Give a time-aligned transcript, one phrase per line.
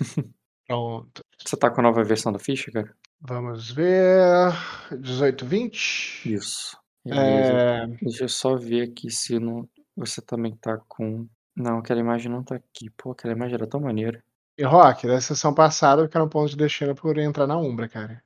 [0.66, 1.22] Pronto.
[1.44, 2.94] Você tá com a nova versão da ficha, cara?
[3.20, 4.52] Vamos ver.
[4.98, 6.32] 18, 20?
[6.32, 6.78] Isso.
[7.06, 9.68] É, Deixa eu só ver aqui se não...
[9.96, 11.26] você também tá com.
[11.56, 12.88] Não, aquela imagem não tá aqui.
[12.96, 14.22] Pô, aquela imagem era tão maneira.
[14.56, 17.88] E Rock, da sessão passada eu quero um ponto de destino por entrar na Umbra,
[17.88, 18.22] cara.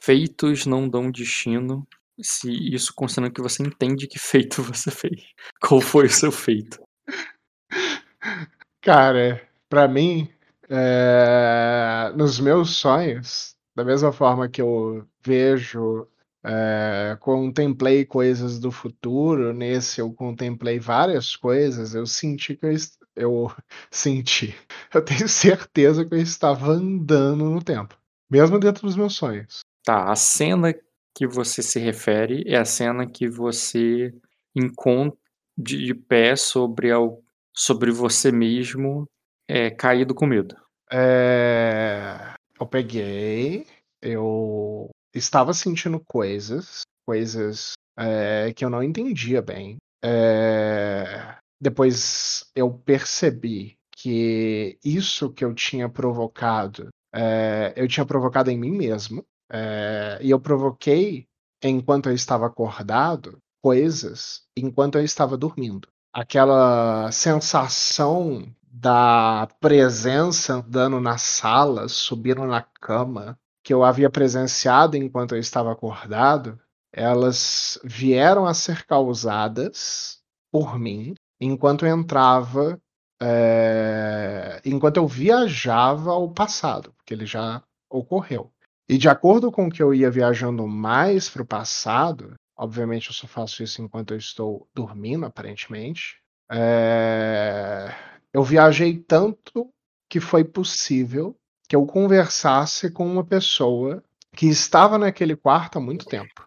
[0.00, 1.86] Feitos não dão destino.
[2.20, 5.22] Se isso considerando que você entende que feito você fez.
[5.60, 6.80] Qual foi o seu feito?
[8.80, 10.30] Cara, pra mim,
[10.70, 16.06] é, nos meus sonhos, da mesma forma que eu vejo,
[16.44, 22.72] é, contemplei coisas do futuro, nesse eu contemplei várias coisas, eu senti que eu,
[23.16, 23.52] eu
[23.90, 24.54] senti,
[24.94, 27.96] eu tenho certeza que eu estava andando no tempo,
[28.30, 29.60] mesmo dentro dos meus sonhos.
[29.84, 30.74] Tá, a cena
[31.14, 34.14] que você se refere é a cena que você
[34.54, 35.18] encontra
[35.56, 37.22] de, de pé sobre, al-
[37.54, 39.08] sobre você mesmo,
[39.48, 40.56] é, caído com medo.
[40.92, 43.66] É, eu peguei,
[44.02, 49.76] eu estava sentindo coisas, coisas é, que eu não entendia bem.
[50.04, 58.58] É, depois eu percebi que isso que eu tinha provocado, é, eu tinha provocado em
[58.58, 59.24] mim mesmo.
[59.50, 61.24] é, e eu provoquei
[61.62, 65.88] enquanto eu estava acordado coisas enquanto eu estava dormindo.
[66.12, 75.34] Aquela sensação da presença andando na sala, subindo na cama, que eu havia presenciado enquanto
[75.34, 76.58] eu estava acordado,
[76.92, 82.80] elas vieram a ser causadas por mim enquanto eu entrava,
[83.20, 88.50] é, enquanto eu viajava ao passado, porque ele já ocorreu.
[88.88, 93.26] E de acordo com que eu ia viajando mais para o passado, obviamente eu só
[93.26, 96.16] faço isso enquanto eu estou dormindo, aparentemente.
[96.50, 97.94] é,
[98.32, 99.70] eu viajei tanto
[100.08, 101.36] que foi possível
[101.68, 104.02] que eu conversasse com uma pessoa
[104.34, 106.42] que estava naquele quarto há muito tempo.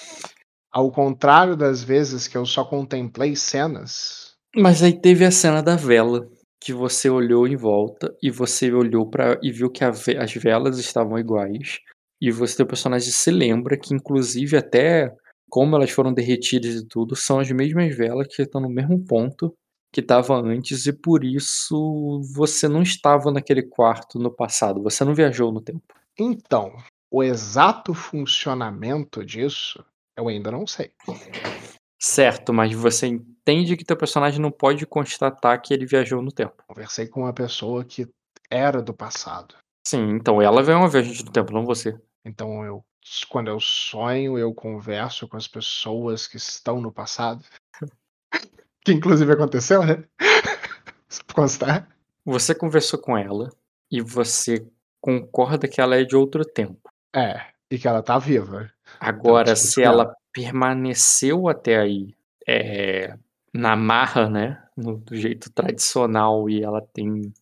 [0.72, 5.76] Ao contrário das vezes que eu só contemplei cenas, Mas aí teve a cena da
[5.76, 6.28] vela,
[6.60, 10.78] que você olhou em volta e você olhou para e viu que ve- as velas
[10.78, 11.80] estavam iguais.
[12.22, 15.12] E você, teu personagem se lembra que, inclusive, até
[15.50, 19.54] como elas foram derretidas e tudo, são as mesmas velas que estão no mesmo ponto
[19.92, 25.14] que estava antes, e por isso você não estava naquele quarto no passado, você não
[25.14, 25.94] viajou no tempo.
[26.18, 26.76] então,
[27.10, 29.84] o exato funcionamento disso
[30.18, 30.92] eu ainda não sei.
[32.00, 36.64] Certo, mas você entende que teu personagem não pode constatar que ele viajou no tempo.
[36.68, 38.08] Conversei com uma pessoa que
[38.50, 39.56] era do passado.
[39.86, 42.00] Sim, então ela é uma viajante do tempo, não você.
[42.26, 42.84] Então eu
[43.30, 47.44] quando eu sonho, eu converso com as pessoas que estão no passado.
[48.84, 50.04] Que inclusive aconteceu, né?
[51.10, 51.88] Só pra constar.
[52.26, 53.50] Você conversou com ela
[53.92, 54.66] e você
[55.00, 56.90] concorda que ela é de outro tempo.
[57.14, 58.72] É, e que ela tá viva.
[59.00, 60.16] Agora, discuto se com ela ela.
[60.32, 62.14] permaneceu até aí
[62.48, 63.16] é,
[63.54, 64.62] na marra, né?
[64.76, 67.34] No, do jeito tradicional e ela tem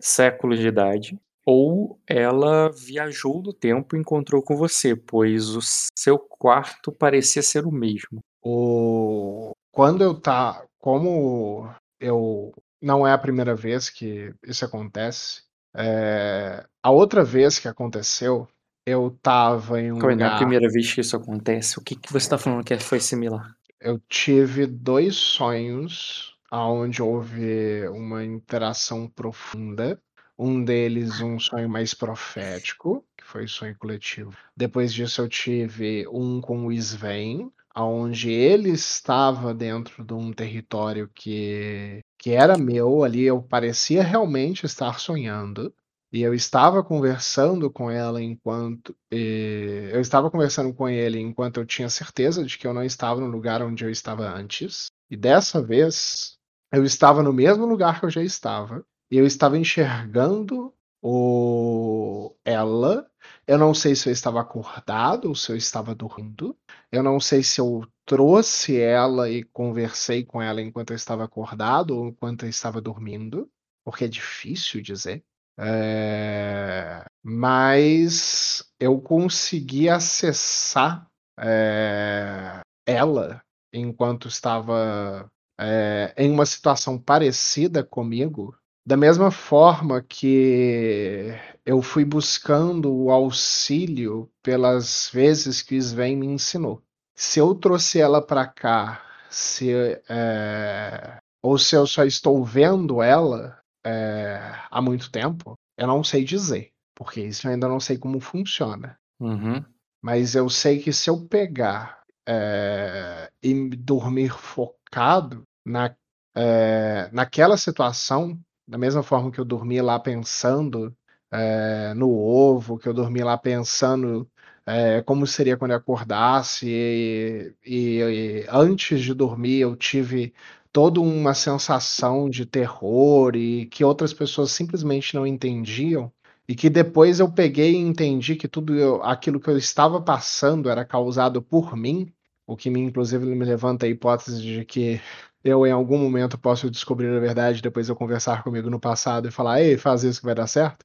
[0.00, 6.18] séculos de idade, ou ela viajou no tempo e encontrou com você, pois o seu
[6.18, 8.20] quarto parecia ser o mesmo.
[8.42, 9.52] O...
[9.72, 10.64] Quando eu tá.
[10.84, 11.66] Como
[11.98, 12.52] eu.
[12.82, 15.42] Não é a primeira vez que isso acontece.
[15.74, 18.46] é, A outra vez que aconteceu,
[18.84, 20.36] eu tava em um aí, não é a lugar.
[20.36, 21.78] primeira vez que isso acontece.
[21.78, 23.56] O que, que você tá falando que foi similar?
[23.80, 29.98] Eu tive dois sonhos onde houve uma interação profunda.
[30.38, 34.36] Um deles, um sonho mais profético, que foi sonho coletivo.
[34.54, 41.08] Depois disso, eu tive um com o Sven, onde ele estava dentro de um território
[41.14, 43.22] que, que era meu ali.
[43.22, 45.74] Eu parecia realmente estar sonhando.
[46.12, 48.96] E eu estava conversando com ela enquanto.
[49.10, 53.20] eh, eu estava conversando com ele enquanto eu tinha certeza de que eu não estava
[53.20, 54.86] no lugar onde eu estava antes.
[55.10, 56.38] E dessa vez,
[56.72, 58.84] eu estava no mesmo lugar que eu já estava.
[59.10, 62.34] E eu estava enxergando o...
[62.44, 63.06] ela.
[63.46, 66.56] Eu não sei se eu estava acordado ou se eu estava dormindo.
[66.90, 71.96] Eu não sei se eu trouxe ela e conversei com ela enquanto eu estava acordado
[71.96, 73.50] ou enquanto eu estava dormindo.
[73.84, 75.22] Porque é difícil dizer.
[75.58, 81.06] É, mas eu consegui acessar
[81.38, 83.42] é, ela
[83.72, 85.30] enquanto estava
[85.60, 91.28] é, em uma situação parecida comigo, da mesma forma que
[91.64, 96.82] eu fui buscando o auxílio pelas vezes que o Sven me ensinou.
[97.14, 99.72] Se eu trouxe ela para cá, se,
[100.08, 104.38] é, ou se eu só estou vendo ela, é,
[104.70, 108.96] há muito tempo, Eu não sei dizer, porque isso eu ainda não sei como funciona.
[109.20, 109.64] Uhum.
[110.00, 115.94] Mas eu sei que se eu pegar, eh, e dormir focado na
[116.36, 120.96] eh, naquela situação, da mesma forma que eu dormi lá pensando,
[121.32, 124.28] eh, no ovo, que eu dormi lá pensando,
[124.66, 127.98] eh, como seria quando eu acordasse, e e
[128.44, 130.34] e antes de dormir eu tive
[130.72, 136.12] toda uma sensação de terror e que outras pessoas simplesmente não entendiam,
[136.48, 140.68] e que depois eu peguei e entendi que tudo eu aquilo que eu estava passando
[140.70, 142.12] era causado por mim,
[142.46, 145.00] o que me inclusive me levanta a hipótese de que
[145.44, 149.30] eu em algum momento posso descobrir a verdade, depois eu conversar comigo no passado e
[149.30, 150.84] falar: "Ei, faz isso que vai dar certo".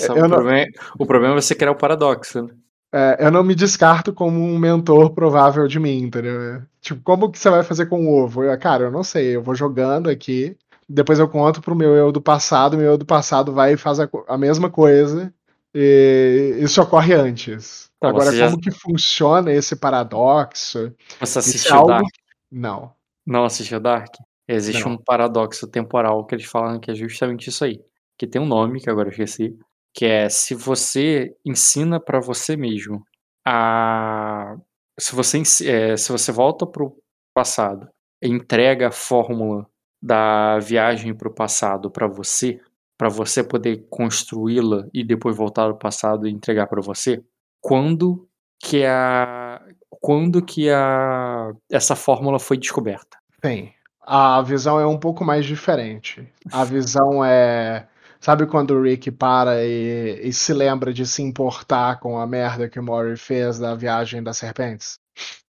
[0.00, 0.66] Eu o não problema é
[0.98, 2.54] o problema é você criar o paradoxo, né.
[2.92, 6.62] É, eu não me descarto como um mentor provável de mim, entendeu?
[6.80, 8.44] Tipo, como que você vai fazer com o ovo?
[8.44, 10.56] Eu: "Cara, eu não sei, eu vou jogando aqui,
[10.88, 13.74] depois eu conto para o meu eu do passado, o meu eu do passado vai
[13.74, 15.32] e faz a a mesma coisa,
[15.74, 17.90] e isso ocorre antes".
[17.98, 22.06] Então, Agora você já como que funciona esse paradoxo, Você é assistiu algo Dark?
[22.50, 22.92] Não.
[23.26, 24.14] Não assistiu Dark?
[24.48, 24.98] Existe um Não.
[25.04, 27.80] paradoxo temporal que eles falam que é justamente isso aí,
[28.18, 29.56] que tem um nome que agora eu esqueci,
[29.94, 33.04] que é se você ensina pra você mesmo
[33.46, 34.56] a
[34.98, 36.96] se você eh, se você volta para o
[37.34, 37.88] passado
[38.22, 39.66] e entrega a fórmula
[40.02, 42.60] da viagem para o passado pra você,
[42.98, 47.22] pra você poder construí-la e depois voltar ao passado e entregar pra você,
[47.60, 48.28] quando
[48.60, 49.47] que a
[49.90, 53.18] quando que a essa fórmula foi descoberta?
[53.42, 56.26] Bem, a visão é um pouco mais diferente.
[56.52, 57.86] A visão é
[58.20, 62.68] sabe quando o Rick para e e se lembra de se importar com a merda
[62.68, 64.98] que o Morty fez da viagem das serpentes?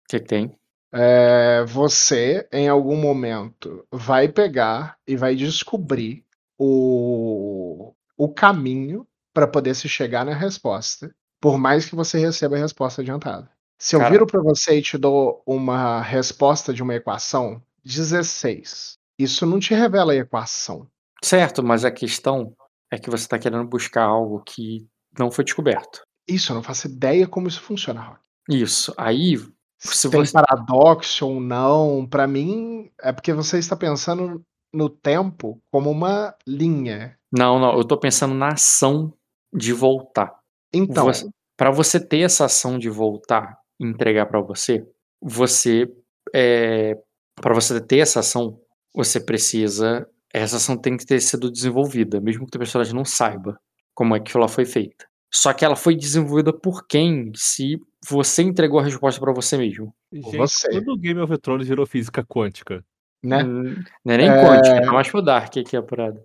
[0.08, 0.56] Que que tem?
[0.92, 6.24] Eh, você, em algum momento, vai pegar e vai descobrir
[6.58, 11.10] o o caminho pra poder se chegar na resposta,
[11.40, 13.50] por mais que você receba a resposta adiantada.
[13.80, 18.98] Se eu Cara viro pra você e te dou uma resposta de uma equação, 16,
[19.18, 20.86] isso não te revela a equação.
[21.24, 22.54] Certo, mas a questão
[22.92, 24.86] é que você tá querendo buscar algo que
[25.18, 26.02] não foi descoberto.
[26.28, 28.20] Isso, eu não faço ideia como isso funciona, Rock.
[28.50, 29.38] Isso, aí
[29.78, 34.44] Se tem você paradoxo ou não, pra mim é porque você está pensando
[34.74, 37.18] no tempo como uma linha.
[37.32, 39.14] Não, não, eu tô pensando na ação
[39.54, 40.38] de voltar.
[40.74, 41.10] Então
[41.58, 44.86] pra você ter essa ação de voltar entregar pra você,
[45.22, 45.90] você,
[46.36, 46.98] eh,
[47.36, 48.60] pra você ter essa ação,
[48.96, 53.60] você precisa essa ação tem que ter sido desenvolvida, mesmo que o personagem não saiba
[53.96, 55.06] como é que ela foi feita.
[55.34, 57.80] Só que ela foi desenvolvida por quem, se
[58.10, 59.94] você entregou a resposta pra você mesmo?
[60.14, 60.70] Gente, você.
[60.70, 62.84] quando o Game of Thrones virou física quântica?
[63.24, 63.44] Né.
[63.44, 63.76] Hum,
[64.06, 66.24] não é nem quântica, tá Eh mais para o Dark aqui a parada.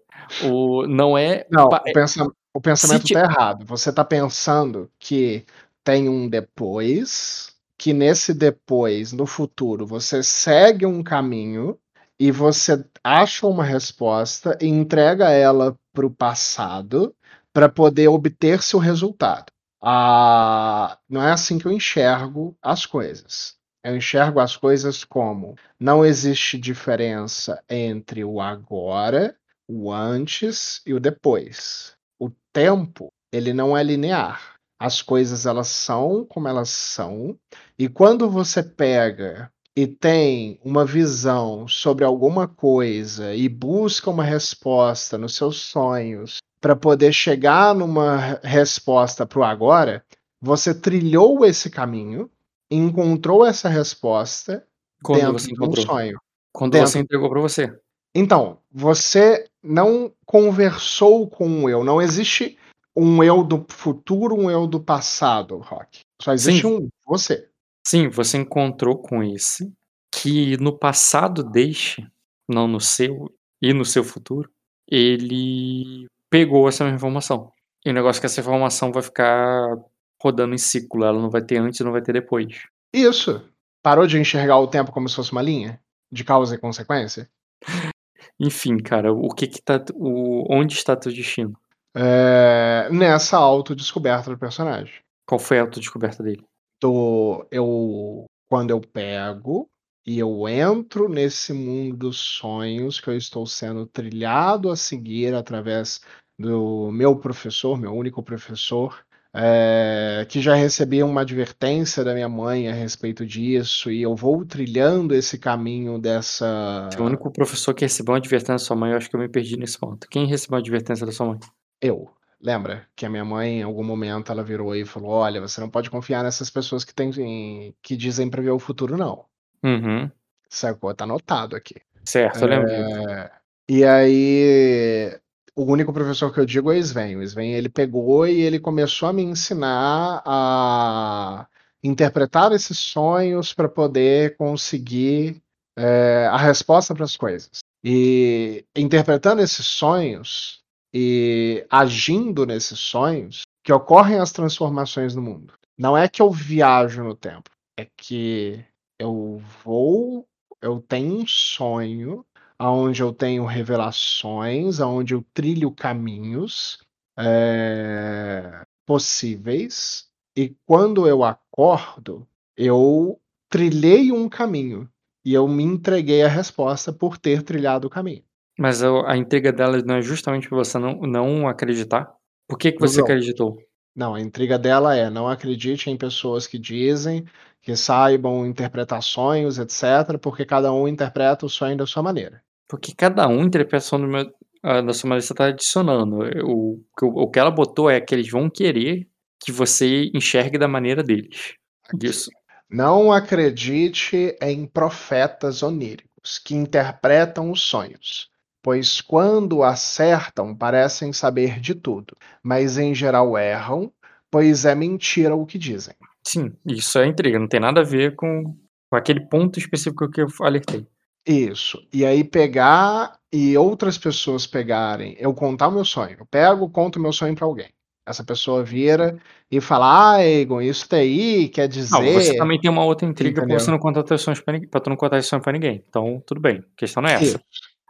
[0.51, 2.25] O não é Não, o eh pensa
[2.55, 3.65] o pensamento ti tá errado.
[3.67, 5.45] Você tá pensando que
[5.85, 11.79] tem um depois, que nesse depois, no futuro, você segue um caminho
[12.19, 17.15] e você acha uma resposta e entrega ela para o passado,
[17.53, 19.53] pra poder obter seu resultado.
[19.83, 23.57] Ah, não é assim que eu enxergo as coisas.
[23.85, 29.37] Eu enxergo as coisas como: não existe diferença entre o agora,
[29.69, 31.95] o antes e o depois.
[32.19, 34.54] O tempo, ele não é linear.
[34.85, 37.39] As coisas elas são como elas são,
[37.79, 45.17] e quando você pega e tem uma visão sobre alguma coisa e busca uma resposta
[45.17, 50.05] nos seus sonhos, pra poder chegar numa re resposta para o agora,
[50.39, 52.31] você trilhou esse caminho,
[52.71, 54.67] encontrou essa resposta
[55.03, 55.87] Quando dentro você de um encontrou?
[55.87, 56.19] sonho.
[56.53, 57.75] Quando você Dentro entregou pra você.
[58.15, 62.59] Então, você não conversou com o eu, não existe
[62.97, 66.01] um eu do futuro, um eu do passado, Rock.
[66.21, 66.77] Só existe Sim.
[66.77, 67.49] um, você.
[67.87, 69.73] Sim, você encontrou com esse,
[70.13, 72.07] que no passado deste,
[72.49, 74.51] não no seu e no seu futuro,
[74.89, 77.53] ele pegou essa mesma informação.
[77.85, 79.77] E o negócio é que essa informação vai ficar
[80.23, 82.63] rodando em ciclo, ela não vai ter antes e não vai ter depois.
[82.93, 83.43] Isso.
[83.83, 85.79] Parou de enxergar o tempo como se fosse uma linha,
[86.11, 87.29] de causa e consequência?
[88.41, 91.59] Enfim, cara, o que que tá o onde está teu destino?
[91.97, 94.95] Eh, nessa autodescoberta do personagem.
[95.27, 96.45] Qual foi a autodescoberta dele?
[96.83, 99.69] Do eu quando eu pego
[100.07, 106.01] e eu entro nesse mundo dos sonhos que eu estou sendo trilhado a seguir através
[106.39, 112.69] do meu professor, meu único professor, eh, que já recebi uma advertência da minha mãe
[112.69, 118.13] a respeito disso, e eu vou trilhando esse caminho dessa O único professor que recebeu
[118.13, 120.07] uma advertência da sua mãe, eu acho que eu me perdi nesse ponto.
[120.11, 121.39] Quem recebeu a advertência da sua mãe?
[121.85, 122.11] Eu.
[122.41, 125.69] Lembra que a minha mãe, em algum momento, ela virou e falou: "Olha, você não
[125.69, 129.27] pode confiar nessas pessoas que têm que dizem prever o futuro não".
[129.63, 130.11] Uhum.
[130.49, 130.95] Sacou?
[130.95, 131.75] Tá anotado aqui.
[132.03, 132.71] Certo, eu lembro.
[132.71, 133.31] Eh,
[133.69, 135.19] e aí,
[135.55, 137.17] o único professor que eu digo é o Sven.
[137.17, 141.47] O Sven, ele pegou e ele começou a me ensinar a
[141.83, 145.43] interpretar esses sonhos pra poder conseguir,
[145.77, 147.59] eh, a resposta para as coisas.
[147.83, 150.64] E interpretando esses sonhos
[150.95, 155.55] e agindo nesses sonhos, que ocorrem as transformações no mundo.
[155.77, 158.65] Não é que eu viajo no tempo, é que
[158.99, 160.25] eu vou
[160.63, 162.25] eu tenho um sonho
[162.59, 166.79] aonde eu tenho revelações, aonde eu trilho caminhos,
[167.19, 173.21] eh, possíveis, e quando eu acordo, eu
[173.51, 174.89] trilhei um caminho,
[175.25, 178.25] e eu me entreguei à resposta por ter trilhado o caminho.
[178.59, 182.13] Mas o a intriga dela não é justamente pra você não não acreditar?
[182.49, 183.07] Por que que você Não.
[183.07, 183.59] acreditou?
[183.97, 187.25] Não, a intriga dela é: não acredite em pessoas que dizem
[187.63, 192.43] que saibam interpretar sonhos, etcétera, porque cada um interpreta o sonho da sua maneira.
[192.69, 194.33] Porque cada um interpreta o sonho do meu
[194.63, 196.21] da sua maneira você tá adicionando.
[196.47, 199.07] O que o que ela botou é que eles vão querer
[199.39, 201.55] que você enxergue da maneira deles.
[201.89, 202.07] Aqui.
[202.07, 202.31] Isso.
[202.71, 208.31] Não acredite em profetas oníricos, que interpretam os sonhos,
[208.65, 213.93] pois quando acertam parecem saber de tudo, mas em geral erram,
[214.31, 215.95] pois é mentira o que dizem.
[216.27, 218.57] Sim, isso é intriga, não tem nada a ver com
[218.91, 220.87] com aquele ponto específico que eu alertei.
[221.27, 221.85] Isso.
[221.93, 226.99] E aí pegar e outras pessoas pegarem eu contar o meu sonho, eu pego, conto
[226.99, 227.69] o meu sonho pra alguém.
[228.07, 229.19] Essa pessoa vira
[229.51, 233.45] e fala: "Ah, Egon, isso daí quer Não, você dizer" também tem uma outra intriga
[233.45, 235.53] pra você não contar teus sonhos pra ninguém pra tu não contar esse sonho pra
[235.53, 237.25] ninguém, então tudo bem, a questão não é essa.
[237.25, 237.41] Isso.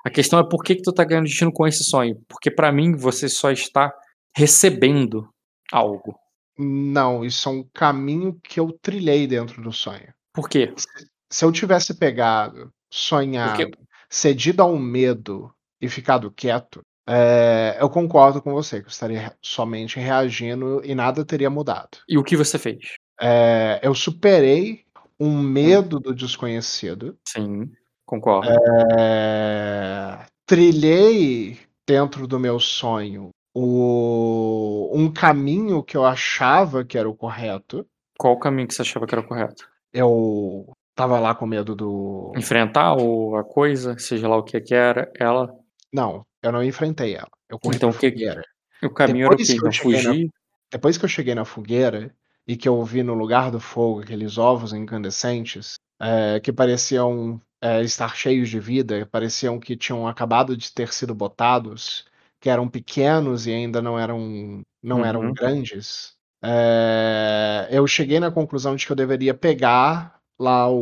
[0.05, 2.71] A questão é por que que tu tá ganhando destino com esse sonho, porque pra
[2.71, 3.93] mim você só está
[4.37, 5.29] recebendo
[5.73, 6.15] algo.
[6.59, 10.13] Não, isso é um caminho que eu trilhei dentro do sonho.
[10.33, 10.73] Por quê?
[10.77, 10.87] Se
[11.31, 13.77] se eu tivesse pegado, sonhado,
[14.09, 19.99] cedido ao medo e ficado quieto, eh, eu concordo com você que eu estaria somente
[19.99, 21.99] reagindo e nada teria mudado.
[22.09, 22.95] E o que você fez?
[23.21, 24.85] Eh, eu superei
[25.19, 25.43] um Hum.
[25.43, 27.19] medo do desconhecido.
[27.27, 27.73] Sim,
[28.21, 28.51] concordo.
[28.99, 37.15] Eh, trilhei dentro do meu sonho o um caminho que eu achava que era o
[37.15, 37.87] correto.
[38.19, 39.69] Qual o caminho que você achava que era o correto?
[39.93, 44.75] Eu estava lá com medo do Enfrentar o a coisa, seja lá o que que
[44.75, 45.53] era, ela
[45.93, 48.43] Não, eu não enfrentei ela, eu corri Então que fogueira.
[48.83, 49.55] o caminho era o Depois quê?
[49.55, 50.31] que cheguei na fugir?
[50.73, 52.15] depois que eu cheguei na fogueira,
[52.47, 57.83] e que eu vi no lugar do fogo aqueles ovos incandescentes, eh, que pareciam, eh,
[57.85, 62.07] estar cheios de vida, pareciam que tinham acabado de ter sido botados,
[62.41, 65.33] que eram pequenos e ainda não eram não eram Uhum.
[65.33, 70.77] grandes, eh, eu cheguei na conclusão de que eu deveria pegar lá o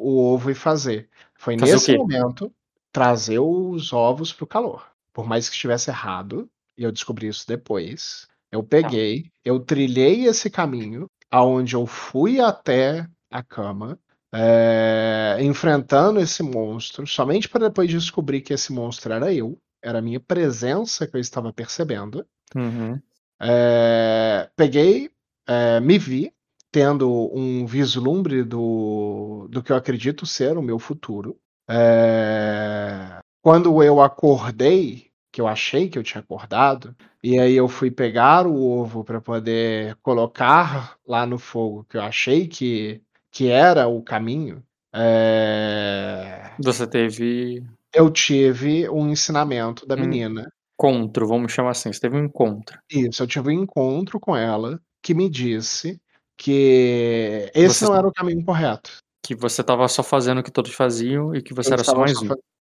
[0.00, 1.10] o ovo e fazer.
[1.36, 2.52] Foi Fazer nesse momento
[2.92, 4.90] trazer os ovos para o calor.
[5.12, 8.92] Por mais que estivesse errado, e eu descobri isso depois, eu Tá.
[8.92, 13.98] peguei, eu trilhei esse caminho, aonde eu fui até a cama,
[14.34, 20.02] eh, enfrentando esse monstro, somente pra depois descobrir que esse monstro era eu, era a
[20.02, 22.26] minha presença que eu estava percebendo.
[22.54, 23.00] Uhum.
[23.40, 25.10] Eh, peguei,
[25.46, 26.32] eh, me vi
[26.70, 31.38] tendo um vislumbre do do que eu acredito ser o meu futuro.
[31.68, 37.90] Eh, quando eu acordei, que eu achei que eu tinha acordado, e aí eu fui
[37.90, 43.02] pegar o ovo pra poder colocar lá no fogo, que eu achei que
[43.38, 47.62] que era o caminho, eh Você teve
[47.94, 50.50] eu tive um ensinamento da um menina.
[50.74, 52.78] encontro, vamos chamar assim, você teve um encontro.
[52.90, 56.00] Isso, eu tive um encontro com ela, que me disse
[56.36, 58.98] que esse Você não era o caminho correto.
[59.22, 61.96] Que você estava só fazendo o que todos faziam e que você Eu era só
[61.96, 62.28] mais só um.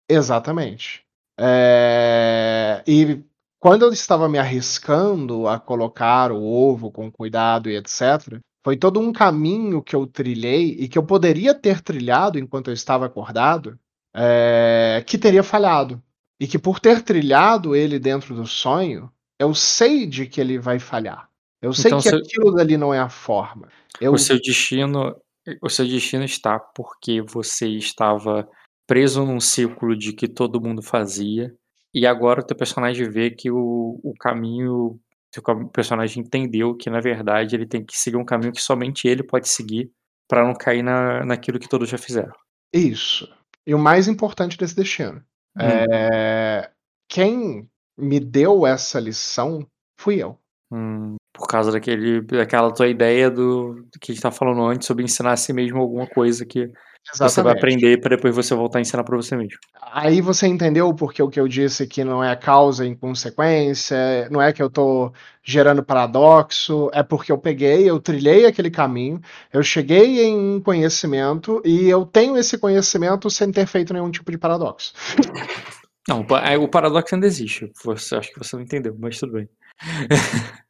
[0.09, 1.01] exatamente.
[1.39, 3.23] Eh, e
[3.59, 8.99] quando eu estava me arriscando a colocar o ovo com cuidado e etcétera, foi todo
[8.99, 13.77] um caminho que eu trilhei e que eu poderia ter trilhado enquanto eu estava acordado,
[14.15, 16.01] eh, que teria falhado.
[16.39, 20.79] E que por ter trilhado ele dentro do sonho, eu sei de que ele vai
[20.79, 21.29] falhar.
[21.61, 23.67] Eu sei Então que você aquilo dali não é a forma.
[24.01, 25.15] O Eu seu destino
[25.61, 28.47] o seu destino está porque você estava
[28.87, 31.53] preso num círculo de que todo mundo fazia,
[31.93, 34.99] e agora o teu personagem vê que o o caminho
[35.33, 39.07] Seu ca- personagem entendeu que, na verdade, ele tem que seguir um caminho que somente
[39.07, 39.91] ele pode seguir
[40.27, 42.33] pra não cair na, naquilo que todos já fizeram.
[42.73, 43.27] Isso.
[43.65, 45.23] E o mais importante desse destino.
[45.57, 45.61] Hum.
[45.61, 46.71] É,
[47.09, 49.65] quem me deu essa lição
[49.99, 50.37] fui eu.
[50.71, 54.87] Hum, por causa daquele, daquela tua ideia do, do que a gente tava falando antes
[54.87, 56.71] sobre ensinar a si mesmo alguma coisa que
[57.11, 57.57] você vai Exatamente.
[57.57, 59.59] aprender pra depois você voltar a ensinar pra você mesmo.
[59.91, 64.41] Aí você entendeu porque o que eu disse que não é causa e consequência, não
[64.41, 65.11] é que eu tô
[65.43, 69.19] gerando paradoxo, é porque eu peguei, eu trilhei aquele caminho,
[69.51, 74.37] eu cheguei em conhecimento e eu tenho esse conhecimento sem ter feito nenhum tipo de
[74.37, 74.93] paradoxo.
[76.07, 77.71] Não, é, o paradoxo ainda existe.
[77.83, 79.47] Você, acho que você não entendeu, mas tudo bem.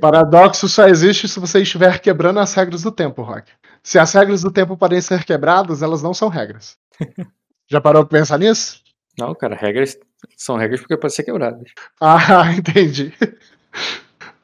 [0.00, 3.50] Paradoxo só existe se você estiver quebrando as regras do tempo, Rock.
[3.86, 6.76] Se as regras do tempo podem ser quebradas, elas não são regras.
[7.70, 8.82] Já parou pra pensar nisso?
[9.16, 9.96] Não, cara, regras
[10.36, 11.70] são regras porque podem ser quebradas.
[12.00, 13.14] Ah, entendi.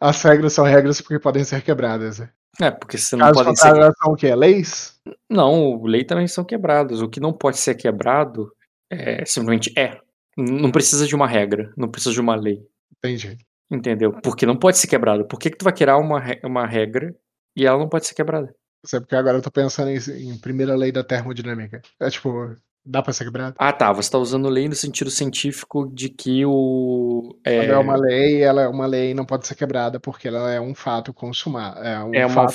[0.00, 2.20] As regras são regras porque podem ser quebradas.
[2.20, 2.30] né?
[2.60, 3.74] É, porque se não Caso podem ser.
[3.74, 4.32] são o quê?
[4.32, 5.00] Leis?
[5.28, 7.02] Não, lei também são quebradas.
[7.02, 8.48] O que não pode ser quebrado
[8.88, 9.98] é simplesmente é.
[10.36, 12.64] Não precisa de uma regra, não precisa de uma lei.
[12.96, 13.38] Entendi.
[13.68, 14.12] Entendeu?
[14.22, 15.26] Porque não pode ser quebrado.
[15.26, 17.12] Por que, que tu vai criar uma, uma regra
[17.56, 18.54] e ela não pode ser quebrada?
[18.92, 21.80] É porque agora eu tô pensando em, em primeira lei da termodinâmica.
[22.00, 23.54] É tipo, dá pra ser quebrado?
[23.58, 23.92] Ah, tá.
[23.92, 27.36] Você tá usando lei no sentido científico de que o.
[27.44, 30.26] Quando é É, uma lei, ela é uma lei e não pode ser quebrada porque
[30.26, 31.78] ela é um fato consumado.
[31.78, 32.46] É um É uma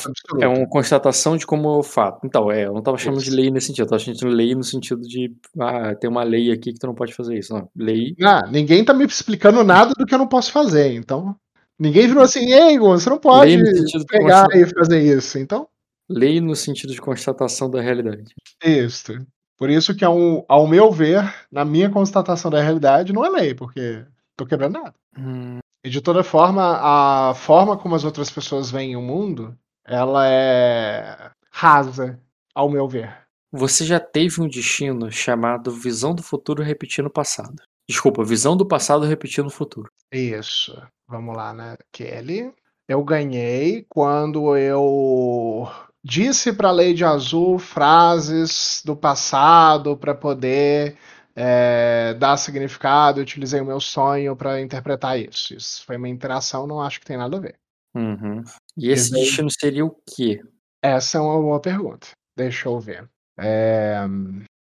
[0.41, 2.19] é uma constatação de como é o fato.
[2.25, 3.37] Então, é, eu não tava chamando de Isso.
[3.37, 3.85] lei nesse sentido.
[3.85, 5.33] Eu tava chamando de lei no sentido de.
[5.59, 7.53] Ah, tem uma lei aqui que tu não pode fazer isso.
[7.53, 7.69] Não.
[7.75, 8.15] Lei.
[8.21, 11.35] Ah, ninguém tá me explicando nada do que eu não posso fazer, então.
[11.79, 15.37] Ninguém virou assim, ei, Igor, você não pode de pegar e fazer isso.
[15.37, 15.67] Então,
[16.09, 18.33] Lei no sentido de constatação da realidade.
[18.63, 19.13] isso.
[19.57, 23.55] Por isso que, ao, ao meu ver, na minha constatação da realidade, não é lei,
[23.55, 24.93] porque tô quebrando nada.
[25.17, 30.27] Hum, E de toda forma, a forma como as outras pessoas veem o mundo, ela
[30.27, 32.19] é rasa,
[32.53, 33.17] ao meu ver.
[33.51, 37.55] Você já teve um destino chamado visão do futuro repetindo o passado.
[37.89, 39.89] Desculpa, visão do passado repetindo o futuro.
[40.11, 40.79] Isso.
[41.07, 41.77] Vamos lá, né?
[41.91, 42.53] Kelly.
[42.87, 45.67] Eu ganhei quando eu
[46.07, 50.95] disse para a Lady Azul frases do passado para poder
[51.35, 53.19] é, dar significado.
[53.19, 55.53] Utilizei o meu sonho para interpretar isso.
[55.53, 57.55] Isso foi uma interação, não acho que tem nada a ver.
[57.93, 58.41] Uhum.
[58.77, 60.41] E esse daí- destino seria o quê?
[60.81, 62.07] Essa é uma boa pergunta.
[62.37, 63.09] Deixa eu ver.
[63.37, 63.97] É,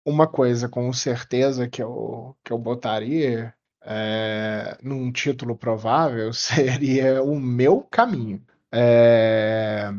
[0.06, 3.54] uma coisa com certeza que eu, que eu botaria
[3.84, 8.42] é, num título provável seria o meu caminho.
[8.72, 9.92] É,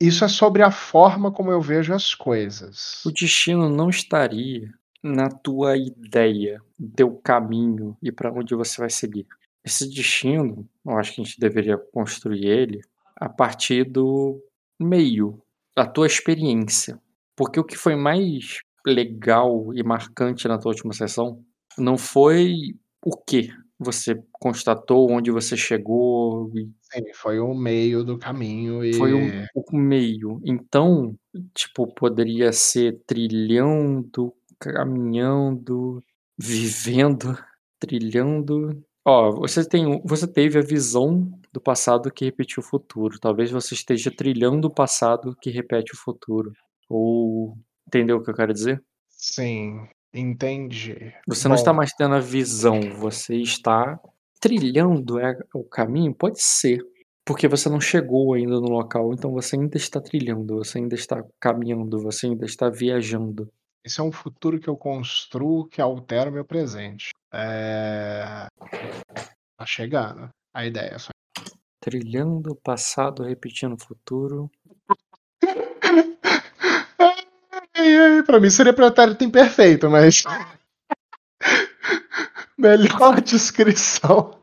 [0.00, 3.04] isso é sobre a forma como eu vejo as coisas.
[3.04, 6.60] O destino não estaria na tua ideia,
[6.94, 9.26] teu caminho e para onde você vai seguir.
[9.64, 12.80] Esse destino, eu acho que a gente deveria construir ele
[13.16, 14.42] a partir do
[14.80, 15.40] meio,
[15.76, 17.00] da tua experiência.
[17.36, 21.42] Porque o que foi mais legal e marcante na tua última sessão
[21.78, 22.74] não foi
[23.04, 28.92] o que você constatou, onde você chegou, e Sim, foi o meio do caminho e
[28.94, 30.40] foi um o meio.
[30.44, 31.16] Então,
[31.54, 36.02] tipo, poderia ser trilhando, caminhando,
[36.38, 37.36] vivendo,
[37.80, 38.84] trilhando.
[39.04, 43.18] Ó, você tem, você teve a visão do passado que repetiu o futuro.
[43.18, 46.52] Talvez você esteja trilhando o passado que repete o futuro.
[46.88, 48.82] Ou entendeu o que eu quero dizer?
[49.08, 51.12] sim, entendi.
[51.26, 53.98] Você não Bom, está mais tendo a visão, você está
[54.42, 56.12] trilhando é, o caminho?
[56.12, 56.84] Pode ser.
[57.24, 61.24] Porque você não chegou ainda no local, então você ainda está trilhando, você ainda está
[61.40, 63.48] caminhando, você ainda está viajando.
[63.84, 67.10] Esse é um futuro que eu construo que altera o meu presente.
[67.32, 68.48] É...
[69.56, 70.98] Tá chegando a ideia.
[70.98, 71.10] Só...
[71.80, 74.50] Trilhando o passado, repetindo o futuro.
[78.26, 80.22] Pra mim seria pretérito imperfeito, mas.
[82.58, 84.38] Melhor descrição.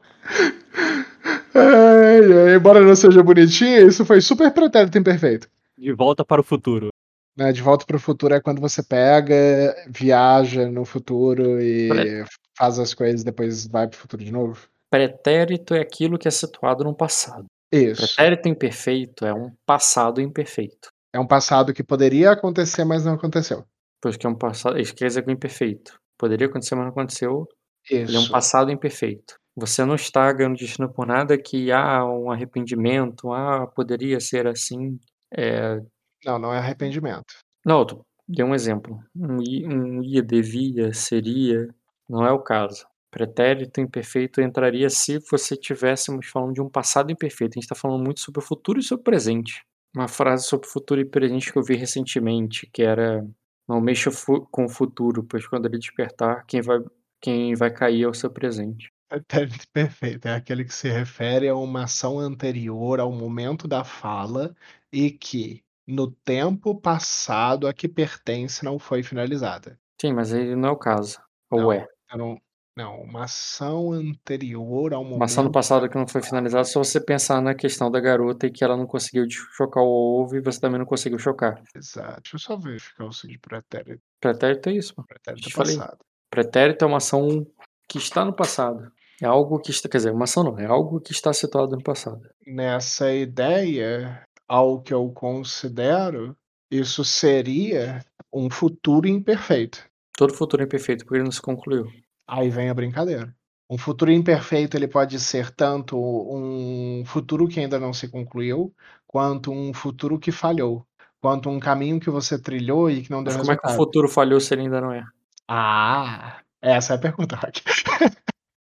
[1.53, 5.47] Ai, ai, embora não seja bonitinho, isso foi super pretérito imperfeito.
[5.77, 6.89] De volta para o futuro.
[7.37, 12.23] Né, De volta pro futuro é quando você pega, viaja no futuro e
[12.57, 14.67] faz as coisas, depois vai pro futuro de novo.
[14.89, 17.45] Pretérito é aquilo que é situado no passado.
[17.71, 18.01] Isso.
[18.01, 20.89] Pretérito imperfeito é um passado imperfeito.
[21.13, 23.63] É um passado que poderia acontecer, mas não aconteceu.
[24.01, 24.79] Pois que é um passado.
[24.79, 25.99] Isso quer dizer que é imperfeito.
[26.17, 27.47] Poderia acontecer, mas não aconteceu.
[27.89, 28.31] Ele é um Isso.
[28.31, 29.39] passado imperfeito.
[29.55, 34.97] Você não está ganhando destino por nada que há um arrependimento, ah, poderia ser assim.
[35.35, 35.79] É...
[36.25, 37.33] Não, não é arrependimento.
[37.65, 37.85] Não,
[38.27, 38.99] dei um exemplo.
[39.15, 41.67] Um, um ia, devia, seria.
[42.07, 42.85] Não é o caso.
[43.11, 47.57] Pretérito imperfeito entraria se você estivéssemos falando de um passado imperfeito.
[47.57, 49.63] A gente tá falando muito sobre o futuro e sobre o presente.
[49.95, 53.25] Uma frase sobre o futuro e presente que eu vi recentemente, que era:
[53.67, 54.11] "Não mexa
[54.51, 56.79] com o futuro, pois quando ele despertar, quem vai
[57.21, 58.91] quem vai cair é o seu presente".
[59.07, 64.55] Pretérito perfeito, é aquele que se refere a uma ação anterior ao momento da fala
[64.91, 69.79] e que, no tempo passado a que pertence, não foi finalizada.
[70.01, 71.19] Sim, mas aí não é o caso.
[71.51, 71.87] Ou Não, é?
[72.15, 72.37] não
[72.75, 76.83] não, uma ação anterior ao Uma ação do momento passado que não foi finalizada, só
[76.83, 79.87] você pensar na questão da garota e que ela não conseguiu chocar o
[80.21, 81.61] ovo e você também não conseguiu chocar.
[81.75, 82.21] Exato.
[82.21, 84.03] Deixa eu só verificar o seguinte pretérito.
[84.21, 85.03] Pretérito é isso, pô.
[85.07, 85.83] Pretérito Te falei.
[86.29, 87.45] Pretérito é uma ação
[87.87, 88.91] que está no passado.
[89.21, 91.83] É algo que está quer dizer, uma ação não, é algo que está situado no
[91.83, 92.21] passado.
[92.47, 96.35] Nessa ideia, ao que eu considero,
[96.71, 99.83] isso seria um futuro imperfeito.
[100.15, 101.87] Todo futuro imperfeito, porque ele não se concluiu.
[102.27, 103.33] Aí vem a brincadeira.
[103.69, 108.73] Um futuro imperfeito, ele pode ser tanto um futuro que ainda não se concluiu,
[109.05, 110.85] quanto um futuro que falhou,
[111.21, 113.67] quanto um caminho que você trilhou e que não deu Mas como é que o
[113.67, 113.85] resultado.
[113.85, 115.03] futuro falhou se ele ainda não é?
[115.51, 117.61] Ah, essa é a pergunta, Rock.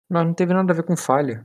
[0.08, 1.44] Mas não teve nada a ver com falha.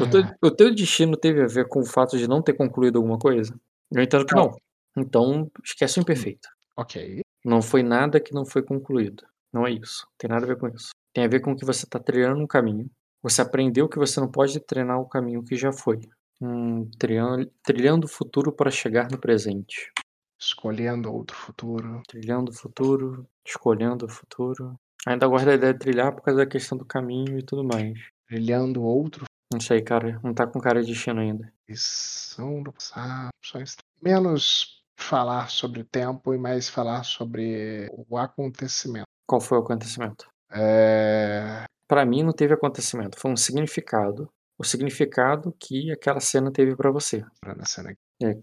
[0.00, 2.52] O teu Ah, o teu destino teve a ver com o fato de não ter
[2.54, 3.58] concluído alguma coisa?
[3.92, 4.46] Eu entendo que Não.
[4.46, 4.56] não.
[4.96, 6.48] Então, esquece o imperfeito.
[6.76, 7.20] ok.
[7.44, 9.24] Não foi nada que não foi concluído.
[9.52, 10.06] Não é isso.
[10.18, 10.90] Tem nada a ver com isso.
[11.14, 12.90] Tem a ver com que você tá trilhando um caminho.
[13.22, 16.00] Você aprendeu que você não pode treinar o caminho que já foi.
[16.40, 19.90] Hum, trilhan trilhando o futuro para chegar no presente.
[20.38, 22.02] Escolhendo outro futuro.
[22.08, 24.78] Trilhando o futuro, escolhendo o futuro.
[25.06, 27.98] Ainda gosto da ideia de trilhar por causa da questão do caminho e tudo mais.
[28.26, 30.20] Trilhando outro Não sei, cara.
[30.22, 31.52] Não tá com cara de destino ainda.
[31.68, 38.16] Lição do passado, só est menos falar sobre o tempo e mais falar sobre o
[38.16, 39.06] acontecimento.
[39.26, 40.28] Qual foi o acontecimento?
[40.50, 44.28] Eh Pra mim não teve acontecimento, foi um significado.
[44.58, 47.24] O significado que aquela cena teve pra você.
[47.40, 47.96] Procurando a cena.
[48.22, 48.36] É.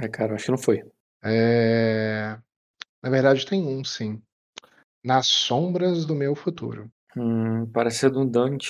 [0.00, 0.82] É, cara, acho que não foi.
[1.22, 2.38] Eh,
[3.02, 4.22] na verdade tem um sim.
[5.04, 6.90] Nas sombras do meu futuro.
[7.16, 8.68] Hum, parece redundante.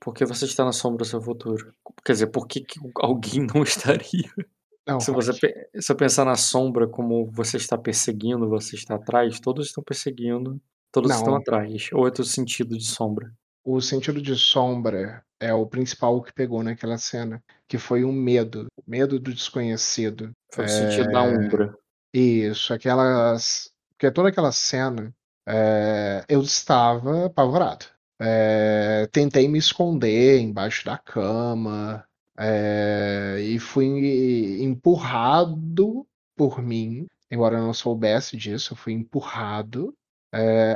[0.00, 1.72] Por que você está na sombra do seu futuro?
[2.04, 4.30] Quer dizer, por que que alguém não estaria?
[4.86, 5.34] Não, Se você
[5.80, 10.60] se eu pensar na sombra como você está perseguindo, você está atrás, todos estão perseguindo,
[10.92, 11.36] todos estão Não.
[11.36, 11.88] atrás.
[11.92, 13.32] Ou outro sentido de sombra?
[13.64, 18.66] O sentido de sombra é o principal que pegou naquela cena, que foi o medo,
[18.76, 20.32] o medo do desconhecido.
[20.52, 21.74] Foi o sentido da Eh umbra.
[22.12, 25.12] Isso, aquelas porque toda aquela cena,
[25.46, 27.86] eh, eu estava apavorado.
[28.20, 32.06] Eh, tentei me esconder embaixo da cama,
[32.38, 39.92] eh, e fui empurrado por mim, embora eu não soubesse disso, eu fui empurrado,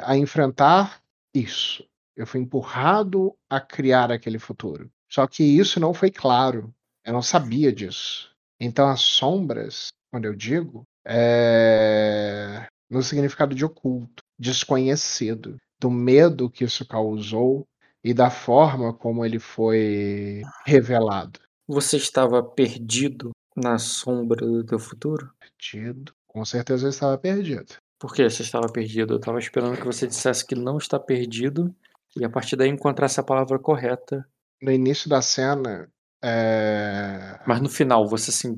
[0.03, 1.01] a enfrentar
[1.35, 1.85] isso.
[2.17, 4.91] Eu fui empurrado a criar aquele futuro.
[5.09, 8.35] Só que isso não foi claro, eu não sabia disso.
[8.59, 16.65] Então as sombras, quando eu digo, eh, no significado de oculto, desconhecido, do medo que
[16.65, 17.67] isso causou
[18.05, 21.41] e da forma como ele foi revelado.
[21.69, 25.31] Você estava perdido na sombra do teu futuro?
[25.41, 26.13] Perdido?
[26.27, 27.77] Com certeza eu estava perdido.
[27.99, 29.15] Por que você estava perdido?
[29.15, 31.75] Eu estava esperando que você dissesse que não está perdido,
[32.17, 34.27] e a partir daí encontrasse a palavra correta.
[34.61, 35.89] No início da cena,
[36.23, 38.49] eh Mas no final você se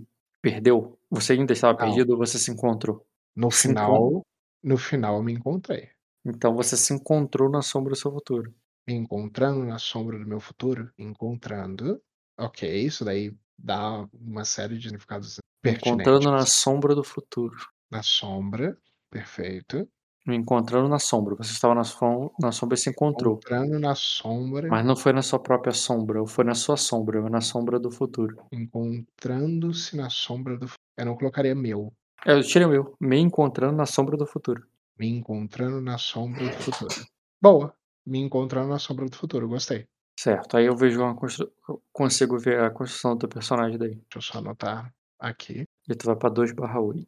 [0.44, 0.98] perdeu?
[1.10, 1.86] Você ainda estava Não.
[1.86, 3.06] perdido ou você se encontrou?
[3.36, 4.22] No Se final
[4.62, 5.90] no final eu me encontrei.
[6.24, 8.54] Então você se encontrou na sombra do seu futuro.
[8.86, 10.90] Me encontrando na sombra do meu futuro?
[10.98, 12.02] Encontrando,
[12.38, 16.54] ok, isso daí dá uma série de significados Encontrando na pertinentes.
[16.54, 17.56] sombra do futuro.
[17.90, 18.76] Na sombra,
[19.10, 19.88] perfeito.
[20.26, 23.34] Me encontrando na sombra, você estava na som na sombra e se encontrou.
[23.34, 27.20] Encontrando na sombra Mas não foi na sua própria sombra, ou foi na sua sombra,
[27.20, 28.36] ou na sombra do futuro.
[28.50, 31.92] encontrando-se na sombra do fu eu não colocaria meu.
[32.24, 34.64] É, eu tirei o meu, me encontrando na sombra do futuro.
[34.98, 36.94] Me encontrando na sombra do futuro.
[37.42, 37.74] Boa,
[38.06, 39.86] me encontrando na sombra do futuro, gostei.
[40.18, 43.96] Certo, aí eu vejo uma constru eu consigo ver a construção do teu personagem daí.
[43.96, 45.66] Deixa eu só anotar aqui.
[45.88, 47.06] E tu vai pra 2/8.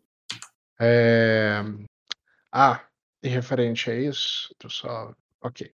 [0.79, 1.63] Eh,
[2.53, 2.85] ah,
[3.23, 5.73] e referente a isso, eu só ok.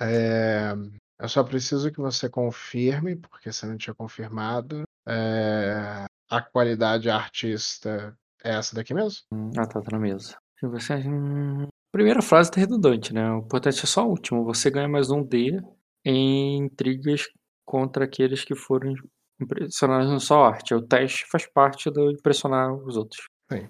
[0.00, 0.72] Eh,
[1.18, 8.16] eu só preciso que você confirme, porque você não tinha confirmado, eh, a qualidade artista
[8.42, 9.20] é essa daqui mesmo?
[9.32, 10.36] Hum, ah tá, tá na mesa.
[10.58, 14.70] Se você hum, primeira frase tá redundante, né, o importante é só a última, você
[14.70, 15.60] ganha mais 1 D
[16.04, 17.28] em intrigas
[17.66, 18.94] contra aqueles que foram
[19.40, 23.26] impressionados na sua arte, o teste faz parte do impressionar os outros.
[23.50, 23.68] Sim.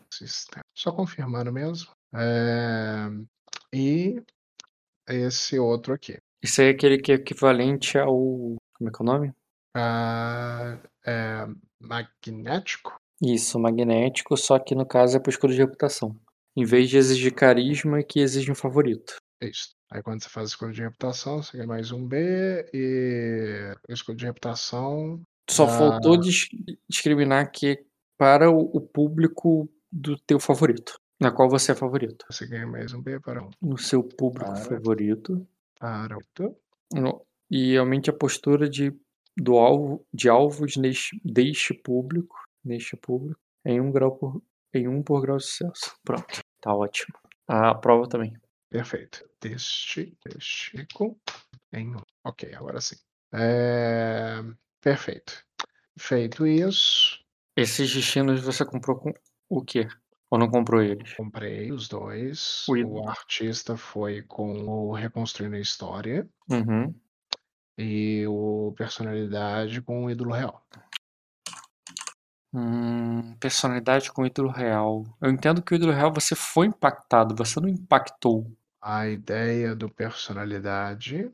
[0.76, 1.90] Só confirmando mesmo.
[2.14, 3.08] Eh,
[3.72, 4.22] e
[5.08, 6.18] esse outro aqui.
[6.42, 8.56] Isso aí é aquele que é equivalente ao.
[8.76, 9.32] Como é que é o nome?
[9.76, 11.46] Ah, é
[11.80, 12.98] magnético?
[13.22, 16.18] Isso, magnético, só que no caso é para escolha de reputação.
[16.56, 19.16] Em vez de exigir carisma, que exige um favorito.
[19.42, 19.70] Isso.
[19.90, 24.16] Aí quando você faz a escolha de reputação, você ganha mais um B e escolha
[24.16, 25.20] de reputação.
[25.48, 26.48] Só dá- faltou dis-
[26.88, 27.84] discriminar que é
[28.16, 30.98] para o público do teu favorito.
[31.20, 32.24] Na qual você é favorito.
[32.30, 33.50] Você ganha mais um B para um.
[33.60, 34.64] No seu público Para.
[34.64, 35.46] favorito.
[35.78, 36.16] Para
[36.92, 38.92] no- e aumente a postura de,
[39.36, 45.02] do alvo, de alvos neste, deste público, neste público, em um grau por, em um
[45.02, 45.94] por grau de sucesso.
[46.04, 47.14] Pronto, tá ótimo.
[47.46, 48.32] A prova também.
[48.70, 49.28] Perfeito.
[49.40, 51.16] Deste, deste com
[51.72, 52.00] em um.
[52.24, 52.96] Ok, agora sim.
[53.32, 54.40] É,
[54.80, 55.44] Perfeito.
[55.98, 57.18] Feito isso,
[57.56, 59.12] Esses destinos você comprou com
[59.50, 59.86] o quê?
[60.30, 61.12] Ou não comprou eles?
[61.14, 62.64] comprei os dois.
[62.68, 66.94] O O artista foi com o Reconstruindo a História Uhum.
[67.76, 70.62] e o Personalidade com o Ídolo Real.
[72.52, 75.04] Hum, personalidade com ídolo real.
[75.22, 78.50] Eu entendo que o ídolo real você foi impactado, você não impactou.
[78.82, 81.30] A ideia do Personalidade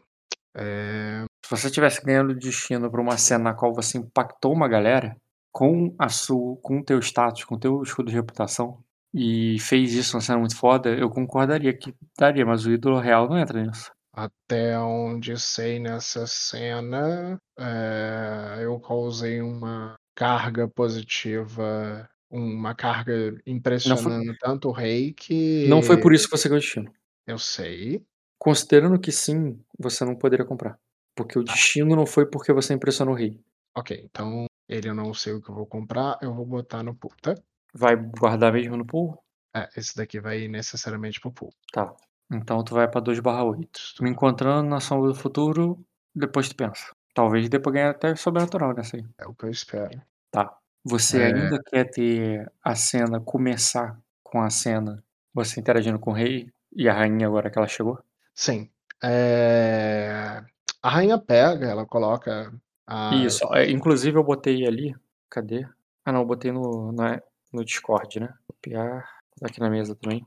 [0.54, 5.16] é Se você tivesse ganhando destino para uma cena na qual você impactou uma galera
[5.50, 8.84] com a sua, com o teu status, com o teu escudo de reputação
[9.18, 13.26] e fez isso uma cena muito foda, eu concordaria que daria, mas o ídolo real
[13.26, 13.90] não entra nisso.
[14.12, 24.68] Até onde sei nessa cena, é, eu causei uma carga positiva, uma carga impressionando tanto
[24.68, 25.66] o rei que.
[25.66, 26.92] Não foi por isso que você ganhou destino.
[27.26, 28.04] Eu sei.
[28.38, 30.78] Considerando que sim, você não poderia comprar.
[31.14, 33.40] Porque o destino não foi porque você impressionou o rei.
[33.74, 36.94] Ok, então ele eu não sei o que eu vou comprar, eu vou botar no
[37.22, 37.34] tá?
[37.76, 39.22] Vai guardar mesmo no pool?
[39.54, 41.52] É, esse daqui vai necessariamente pro pool.
[41.72, 41.92] Tá.
[42.30, 43.80] Então tu vai pra 2 barra 8.
[44.00, 45.78] Me encontrando na sombra do futuro,
[46.14, 46.92] depois tu pensa.
[47.14, 49.04] Talvez depois ganhar até sobrenatural nessa aí.
[49.18, 50.00] É o que eu espero.
[50.30, 50.54] Tá.
[50.84, 51.26] Você É.
[51.26, 56.88] ainda quer ter a cena começar com a cena você interagindo com o rei e
[56.88, 57.98] a rainha agora que ela chegou?
[58.34, 58.70] Sim.
[59.02, 60.42] É,
[60.82, 62.52] A rainha pega, ela coloca
[62.86, 63.14] a.
[63.16, 63.44] Isso.
[63.54, 64.94] é, inclusive eu botei ali.
[65.28, 65.66] Cadê?
[66.04, 67.20] Ah não, eu botei no, na-
[67.56, 68.32] no Discord, né?
[68.46, 69.08] Copiar.
[69.42, 70.24] Aqui na mesa também.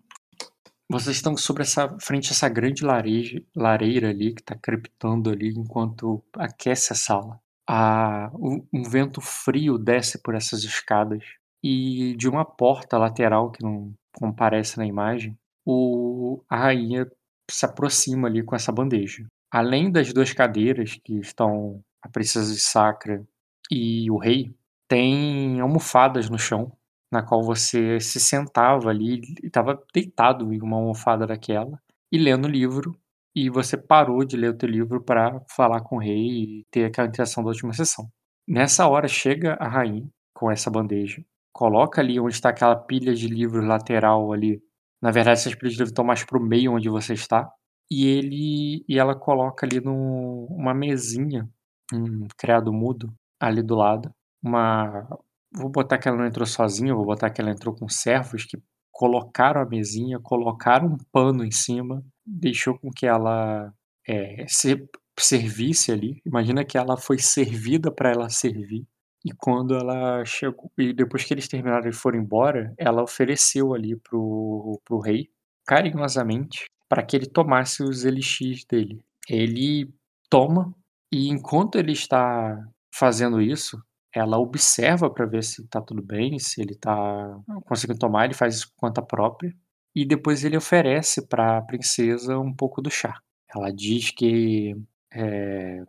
[0.92, 6.92] Vocês estão sobre essa frente essa grande lareira ali que tá crepitando ali enquanto aquece
[6.94, 7.40] a sala.
[7.68, 11.24] A, um, um vento frio desce por essas escadas
[11.64, 17.08] e de uma porta lateral que não comparece na imagem, o, a rainha
[17.50, 19.26] se aproxima ali com essa bandeja.
[19.52, 23.24] Além das duas cadeiras que estão a princesa de Sacra
[23.70, 24.56] e o rei,
[24.88, 26.72] tem almofadas no chão
[27.12, 31.80] na qual você se sentava ali e estava deitado em uma almofada daquela
[32.12, 32.96] e lendo o livro
[33.36, 36.86] e você parou de ler o teu livro para falar com o rei e ter
[36.86, 38.10] aquela interação da última sessão.
[38.48, 43.28] Nessa hora chega a rainha com essa bandeja, coloca ali onde está aquela pilha de
[43.28, 44.62] livros lateral ali.
[45.02, 47.50] Na verdade, essas pilhas de livros estão mais pro meio onde você está.
[47.92, 51.50] E ele e ela coloca ali num, uma mesinha,
[51.94, 54.12] um criado mudo ali do lado,
[54.44, 55.08] uma
[55.52, 58.58] Vou botar que ela não entrou sozinha, vou botar que ela entrou com servos que
[58.92, 63.74] colocaram a mesinha, colocaram um pano em cima, deixou com que ela
[64.08, 64.88] é, se
[65.20, 66.22] servisse ali.
[66.26, 68.86] Imagina que ela foi servida para ela servir.
[69.26, 73.96] E quando ela chegou, e depois que eles terminaram e foram embora, ela ofereceu ali
[73.98, 75.30] pro, pro rei,
[75.66, 79.04] carinhosamente, para que ele tomasse os elixir dele.
[79.30, 79.94] Ele
[80.30, 80.74] toma,
[81.12, 82.58] e enquanto ele está
[82.94, 83.82] fazendo isso,
[84.14, 88.56] ela observa para ver se tá tudo bem, se ele tá conseguindo tomar, ele faz
[88.56, 89.54] isso por conta própria.
[89.96, 93.20] E depois ele oferece para a princesa um pouco do chá.
[93.54, 94.76] Ela diz que
[95.12, 95.84] é,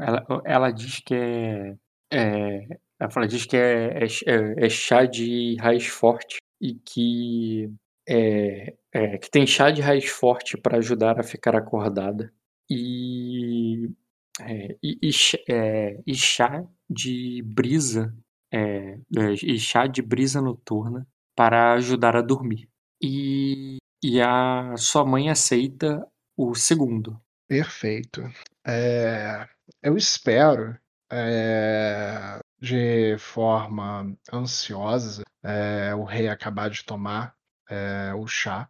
[0.00, 1.76] ela, ela diz que é,
[2.10, 2.66] é
[2.98, 7.70] ela diz que é, é, é- é chá de raiz forte e que
[8.08, 12.32] é, é, que tem chá de raiz forte para ajudar a ficar acordada
[12.70, 13.90] e
[14.40, 18.14] é, e, e ch- é, chá de brisa,
[18.52, 22.68] é, é, chá de brisa noturna para ajudar a dormir.
[23.02, 27.20] E, e a sua mãe aceita o segundo.
[27.48, 28.22] Perfeito.
[28.66, 29.46] É,
[29.82, 30.78] eu espero,
[31.10, 37.34] é, de forma ansiosa, é, o rei acabar de tomar
[37.68, 38.68] é, o chá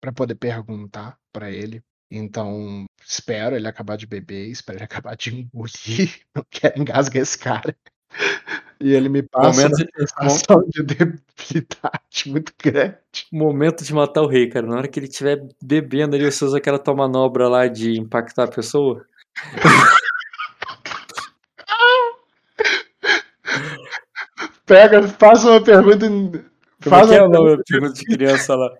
[0.00, 1.82] para poder perguntar para ele.
[2.10, 6.20] Então, espero ele acabar de beber, espero ele acabar de engolir.
[6.34, 7.76] Não quero engasgar esse cara.
[8.80, 12.96] E ele me passa Momento uma de- sensação de debilidade muito grande.
[13.30, 14.66] Momento de matar o rei, cara.
[14.66, 18.44] Na hora que ele estiver bebendo ali, você usa aquela tua manobra lá de impactar
[18.44, 19.04] a pessoa.
[24.66, 26.06] Pega, faz uma pergunta.
[26.08, 28.70] Como Faz é que é uma o nome da pergunta de criança lá?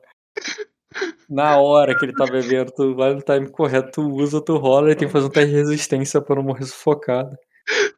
[1.31, 4.91] Na hora que ele tá bebendo, tu vai no time correto, tu usa, tu rola
[4.91, 7.37] e tem que fazer um teste de resistência pra não morrer sufocado.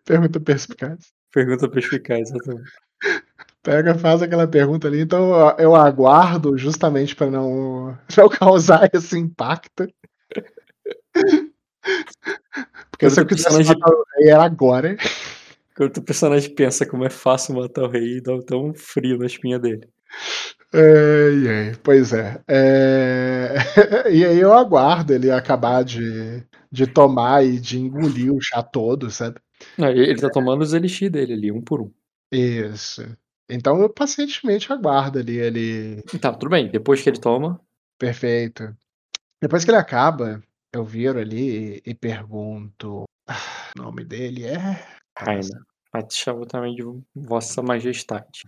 [0.05, 0.99] Pergunta perspicaz.
[1.33, 2.71] Pergunta perspicaz, exatamente.
[3.62, 5.01] Pega, faz aquela pergunta ali.
[5.03, 9.87] Então eu- aguardo justamente para não, não causar esse impacto.
[12.90, 14.97] Porque se eu personagem, matar o rei era agora.
[15.77, 19.27] quando o personagem pensa como é fácil matar o rei, dá até um frio na
[19.27, 19.88] espinha dele.
[20.75, 22.43] Ai, ai, pois é.
[22.49, 23.55] É,
[24.11, 29.11] E aí eu aguardo ele acabar de, de tomar e de engolir o chá todo,
[29.11, 29.41] sabe?
[29.79, 31.93] Não, ele tá tomando os elixir dele ali, um por um.
[32.33, 33.03] Isso.
[33.51, 36.03] Então eu pacientemente aguardo ali ele.
[36.21, 36.71] Tá, tudo bem.
[36.71, 37.61] Depois que ele toma,
[37.99, 38.75] Perfeito.
[39.41, 43.05] Depois que ele acaba, eu viro ali e, e pergunto.
[43.29, 44.85] "Ah, O nome dele é.
[45.19, 45.65] Raina.
[45.93, 46.83] Mas te chamo também de
[47.15, 48.43] Vossa Majestade.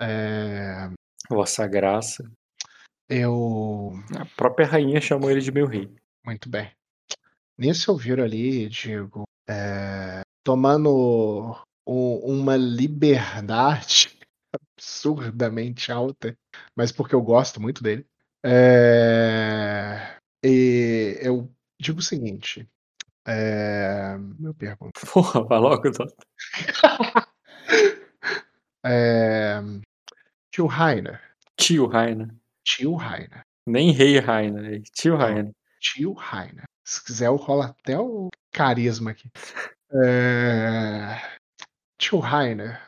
[0.00, 0.90] É,
[1.28, 2.30] Vossa Graça.
[3.08, 3.92] eu.
[4.18, 5.90] A própria rainha chamou ele de meu rei.
[6.24, 6.70] Muito bem.
[7.56, 9.24] Nisso eu viro ali digo.
[9.48, 14.16] é, tomando uma liberdade
[14.76, 16.36] absurdamente alta,
[16.76, 18.06] mas porque eu gosto muito dele.
[18.44, 22.68] É, e eu digo o seguinte.
[23.26, 25.00] É, eu pergunto.
[25.12, 26.26] Porra, vai logo, Dota.
[28.84, 29.60] É,
[30.58, 31.20] tio Rainer.
[31.56, 32.34] Tio Raina.
[32.64, 33.42] Tio Rainer.
[33.64, 35.16] Nem rei Raina, é tio.
[35.16, 35.52] Raina.
[35.80, 36.64] Tio Rainer.
[36.84, 39.30] Se quiser, eu rolo até o carisma aqui.
[39.92, 41.14] É,
[41.96, 42.82] Tio Rainer,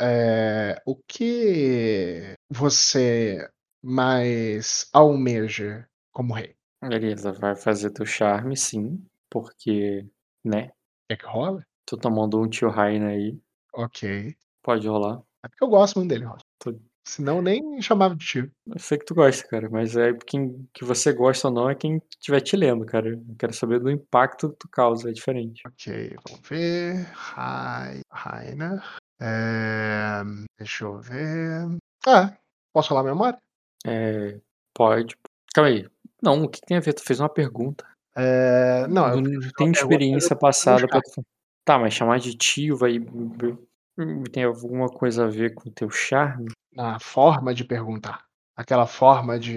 [0.00, 3.48] é, o que você
[3.80, 6.56] mais almeja como rei?
[6.82, 9.06] Beleza, vai fazer teu charme, sim.
[9.30, 10.04] Porque,
[10.44, 10.72] né?
[11.08, 11.64] Quer que rola?
[11.86, 13.38] Tô tomando um tio Raina aí.
[13.72, 14.34] Ok.
[14.60, 15.22] Pode rolar.
[15.44, 16.42] É porque eu gosto muito dele, Rosa.
[16.58, 18.50] Tô- Senão nem chamava de tio.
[18.66, 21.74] Eu sei que tu gosta, cara, mas é quem que você gosta ou não é
[21.74, 23.10] quem estiver te lendo, cara.
[23.10, 25.62] Eu quero saber do impacto que tu causa, é diferente.
[25.66, 27.04] Ok, vamos ver.
[27.14, 28.82] Rai- Rainer.
[29.20, 30.22] É,
[30.58, 31.78] deixa eu ver.
[32.06, 32.36] Ah,
[32.74, 33.38] posso falar a memória?
[33.86, 34.40] É,
[34.74, 35.16] pode.
[35.54, 35.88] Calma aí.
[36.20, 36.92] Não, o que tem a ver?
[36.92, 37.86] Tu fez uma pergunta.
[38.16, 41.24] É, não, eu Não tem experiência passada pra tu.
[41.64, 42.98] Tá, mas chamar de tio vai.
[44.32, 46.50] Tem alguma coisa a ver com o teu charme?
[46.76, 48.24] Na forma de perguntar.
[48.56, 49.56] Aquela forma de,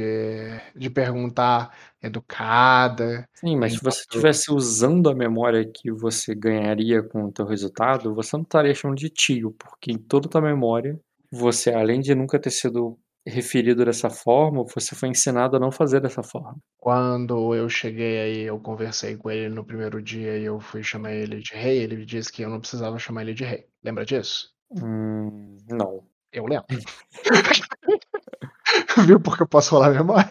[0.76, 3.28] de perguntar educada.
[3.34, 7.46] Sim, mas se você Enquanto- estivesse usando a memória que você ganharia com o teu
[7.46, 11.00] resultado, você não estaria chamando de tio, porque em toda a tua memória,
[11.32, 16.02] você, além de nunca ter sido referido dessa forma, você foi ensinado a não fazer
[16.02, 16.58] dessa forma.
[16.78, 21.14] Quando eu cheguei aí, eu conversei com ele no primeiro dia e eu fui chamar
[21.14, 21.78] ele de rei.
[21.84, 23.66] Ele disse que eu não precisava chamar ele de rei.
[23.84, 24.50] Lembra disso?
[24.72, 26.04] Hum, não.
[26.32, 26.68] Eu lembro.
[29.08, 30.30] Viu porque eu posso falar a memória?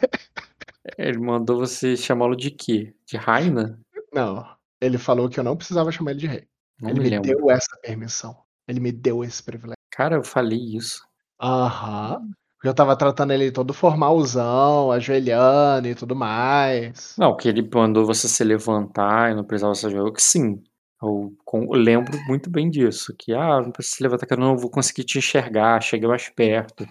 [0.97, 2.95] Ele mandou você chamá-lo de quê?
[3.05, 3.79] De Raina?
[4.13, 4.47] Não.
[4.81, 6.49] Ele falou que eu não precisava chamar ele de rei.
[6.81, 8.37] Não ele me me deu essa permissão.
[8.67, 9.77] Ele me deu esse privilégio.
[9.91, 11.03] Cara, eu falei isso.
[11.41, 12.21] Aham.
[12.63, 17.15] Eu tava tratando ele todo formalzão, ajoelhando e tudo mais.
[17.17, 20.13] Não, que ele mandou você se levantar e não precisava se ajoelhar.
[20.13, 20.63] que Sim,
[21.03, 21.33] eu,
[21.73, 23.15] lembro muito bem disso.
[23.17, 26.29] Que, ah, não precisa se levantar, que eu não vou conseguir te enxergar, chega mais
[26.29, 26.87] perto.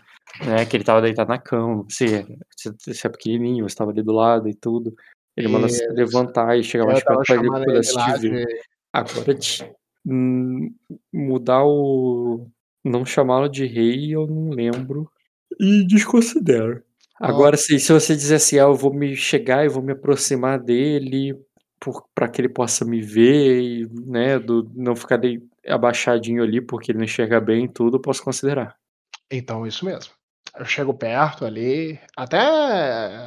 [0.45, 0.65] Né?
[0.65, 1.83] Que ele tava deitado na cama.
[1.89, 4.95] Você, você, é pequenininho, você tava ali do lado e tudo.
[5.35, 8.45] Ele manda se levantar e chegar mais perto pra ele poder assistir de.
[8.91, 9.75] Agora, de,
[11.13, 12.47] mudar o.
[12.83, 15.11] Não chamá-lo de rei, eu não lembro.
[15.59, 16.81] E desconsidero.
[17.19, 20.59] Agora, se, se você dizer assim, ah, eu vou me chegar e vou me aproximar
[20.59, 21.35] dele
[22.13, 26.91] para que ele possa me ver e né, do, não ficar de, abaixadinho ali porque
[26.91, 28.75] ele não enxerga bem e tudo, eu posso considerar.
[29.29, 30.13] Então, isso mesmo.
[30.57, 32.39] Eu chego perto ali, até,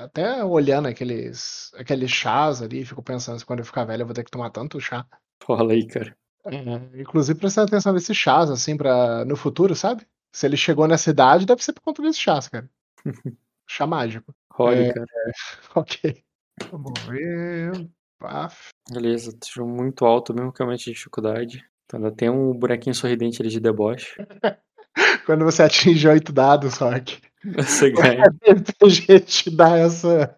[0.02, 4.14] até olhando aqueles, aqueles chás ali, fico pensando se quando eu ficar velho eu vou
[4.14, 5.06] ter que tomar tanto chá.
[5.44, 6.16] Fala aí, cara.
[6.46, 10.06] É, inclusive prestando atenção nesses chás, assim, pra, no futuro, sabe?
[10.32, 12.68] Se ele chegou nessa idade, deve ser por conta desses chás, cara.
[13.68, 14.34] Chá mágico.
[14.52, 14.92] Role, É.
[14.92, 15.06] cara.
[15.76, 16.24] Ok.
[16.72, 17.88] Vamos ver.
[18.20, 18.68] Paf.
[18.92, 21.64] Beleza, tirou muito alto, mesmo que aumente a dificuldade.
[21.86, 24.14] Então ainda tem um bonequinho sorridente ali de deboche.
[25.24, 27.20] Quando você atinge oito dados, Rock,
[27.56, 30.36] Você ganha a gente dá essa,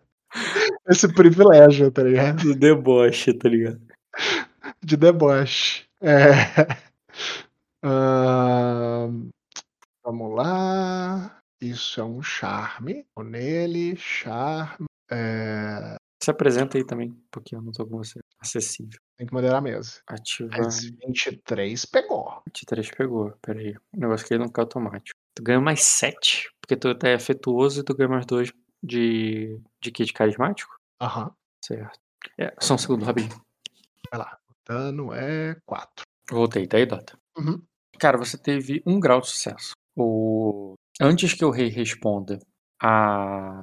[0.88, 2.42] esse privilégio, tá ligado?
[2.44, 3.80] do deboche, tá ligado?
[4.82, 5.84] De deboche.
[6.00, 6.30] É.
[7.82, 9.30] Ahn,
[10.04, 11.40] vamos lá.
[11.60, 13.04] Isso é um charme.
[13.16, 14.86] Vou nele, charme.
[15.10, 18.20] É, Se apresenta aí também, porque eu não tô com você.
[18.38, 19.00] Acessível.
[19.16, 20.00] tem que moderar a mesa.
[20.06, 20.60] Ativar.
[20.60, 22.40] Mas 23 pegou.
[22.46, 23.32] 23 pegou.
[23.42, 23.74] Pera aí.
[23.92, 25.18] O negócio que ele não fica automático.
[25.34, 29.58] Tu ganha mais 7, porque tu tá afetuoso e tu ganha mais 2 de.
[29.80, 29.90] de?
[29.90, 30.76] De carismático?
[31.00, 31.34] Aham.
[31.64, 31.98] Certo.
[32.38, 33.42] É, só um segundo, rapidinho.
[34.08, 34.38] Vai lá.
[34.48, 36.04] O dano é 4.
[36.30, 37.18] Voltei, tá aí, Dota.
[37.36, 37.60] Uhum.
[37.98, 39.72] Cara, você teve um grau de sucesso.
[39.96, 40.74] O...
[41.00, 42.38] Antes que o rei responda,
[42.80, 43.62] a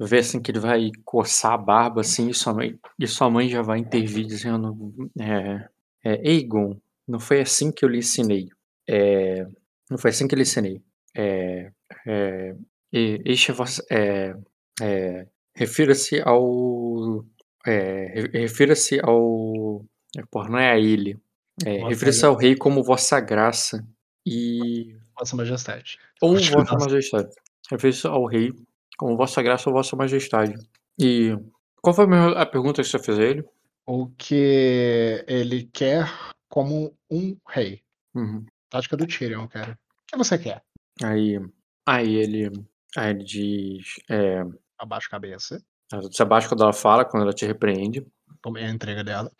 [0.00, 3.48] vê assim que ele vai coçar a barba assim e sua mãe, e sua mãe
[3.48, 5.68] já vai intervir dizendo é,
[6.04, 6.76] é, Egon,
[7.06, 8.48] não foi assim que eu lhe ensinei.
[8.88, 9.46] É,
[9.90, 10.82] não foi assim que eu lhe ensinei.
[11.16, 11.70] É,
[12.06, 12.56] é,
[12.92, 13.54] e- este é
[13.90, 14.36] é,
[14.82, 17.24] é, refira-se ao
[17.66, 19.84] é, re- refira-se ao
[20.30, 21.16] porra, não é a ele.
[21.64, 23.86] É, refira-se ao rei como vossa graça
[24.26, 25.98] e Vossa Majestade.
[26.20, 27.28] ou vossa majestade.
[27.70, 28.52] Refere-se ao rei
[28.96, 30.54] como vossa graça ou vossa majestade.
[30.98, 31.36] E
[31.82, 33.44] qual foi a pergunta que você fez a ele?
[33.86, 36.10] O que ele quer
[36.48, 37.82] como um rei.
[38.14, 38.44] Uhum.
[38.70, 39.72] Tática do Tyrion, cara.
[39.72, 40.62] O que você quer?
[41.02, 41.38] Aí,
[41.86, 42.50] aí ele,
[42.96, 44.42] aí ele diz, é,
[44.78, 45.62] Abaixa a cabeça.
[45.92, 48.06] você abaixa quando ela fala, quando ela te repreende.
[48.42, 49.30] Tomei a entrega dela.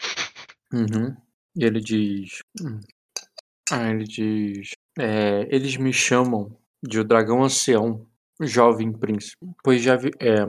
[0.73, 1.17] Uhum.
[1.57, 2.81] E ele diz, hum.
[3.71, 8.07] aí ele diz, é, eles me chamam de o dragão ancião,
[8.41, 10.47] jovem príncipe, pois já vi, é,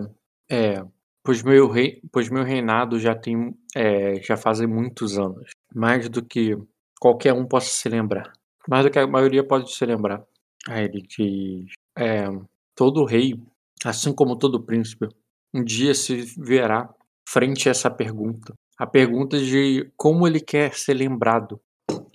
[0.50, 0.86] é,
[1.24, 6.24] pois meu rei, pois meu reinado já tem, é, já fazem muitos anos, mais do
[6.24, 6.58] que
[7.00, 8.32] qualquer um possa se lembrar,
[8.68, 10.24] mais do que a maioria pode se lembrar.
[10.68, 12.28] Aí ele diz, é,
[12.74, 13.40] todo rei,
[13.84, 15.08] assim como todo príncipe,
[15.54, 16.90] um dia se verá
[17.28, 21.60] frente a essa pergunta, a pergunta de como ele quer ser lembrado.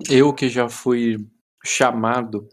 [0.08, 1.16] Eu que já fui
[1.64, 2.48] chamado,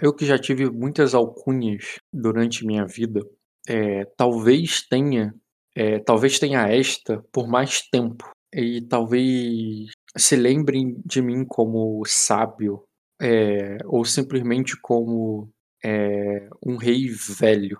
[0.00, 3.20] eu que já tive muitas alcunhas durante minha vida,
[3.68, 5.34] é, talvez tenha,
[5.74, 12.82] é, talvez tenha esta por mais tempo e talvez se lembrem de mim como sábio
[13.20, 15.50] é, ou simplesmente como
[15.84, 17.78] é, um rei velho.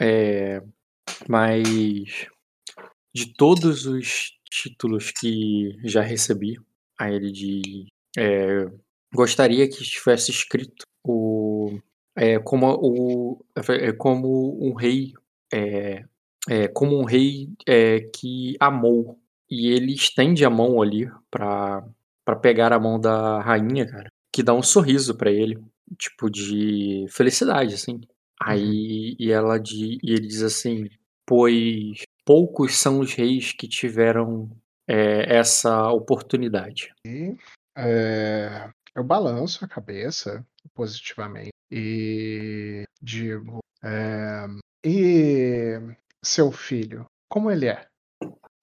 [0.00, 0.62] É,
[1.28, 2.26] mas
[3.14, 6.56] de todos os títulos que já recebi,
[6.98, 7.86] aí ele diz,
[8.18, 8.66] é,
[9.14, 11.78] gostaria que estivesse escrito o
[12.16, 15.12] é, como o é, como um rei
[15.52, 16.04] é,
[16.48, 19.18] é, como um rei é, que amou
[19.50, 21.84] e ele estende a mão ali para
[22.24, 25.62] para pegar a mão da rainha, cara, que dá um sorriso para ele,
[25.98, 28.00] tipo de felicidade, assim.
[28.40, 30.88] Aí e ela di, e ele diz assim,
[31.26, 34.50] pois poucos são os reis que tiveram
[34.88, 36.92] é, essa oportunidade.
[37.06, 37.36] E
[37.76, 44.46] é, eu balanço a cabeça positivamente e digo: é,
[44.84, 45.78] E
[46.22, 47.86] seu filho, como ele é?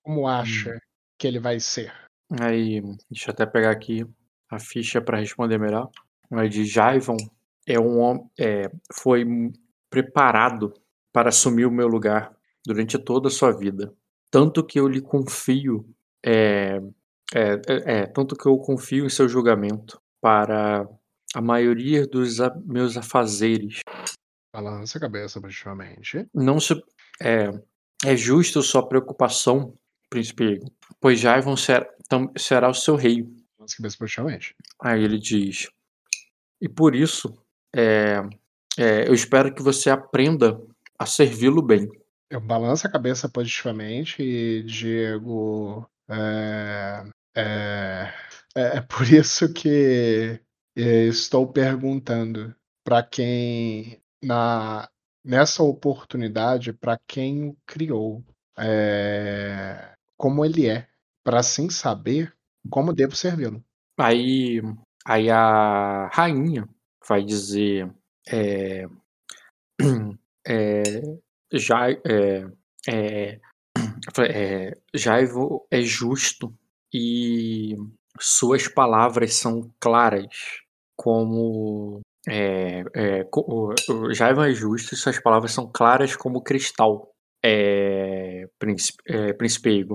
[0.04, 0.80] Como acha
[1.18, 1.94] que ele vai ser?
[2.40, 4.06] Aí, deixa eu até pegar aqui
[4.50, 5.90] a ficha para responder melhor.
[6.32, 7.18] Aí de Jaivon
[7.68, 9.26] é um é, foi
[9.90, 10.74] preparado
[11.12, 12.34] para assumir o meu lugar
[12.66, 13.94] durante toda a sua vida.
[14.30, 15.86] Tanto que eu lhe confio,
[16.26, 16.80] é,
[17.34, 20.88] é, é, é, tanto que eu confio em seu julgamento para
[21.34, 23.80] a maioria dos a- meus afazeres.
[24.54, 26.28] Balança a cabeça positivamente.
[26.34, 26.74] Não se
[27.22, 27.50] é,
[28.06, 29.74] é justo sua preocupação,
[30.10, 30.68] príncipe, Aegon,
[31.00, 33.24] pois Jaivon será, tam- será o seu rei.
[33.58, 34.56] Balança a cabeça positivamente.
[34.82, 35.70] Aí ele diz:
[36.62, 37.34] E por isso,
[37.74, 38.22] é,
[38.78, 40.62] é, eu espero que você aprenda
[41.00, 41.90] a servi-lo bem.
[42.30, 45.86] Eu balanço a cabeça positivamente e digo.
[46.10, 47.04] É,
[47.38, 48.14] é,
[48.56, 50.40] é, é por isso que
[50.76, 54.90] é, estou perguntando para quem, na,
[55.24, 58.24] nessa oportunidade, para quem o criou,
[58.58, 60.88] é, como ele é,
[61.24, 62.36] para assim saber
[62.70, 63.64] como devo servi-lo.
[64.00, 64.62] Aí,
[65.06, 66.68] aí a rainha
[67.08, 67.92] vai dizer:
[68.28, 68.86] é,
[70.48, 70.84] é,
[71.54, 72.48] já, é,
[75.72, 76.54] é justo
[76.94, 77.76] e
[78.20, 80.62] suas palavras são claras,
[80.96, 83.28] como é, é,
[84.14, 87.10] Jaivo é justo suas palavras são claras como cristal.
[87.44, 89.88] É, príncipe, é, príncipe.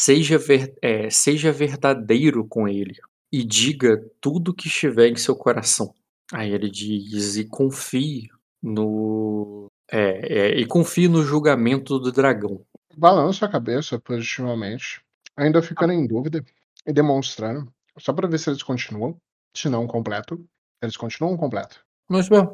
[0.00, 2.96] Seja, ver, é, seja verdadeiro com ele
[3.32, 5.94] e diga tudo que estiver em seu coração.
[6.32, 8.28] Aí ele diz: e confie
[8.62, 9.66] no.
[9.90, 12.64] É, é, e confie no julgamento do dragão.
[12.96, 15.02] Balanço a cabeça positivamente,
[15.36, 16.42] ainda ficando em dúvida
[16.86, 19.16] e demonstrando, só para ver se eles continuam,
[19.54, 20.44] se não completo.
[20.80, 21.80] Eles continuam completos.
[22.08, 22.46] Mas bem,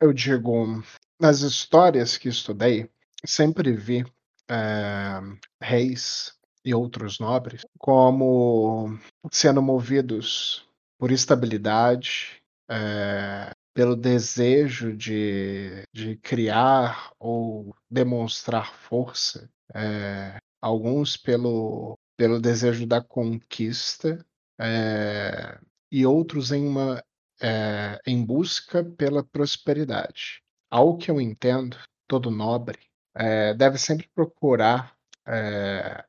[0.00, 0.82] Eu digo,
[1.18, 2.88] nas histórias que estudei,
[3.24, 4.04] sempre vi
[4.48, 5.20] eh,
[5.60, 6.34] reis
[6.64, 8.98] e outros nobres como
[9.30, 10.68] sendo movidos
[10.98, 22.40] por estabilidade, eh, pelo desejo de, de criar ou demonstrar força, eh, alguns pelo, pelo
[22.40, 24.24] desejo da conquista,
[24.56, 25.58] eh,
[25.90, 27.02] e outros em uma
[27.40, 30.40] eh, em busca pela prosperidade.
[30.70, 32.78] Ao que eu entendo, todo nobre
[33.16, 34.94] eh, deve sempre procurar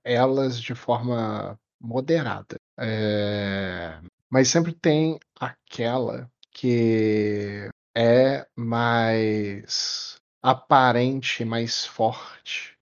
[0.03, 2.57] elas de forma moderada,
[4.29, 12.75] mas sempre tem aquela que é mais aparente, mais forte.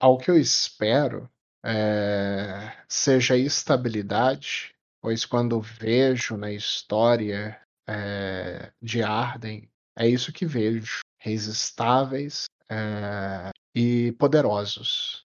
[0.00, 1.28] Ao que eu espero
[1.64, 11.00] eh, seja estabilidade, pois quando vejo na história eh, de Arden, é isso que vejo:
[11.20, 15.24] reis estáveis eh, e poderosos,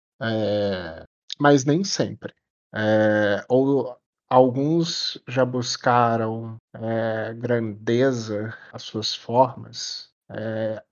[1.39, 2.33] mas nem sempre.
[3.49, 3.97] Ou
[4.29, 6.57] alguns já buscaram
[7.39, 10.09] grandeza, as suas formas,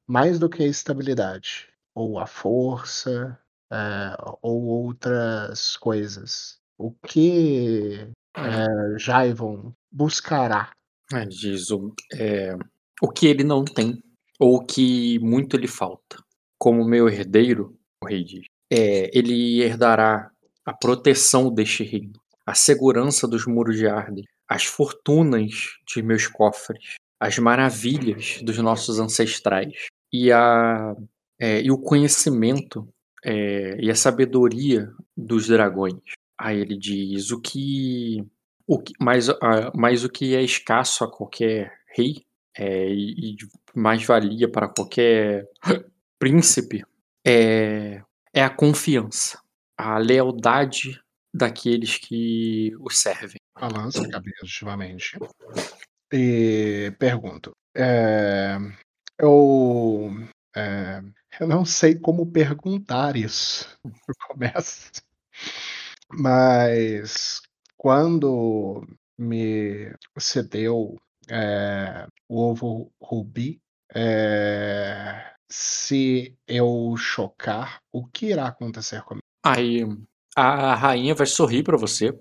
[0.07, 3.39] mais do que a estabilidade, ou a força,
[3.71, 6.59] eh, ou outras coisas.
[6.77, 10.71] O que eh, Jaivon buscará?
[11.13, 12.55] é, diz o, é,
[13.01, 14.01] o que ele não tem,
[14.39, 16.17] ou o que muito lhe falta.
[16.57, 20.31] Como meu herdeiro, o rei diz, é, ele herdará
[20.65, 26.95] a proteção deste reino, a segurança dos muros de Arden, as fortunas de meus cofres,
[27.19, 30.95] as maravilhas dos nossos ancestrais e, a,
[31.39, 32.87] é, e o conhecimento
[33.25, 35.99] é, e a sabedoria dos dragões.
[36.37, 38.23] Aí ele diz o que,
[38.67, 42.23] o que mais, ah, mais o que é escasso a qualquer rei
[42.55, 43.37] é, e, e
[43.73, 45.49] mais valia para qualquer
[46.19, 46.83] príncipe
[47.25, 49.41] é, é a confiança,
[49.75, 51.01] a lealdade
[51.33, 53.39] daqueles que o servem.
[53.59, 55.17] Balança a cabeça ativamente.
[56.13, 57.51] E pergunto.
[57.75, 58.57] eh,
[59.17, 60.11] eu,
[60.55, 61.01] eh,
[61.39, 63.67] eu não sei como perguntar isso.
[64.29, 64.91] Começa.
[66.11, 67.41] Mas
[67.77, 68.85] quando
[69.17, 70.95] me cedeu
[71.29, 73.61] eh, o ovo rubi,
[73.93, 79.23] eh, se eu chocar, o que irá acontecer comigo?
[79.43, 79.85] Aí
[80.35, 82.11] a rainha vai sorrir para você,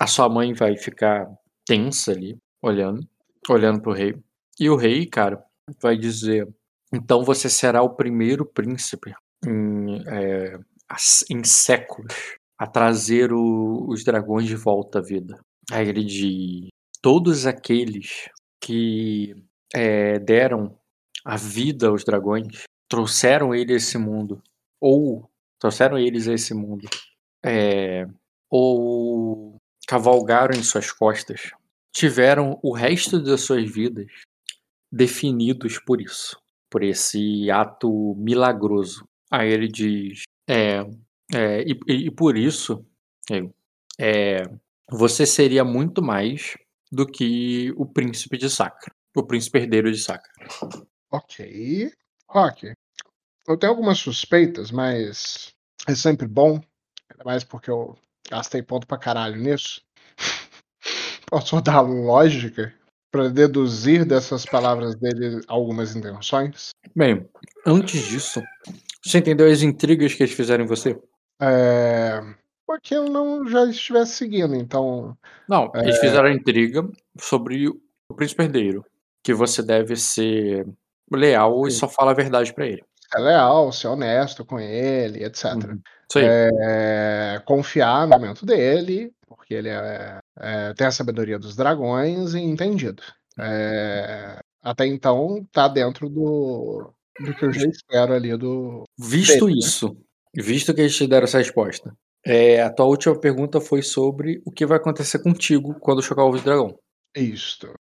[0.00, 1.26] a sua mãe vai ficar
[1.64, 3.06] tensa ali, olhando,
[3.48, 4.14] olhando pro rei.
[4.58, 5.42] E o rei, cara,
[5.80, 6.46] vai dizer:
[6.92, 9.14] então você será o primeiro príncipe
[9.46, 10.58] em, é,
[11.30, 12.14] em séculos
[12.58, 15.40] a trazer o- os dragões de volta à vida.
[15.70, 16.68] Aí ele diz:
[17.00, 18.28] todos aqueles
[18.60, 19.34] que
[19.74, 20.78] é, deram
[21.24, 24.42] a vida aos dragões trouxeram ele a esse mundo,
[24.80, 25.28] ou
[25.58, 26.88] trouxeram eles a esse mundo,
[27.44, 28.06] é,
[28.50, 29.56] ou
[29.88, 31.52] cavalgaram em suas costas,
[31.94, 34.06] tiveram o resto das suas vidas
[34.90, 36.36] definidos por isso,
[36.72, 39.06] por esse ato milagroso.
[39.30, 40.80] Aí ele diz: é,
[41.32, 42.84] é, e, e- por isso,
[43.30, 43.42] é,
[43.98, 44.42] é,
[44.90, 46.56] você seria muito mais
[46.90, 50.32] do que o príncipe de Sacra, o príncipe herdeiro de Sacra.
[51.10, 51.92] Ok.
[52.26, 52.72] Rock,
[53.46, 55.54] eu tenho algumas suspeitas, mas
[55.86, 56.58] é sempre bom,
[57.10, 57.94] ainda mais porque eu
[58.30, 59.82] gastei ponto pra caralho nisso.
[61.28, 62.74] Posso dar lógica
[63.12, 66.70] pra deduzir dessas palavras dele algumas intenções?
[66.96, 67.28] Bem,
[67.66, 68.42] antes disso,
[69.04, 70.98] você entendeu as intrigas que eles fizeram em você?
[71.40, 72.20] É...
[72.66, 75.16] Porque eu não já estivesse seguindo, então.
[75.46, 76.88] Não, eles fizeram a intriga
[77.20, 78.84] sobre o príncipe herdeiro,
[79.22, 80.66] que você deve ser
[81.12, 81.78] leal e Sim.
[81.80, 82.82] só fala a verdade pra ele.
[83.12, 85.54] Ser leal, ser honesto com ele, etc.
[85.54, 85.80] Uhum.
[86.08, 86.24] Isso aí.
[86.26, 92.40] É, confiar no momento dele, porque ele é, é, tem a sabedoria dos dragões e
[92.40, 93.02] entendido.
[93.38, 98.84] É, até então, tá dentro do, do que eu já espero ali do.
[98.98, 99.66] Visto dele, né?
[99.66, 99.96] isso,
[100.34, 104.52] visto que eles te deram essa resposta, é, a tua última pergunta foi sobre o
[104.52, 106.78] que vai acontecer contigo quando chocar o ovo de dragão.
[107.14, 107.74] Isto.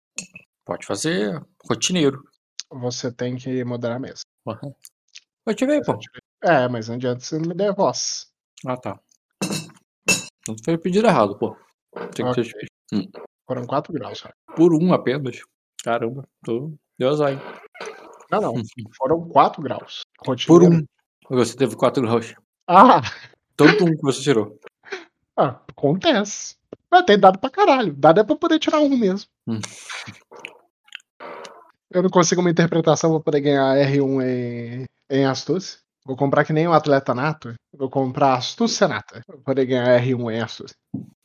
[0.65, 2.23] Pode fazer rotineiro.
[2.71, 4.21] Você tem que moderar a mesa.
[4.45, 4.73] Uhum.
[5.45, 5.97] Eu te veio, pô.
[6.43, 8.27] É, mas não adianta você não me der voz.
[8.65, 8.99] Ah, tá.
[10.47, 11.55] Não foi pedido errado, pô.
[11.93, 12.43] Tem que Ok.
[12.43, 12.51] ser
[12.91, 13.21] feito.
[13.47, 14.35] Foram 4 graus, cara.
[14.55, 15.39] Por um apenas.
[15.83, 16.73] Caramba, tô...
[16.97, 17.39] deu azar, hein?
[18.31, 18.53] Não, não.
[18.97, 20.01] Foram 4 graus.
[20.45, 20.85] Por um.
[21.29, 22.35] Você teve 4 graus.
[22.67, 23.01] Ah!
[23.55, 24.59] Tanto um que você tirou.
[25.35, 26.55] ah, acontece.
[26.91, 27.93] Mas tem dado pra caralho.
[27.93, 29.27] Dado é pra poder tirar um mesmo.
[29.47, 29.59] Hum.
[31.91, 35.79] Eu não consigo uma interpretação pra poder ganhar R1 em, em astúcia.
[36.05, 37.53] Vou comprar que nem um atleta nato.
[37.75, 39.21] Vou comprar astúcia nata.
[39.25, 40.75] Pra poder ganhar R1 em astúcia.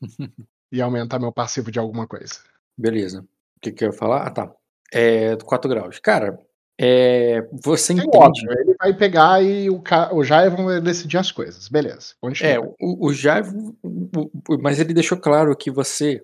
[0.74, 2.34] e aumentar meu passivo de alguma coisa.
[2.76, 3.20] Beleza.
[3.56, 4.26] O que, que eu ia falar?
[4.26, 4.52] Ah, tá.
[4.92, 5.98] É 4 graus.
[5.98, 6.38] Cara,
[6.80, 8.16] é, você É entende.
[8.16, 11.68] óbvio, ele vai pegar e o, o Jaivon vai decidir as coisas.
[11.68, 12.14] Beleza.
[12.20, 12.52] Continua.
[12.52, 12.74] É, o,
[13.08, 13.76] o Jaivo.
[13.82, 16.22] o- o- Mas ele deixou claro que você.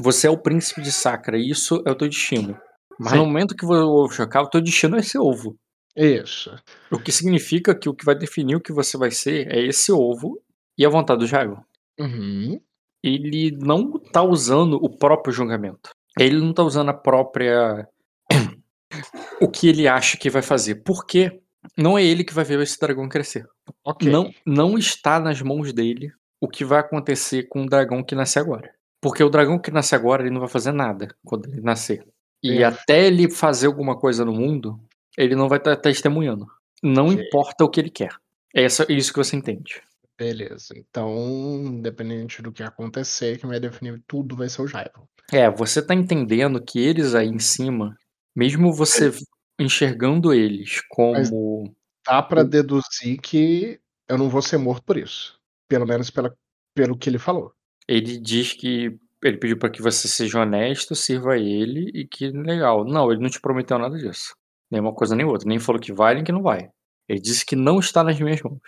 [0.00, 2.56] Você é o príncipe de Sacra, e isso é o teu destino.
[2.98, 3.18] Mas Sim.
[3.18, 5.56] no momento que o ovo chocar, o teu destino é esse ovo.
[5.96, 6.54] Isso.
[6.90, 9.90] O que significa que o que vai definir o que você vai ser é esse
[9.92, 10.40] ovo
[10.78, 11.62] e a vontade do Jaivo.
[11.98, 12.60] Uhum.
[13.02, 15.90] Ele não tá usando o próprio julgamento.
[16.18, 17.88] Ele não tá usando a própria.
[19.40, 20.76] o que ele acha que vai fazer.
[20.84, 21.40] Porque
[21.76, 23.46] não é ele que vai ver esse dragão crescer.
[23.84, 24.10] Ok.
[24.10, 28.38] Não, não está nas mãos dele o que vai acontecer com o dragão que nasce
[28.38, 28.70] agora.
[29.00, 32.04] Porque o dragão que nasce agora, ele não vai fazer nada quando ele nascer.
[32.42, 32.64] E É.
[32.64, 34.78] até ele fazer alguma coisa no mundo,
[35.16, 36.46] ele não vai estar testemunhando.
[36.82, 37.22] Não Ok.
[37.26, 38.10] importa o que ele quer.
[38.54, 39.82] É isso que você entende.
[40.20, 40.74] Beleza.
[40.76, 41.10] Então,
[41.64, 45.06] independente do que acontecer, quem vai definir tudo vai ser o Jaivon.
[45.32, 47.96] É, você tá entendendo que eles aí em cima,
[48.36, 49.10] mesmo você
[49.58, 51.74] enxergando eles como.
[52.06, 55.38] Dá pra O- deduzir que eu não vou ser morto por isso.
[55.66, 56.36] Pelo menos pela,
[56.74, 57.54] pelo que ele falou.
[57.88, 58.94] Ele diz que.
[59.24, 62.84] Ele pediu pra que você seja honesto, sirva ele e que legal.
[62.84, 64.34] Não, ele não te prometeu nada disso.
[64.70, 65.48] Nem uma coisa nem outra.
[65.48, 66.68] Nem falou que vai nem que não vai.
[67.08, 68.58] Ele disse que não está nas minhas mãos.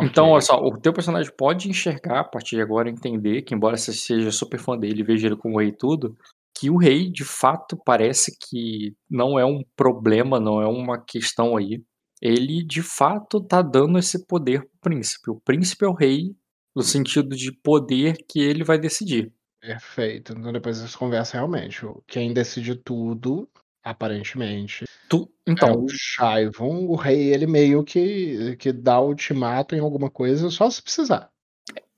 [0.00, 3.76] Então, olha só, o teu personagem pode enxergar a partir de agora, entender que, embora
[3.76, 6.16] você seja super fã dele e veja ele como rei e tudo,
[6.56, 11.56] que o rei, de fato, parece que não é um problema, não é uma questão
[11.56, 11.82] aí.
[12.20, 15.30] Ele, de fato, tá dando esse poder pro príncipe.
[15.30, 16.34] O príncipe é o rei,
[16.74, 19.32] no sentido de poder que ele vai decidir.
[19.60, 20.32] Perfeito.
[20.32, 23.48] Então depois dessa conversa, realmente, quem decide tudo,
[23.82, 26.86] aparentemente, Tu, é então, o Shaivon.
[26.86, 31.28] O rei, ele meio que, que dá ultimato em alguma coisa só se precisar.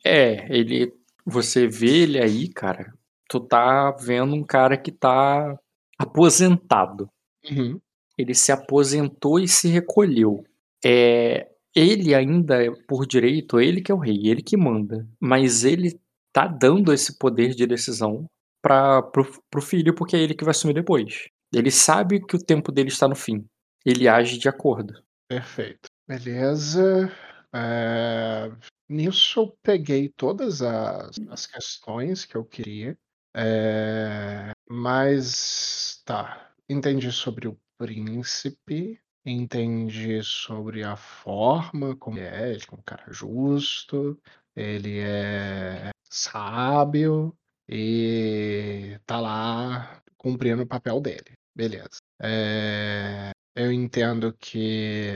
[0.04, 0.92] é, ele.
[1.24, 2.92] Você vê ele aí, cara.
[3.28, 5.56] Tu tá vendo um cara que tá
[5.96, 7.08] aposentado.
[7.48, 7.78] Uhum.
[8.18, 10.42] ele se aposentou e se recolheu.
[10.84, 15.06] É, ele ainda, é, por direito, ele que é o rei, ele que manda.
[15.20, 16.00] Mas ele
[16.32, 18.28] tá dando esse poder de decisão
[18.60, 21.28] para pro, pro filho, porque é ele que vai assumir depois.
[21.54, 23.46] Ele sabe que o tempo dele está no fim.
[23.84, 25.02] Ele age de acordo.
[25.28, 25.88] Perfeito.
[26.06, 27.10] Beleza.
[27.54, 28.50] É,
[28.88, 32.98] Nisso eu peguei todas as, as questões que eu queria.
[33.34, 36.50] É, Mas tá.
[36.68, 39.00] Entendi sobre o príncipe.
[39.24, 42.50] Entendi sobre a forma como ele é.
[42.52, 44.20] Ele é um cara justo.
[44.54, 47.36] Ele é sábio.
[47.68, 51.32] E tá lá cumprindo o papel dele.
[51.54, 51.98] Beleza.
[52.22, 55.14] É, Eu entendo que,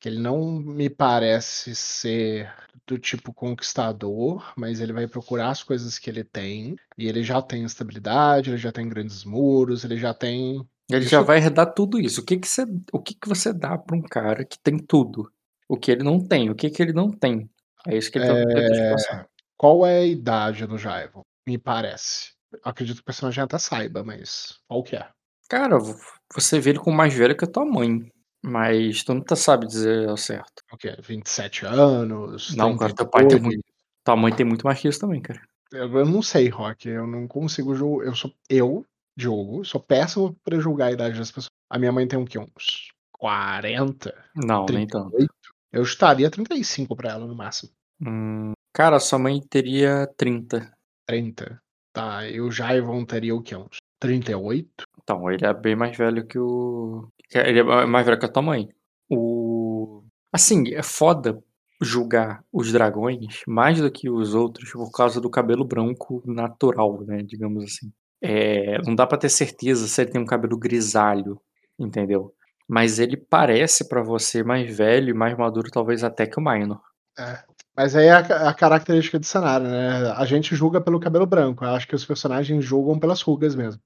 [0.00, 2.50] que ele não me parece ser
[2.86, 6.76] do tipo conquistador, mas ele vai procurar as coisas que ele tem.
[6.96, 10.66] E ele já tem estabilidade, ele já tem grandes muros, ele já tem.
[10.90, 12.22] Ele Isso- já vai herdar tudo isso.
[12.22, 15.30] O que que você, o que que você dá pra um cara que tem tudo?
[15.68, 16.48] O que ele não tem?
[16.48, 17.50] O que que ele não tem?
[17.86, 19.28] É isso que ele tá tentando te passar.
[19.58, 21.20] Qual é a idade do Jaivon?
[21.46, 22.32] Me parece.
[22.64, 25.06] Acredito que o personagem até saiba, mas qual que é?
[25.48, 25.96] Cara, vo-
[26.34, 28.10] você vê ele como mais velho que a tua mãe.
[28.44, 30.62] Mas tu não tá sabe dizer ao certo.
[30.72, 30.96] O que é?
[31.00, 32.54] 27 anos?
[32.54, 33.42] Não, cara, teu pai tem 32?
[33.56, 33.64] muito.
[34.04, 35.40] Tua mãe tem muito mais que isso também, cara.
[35.72, 36.88] Eu, eu não sei, Rock.
[36.88, 38.06] Eu não consigo julgar.
[38.06, 38.86] Eu sou eu,
[39.16, 41.48] Diogo, sou péssimo pra julgar a idade das pessoas.
[41.68, 42.38] A minha mãe tem um que?
[42.38, 44.14] Uns 40?
[44.36, 45.10] Não, nem tanto.
[45.10, 45.34] 38?
[45.72, 47.70] Eu estaria 35 pra ela no máximo.
[48.00, 50.72] Hum, cara, sua mãe teria 30.
[51.06, 51.60] 30.
[51.92, 53.54] Tá, e o Jaivon teria o que?
[53.56, 54.84] Uns 38?
[55.02, 57.08] Então, ele é bem mais velho que o.
[57.30, 58.68] que- Ele é mais velho que a tua mãe.
[59.10, 60.02] O.
[60.32, 61.42] Assim, é foda
[61.80, 67.22] julgar os dragões mais do que os outros por causa do cabelo branco natural, né?
[67.22, 67.90] Digamos assim.
[68.20, 71.40] É, não dá pra ter certeza se ele tem um cabelo grisalho,
[71.78, 72.34] entendeu?
[72.68, 76.80] Mas ele parece pra você mais velho e mais maduro, talvez até que o Minor.
[77.18, 77.42] É.
[77.78, 80.10] Mas aí é a, a característica do cenário, né?
[80.16, 81.64] A gente julga pelo cabelo branco.
[81.64, 83.80] Eu acho que os personagens julgam pelas rugas mesmo.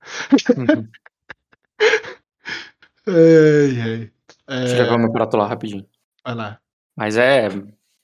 [0.56, 0.88] Uhum.
[3.06, 4.10] Ai, ai.
[4.60, 5.86] Deixa eu É, levar meu prato lá rapidinho.
[6.24, 6.58] vai lá.
[6.96, 7.48] Mas é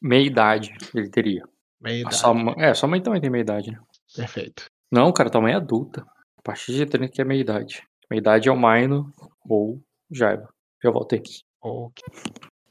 [0.02, 1.42] meia idade ele teria.
[1.80, 2.16] Meia idade.
[2.16, 3.78] sua mãe, é, sua mãe também tem meia idade, né?
[4.14, 4.66] Perfeito.
[4.90, 6.04] Não, cara, tua mãe é adulta.
[6.36, 7.82] A partir de 30 que é meia idade.
[8.10, 9.12] Meia idade é o Maino
[9.48, 9.80] ou
[10.10, 10.48] Jaiba.
[10.82, 11.22] Já voltei.
[11.62, 12.02] Ok.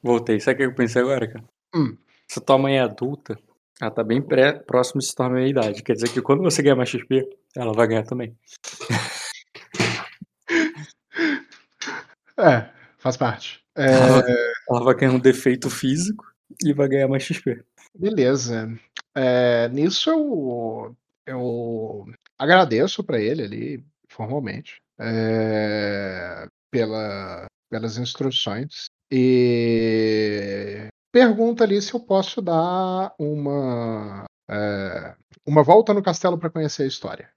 [0.03, 0.39] Voltei.
[0.39, 1.45] Sabe o que eu pensei agora, cara?
[1.73, 1.97] Hum.
[2.29, 3.37] Se tua mãe é adulta,
[3.81, 6.75] Ela tá bem pré próximo de se tornar meia-idade, quer dizer que quando você ganhar
[6.75, 7.23] mais XP,
[7.55, 8.35] ela vai ganhar também.
[12.39, 12.69] É,
[12.99, 13.61] faz parte.
[13.75, 16.25] Ela Eh ela vai ganhar um defeito físico
[16.63, 17.63] e vai ganhar mais XP.
[17.97, 18.69] Beleza.
[19.15, 22.05] Eh, nisso eu eu
[22.37, 32.43] agradeço pra ele ali, formalmente, eh, pela pelas instruções e pergunto ali se eu posso
[32.43, 35.15] dar uma, eh,
[35.47, 37.27] uma volta no castelo pra conhecer a história.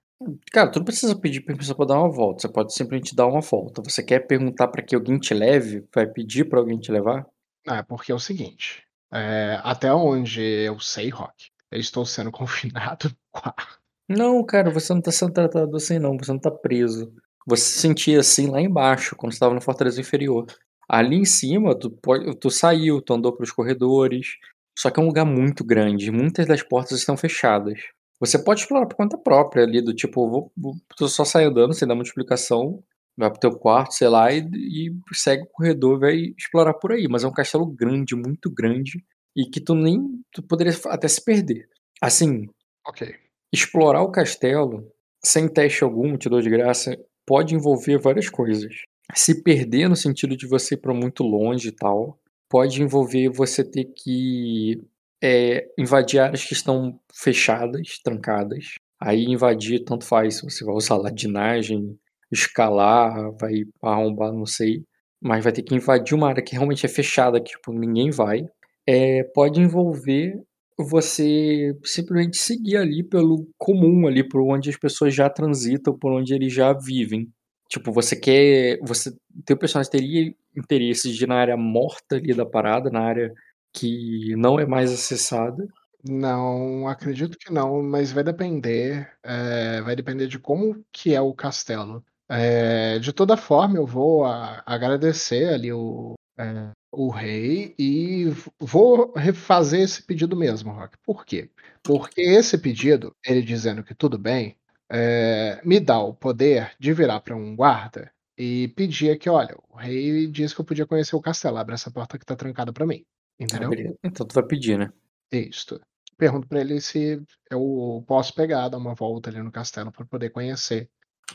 [0.51, 3.41] Cara, tu não precisa pedir permissão pra dar uma volta, você pode simplesmente dar uma
[3.41, 3.81] volta.
[3.81, 5.83] Você quer perguntar pra que alguém te leve?
[5.95, 7.25] Vai pedir pra alguém te levar?
[7.67, 13.09] É, porque é o seguinte, eh, até onde eu sei, Rock, eu estou sendo confinado
[13.09, 13.81] no quarto.
[14.07, 17.11] Não, cara, você não tá sendo tratado assim não, você não tá preso.
[17.47, 20.45] Você se sentia assim lá embaixo, quando você estava na fortaleza inferior.
[20.91, 24.37] Ali em cima, tu pode tu saiu, tu andou pelos corredores,
[24.77, 27.79] só que é um lugar muito grande, muitas das portas estão fechadas.
[28.19, 31.73] Você pode explorar por conta própria ali, do tipo, vou vou tu só sai andando
[31.73, 32.83] sem dar muita explicação,
[33.17, 36.91] vai para o teu quarto, sei lá, e e segue o corredor, vai explorar por
[36.91, 39.01] aí, mas é um castelo grande, muito grande,
[39.35, 41.69] e que tu nem tu poderia até se perder.
[42.01, 42.47] Assim
[42.87, 43.15] Ok.
[43.53, 44.91] explorar o castelo,
[45.23, 48.73] sem teste algum, te dou de graça, pode envolver várias coisas.
[49.15, 53.63] Se perder no sentido de você ir pra muito longe e tal, pode envolver você
[53.63, 54.81] ter que,
[55.21, 58.75] eh, invadir áreas que estão fechadas, trancadas.
[58.99, 61.97] Aí invadir tanto faz você vai usar ladinagem,
[62.31, 64.83] escalar, vai arrombar, não sei,
[65.21, 68.45] mas vai ter que invadir uma área que realmente é fechada, que tipo ninguém vai.
[68.87, 70.39] Eh, pode envolver
[70.77, 76.33] você simplesmente seguir ali pelo comum ali, por onde as pessoas já transitam, por onde
[76.33, 77.27] eles já vivem.
[77.71, 79.15] Tipo, você quer você
[79.45, 83.33] teu personagem teria interesse de ir na área morta ali da parada, na área
[83.73, 85.65] que não é mais acessada.
[86.03, 91.33] Não, acredito que não, mas vai depender, eh, vai depender de como que é o
[91.33, 92.03] castelo.
[92.29, 98.25] Eh, de toda forma eu vou a agradecer ali o, eh, o rei e
[98.59, 100.97] vou refazer esse pedido mesmo, Rock.
[101.05, 101.49] Por quê?
[101.83, 104.57] Porque esse pedido, ele dizendo que tudo bem,
[104.91, 109.77] eh, me dá o poder de virar pra um guarda e pedir aqui: "Olha, o
[109.77, 112.85] rei disse que eu podia conhecer o castelo, abre essa porta que tá trancada pra
[112.85, 113.03] mim",
[113.39, 113.97] Ah, entendeu?
[114.03, 114.91] Então tu vai pedir, né?
[115.31, 115.79] Isto.
[116.17, 120.29] Pergunto pra ele se eu posso pegar, dar uma volta ali no castelo pra poder
[120.29, 120.89] conhecer,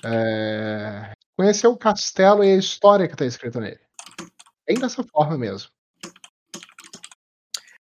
[0.04, 3.80] eh, conhecer o castelo e a história que tá escrita nele.
[4.66, 5.70] Bem dessa forma mesmo.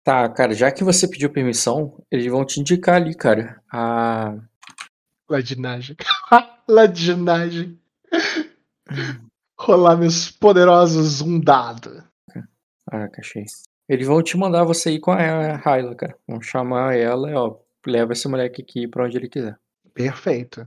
[0.05, 4.35] Tá, cara, já que você pediu permissão, eles vão te indicar ali, cara, a
[5.29, 5.97] Ladinagem.
[6.69, 7.79] Ladinagem.
[9.59, 12.03] Rolar meus poderosos um dado.
[12.91, 13.45] Caraca, achei.
[13.89, 16.17] Eles vão te mandar você ir com a Hyla, cara.
[16.27, 17.57] Vão chamar ela e: "Ó,
[17.87, 19.59] leva esse moleque aqui pra onde ele quiser".
[19.95, 20.65] Perfeito.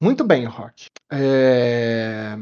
[0.00, 0.86] Muito bem, Rock.
[1.12, 2.36] Eh,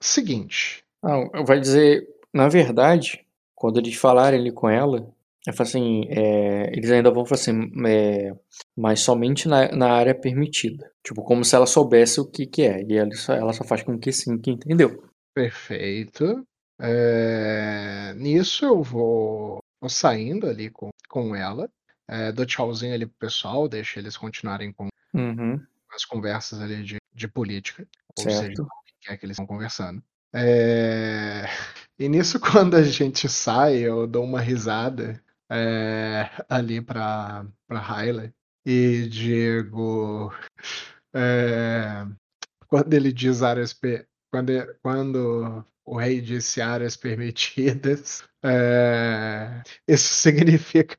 [0.00, 3.24] seguinte Não, vai dizer na verdade,
[3.54, 5.06] quando eles falarem ali com ela,
[5.48, 8.32] vai falar assim, eh, eles ainda vão falar assim, eh,
[8.76, 10.90] mas somente na na área permitida.
[11.04, 13.82] Tipo, como se ela soubesse o que que é, e ela só ela só faz
[13.82, 15.02] com que sim, que entendeu.
[15.34, 16.44] Perfeito.
[16.80, 21.68] Eh, nisso eu vou vou saindo ali com com ela,
[22.08, 25.58] eh, dou tchauzinho ali para o pessoal, deixo eles continuarem com Uhum.
[25.94, 27.84] as conversas ali de de política,
[28.16, 28.62] ou seja, Certo.
[28.62, 30.00] o que quer que eles estão conversando.
[30.34, 31.44] Eh,
[31.98, 32.38] e nisso
[32.68, 35.20] quando a gente sai, eu dou uma risada,
[35.50, 38.32] eh, ali pra Hyla
[38.64, 40.32] e digo,
[41.14, 42.06] eh,
[42.68, 43.74] quando ele diz áreas
[44.30, 50.96] quando quando o rei disse áreas permitidas, eh, isso significa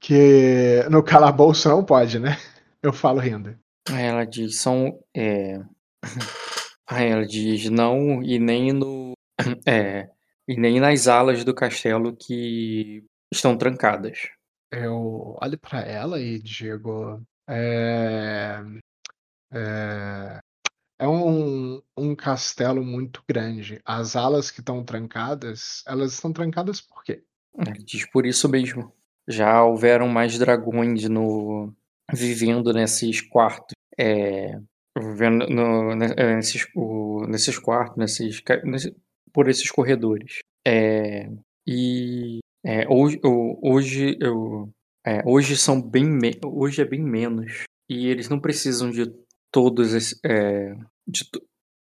[0.00, 2.36] que no calabouço não pode, né?
[2.82, 3.56] Eu falo rindo.
[3.90, 5.60] Ela diz: "São, eh"
[6.86, 9.12] aí ela diz: "Não, e nem no
[9.66, 10.10] é,
[10.48, 14.28] e nem nas alas do castelo que estão trancadas".
[14.72, 18.60] Eu olho pra ela e digo, eh
[19.52, 20.40] eh,
[21.00, 23.80] é um um castelo muito grande.
[23.86, 27.24] As alas que estão trancadas, elas estão trancadas por quê?
[27.58, 28.92] Ela diz: "Por isso mesmo.
[29.28, 31.74] Já houveram mais dragões no
[32.14, 34.58] vivendo nesses quartos, eh,
[34.98, 38.42] vivendo no eh, nesses o nesses quartos, nesses
[39.32, 40.40] por esses corredores.
[40.66, 41.30] Eh,
[41.68, 44.70] e, eh, hoje hoje eu
[45.06, 46.06] é, hoje são bem
[46.44, 49.10] hoje é bem menos, e eles não precisam de
[49.50, 50.74] todos esse eh,
[51.06, 51.24] de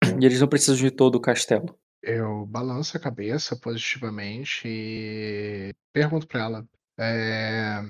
[0.20, 1.74] e eles não precisam de todo o castelo".
[2.02, 6.66] Eu balanço a cabeça positivamente e pergunto pra ela,
[7.00, 7.80] eh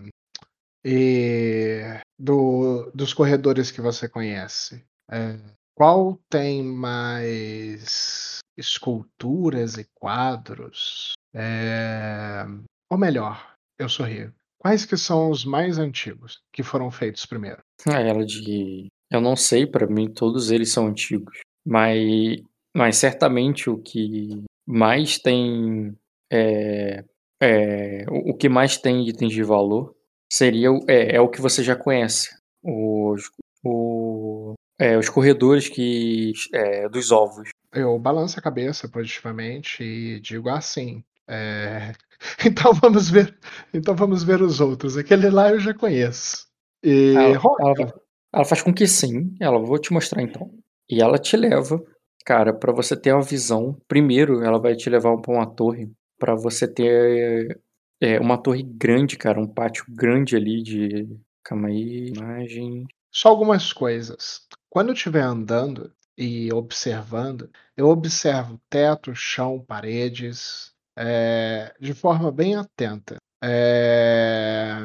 [0.86, 1.80] E
[2.18, 5.38] do, dos corredores que você conhece, é,
[5.74, 11.14] qual tem mais esculturas e quadros?
[11.34, 12.45] É,
[12.91, 14.32] ou melhor, eu sorrio.
[14.59, 17.59] Quais que são os mais antigos que foram feitos primeiro?
[17.87, 18.87] Ah, ela de.
[19.11, 21.39] Eu não sei, pra mim todos eles são antigos.
[21.66, 22.41] Mas,
[22.74, 25.95] mas certamente o que mais tem.
[26.32, 27.05] É,
[27.43, 29.95] é, o que mais tem itens de valor
[30.32, 32.35] seria o- é, é o que você já conhece.
[32.62, 33.30] Os,
[33.62, 37.51] o, é, os corredores que, é, dos ovos.
[37.72, 41.05] Eu balanço a cabeça positivamente e digo assim.
[41.28, 41.93] é,
[42.46, 43.36] Então vamos ver.
[43.72, 44.96] Então vamos ver os outros.
[44.96, 46.46] Aquele lá eu já conheço.
[46.82, 47.94] E Ela, ela,
[48.32, 49.34] ela faz com que sim.
[49.40, 50.50] Ela, vou te mostrar então.
[50.88, 51.82] E ela te leva,
[52.24, 53.76] cara, pra você ter uma visão.
[53.88, 57.60] Primeiro, ela vai te levar pra uma torre, pra você ter
[58.00, 61.08] é, uma torre grande, cara, um pátio grande ali de.
[61.42, 62.86] Calma aí, imagem.
[63.10, 64.42] Só algumas coisas.
[64.68, 72.55] Quando eu estiver andando e observando, eu observo teto, chão, paredes, é, de forma bem
[72.57, 73.16] atenta.
[73.42, 74.78] É,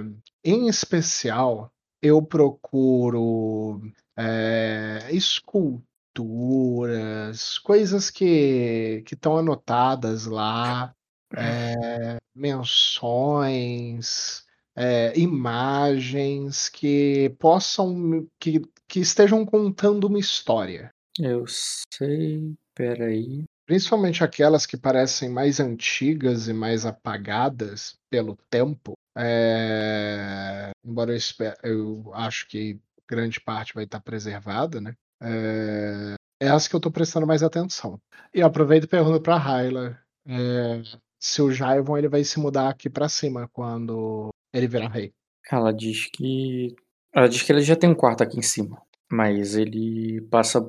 [0.43, 3.82] em especial, eu procuro
[4.18, 10.93] é, esculturas, coisas que estão anotadas lá,
[11.36, 14.43] é, menções
[14.76, 20.89] é, imagens que possam que, que estejam contando uma história.
[21.20, 23.43] Eu sei, peraí.
[23.70, 28.93] Principalmente aquelas que parecem mais antigas e mais apagadas pelo tempo.
[29.15, 31.20] é, embora eu,
[31.61, 34.95] eu acho que grande parte vai estar preservada, né?
[35.22, 38.01] É, é as que eu estou prestando mais atenção.
[38.34, 40.82] E aproveito e pergunto para a Hyla é,
[41.22, 45.13] se o Jaivon ele vai se mudar aqui para cima quando ele virar rei.
[45.47, 46.76] Ela diz que.
[47.13, 48.82] Ela diz que ele já tem um quarto aqui em cima.
[49.11, 50.59] Mas ele passa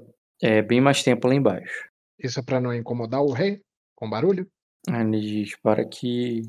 [0.43, 1.90] é, bem mais tempo lá embaixo.
[2.23, 3.63] Isso é pra não incomodar o rei
[3.95, 4.49] com barulho?
[4.89, 6.43] Ele diz para que.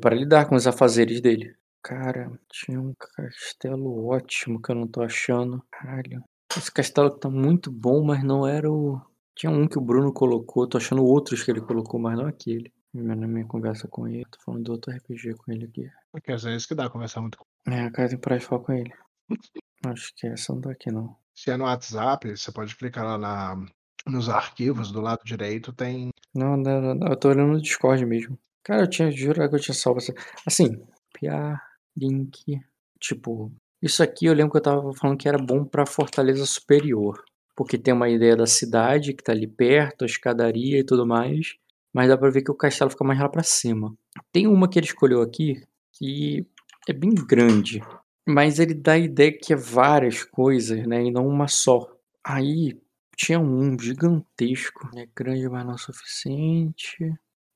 [0.00, 1.54] Para lidar com os afazeres dele.
[1.82, 5.62] Cara, tinha um castelo ótimo que eu não tô achando.
[5.70, 6.22] Caralho.
[6.56, 9.00] Esse castelo tá muito bom, mas não era o.
[9.34, 12.72] Tinha um que o Bruno colocou, tô achando outros que ele colocou, mas não aquele.
[12.94, 15.90] Na minha conversa com ele, tô falando do outro RPG com ele aqui.
[16.12, 18.92] Porque às vezes que dá conversar muito com É, cara, tem pra falar com ele.
[19.86, 21.16] Acho que essa não tá aqui, não.
[21.34, 23.66] Se é no WhatsApp, você pode clicar lá na,
[24.06, 26.10] nos arquivos do lado direito, tem.
[26.34, 28.38] Não, não, não, não, eu tô olhando no Discord mesmo.
[28.62, 30.14] Cara, eu tinha jurado que eu tinha salvo essa.
[30.46, 30.80] Assim,
[31.12, 31.60] PA,
[31.96, 32.60] link.
[33.00, 37.22] Tipo, isso aqui eu lembro que eu tava falando que era bom pra Fortaleza Superior.
[37.54, 41.56] Porque tem uma ideia da cidade que tá ali perto, a escadaria e tudo mais.
[41.92, 43.94] Mas dá pra ver que o castelo fica mais lá pra cima.
[44.32, 46.46] Tem uma que ele escolheu aqui que
[46.88, 47.82] é bem grande.
[48.26, 51.04] Mas ele dá a ideia que é várias coisas, né?
[51.04, 51.86] E não uma só.
[52.24, 52.80] Aí
[53.16, 54.90] tinha um gigantesco.
[54.96, 56.96] É grande, mas não o suficiente.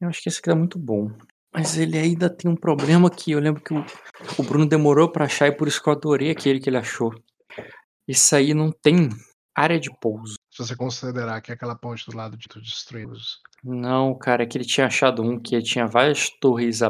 [0.00, 1.10] Eu acho que esse aqui tá muito bom.
[1.52, 3.84] Mas ele ainda tem um problema que eu lembro que o,
[4.38, 7.14] o Bruno demorou pra achar e por isso que eu adorei aquele que ele achou.
[8.06, 9.08] Isso aí não tem
[9.56, 10.34] área de pouso.
[10.50, 13.40] Se você considerar que é aquela ponte do lado de destruídos.
[13.64, 16.80] Não, cara, é que ele tinha achado um que tinha várias torres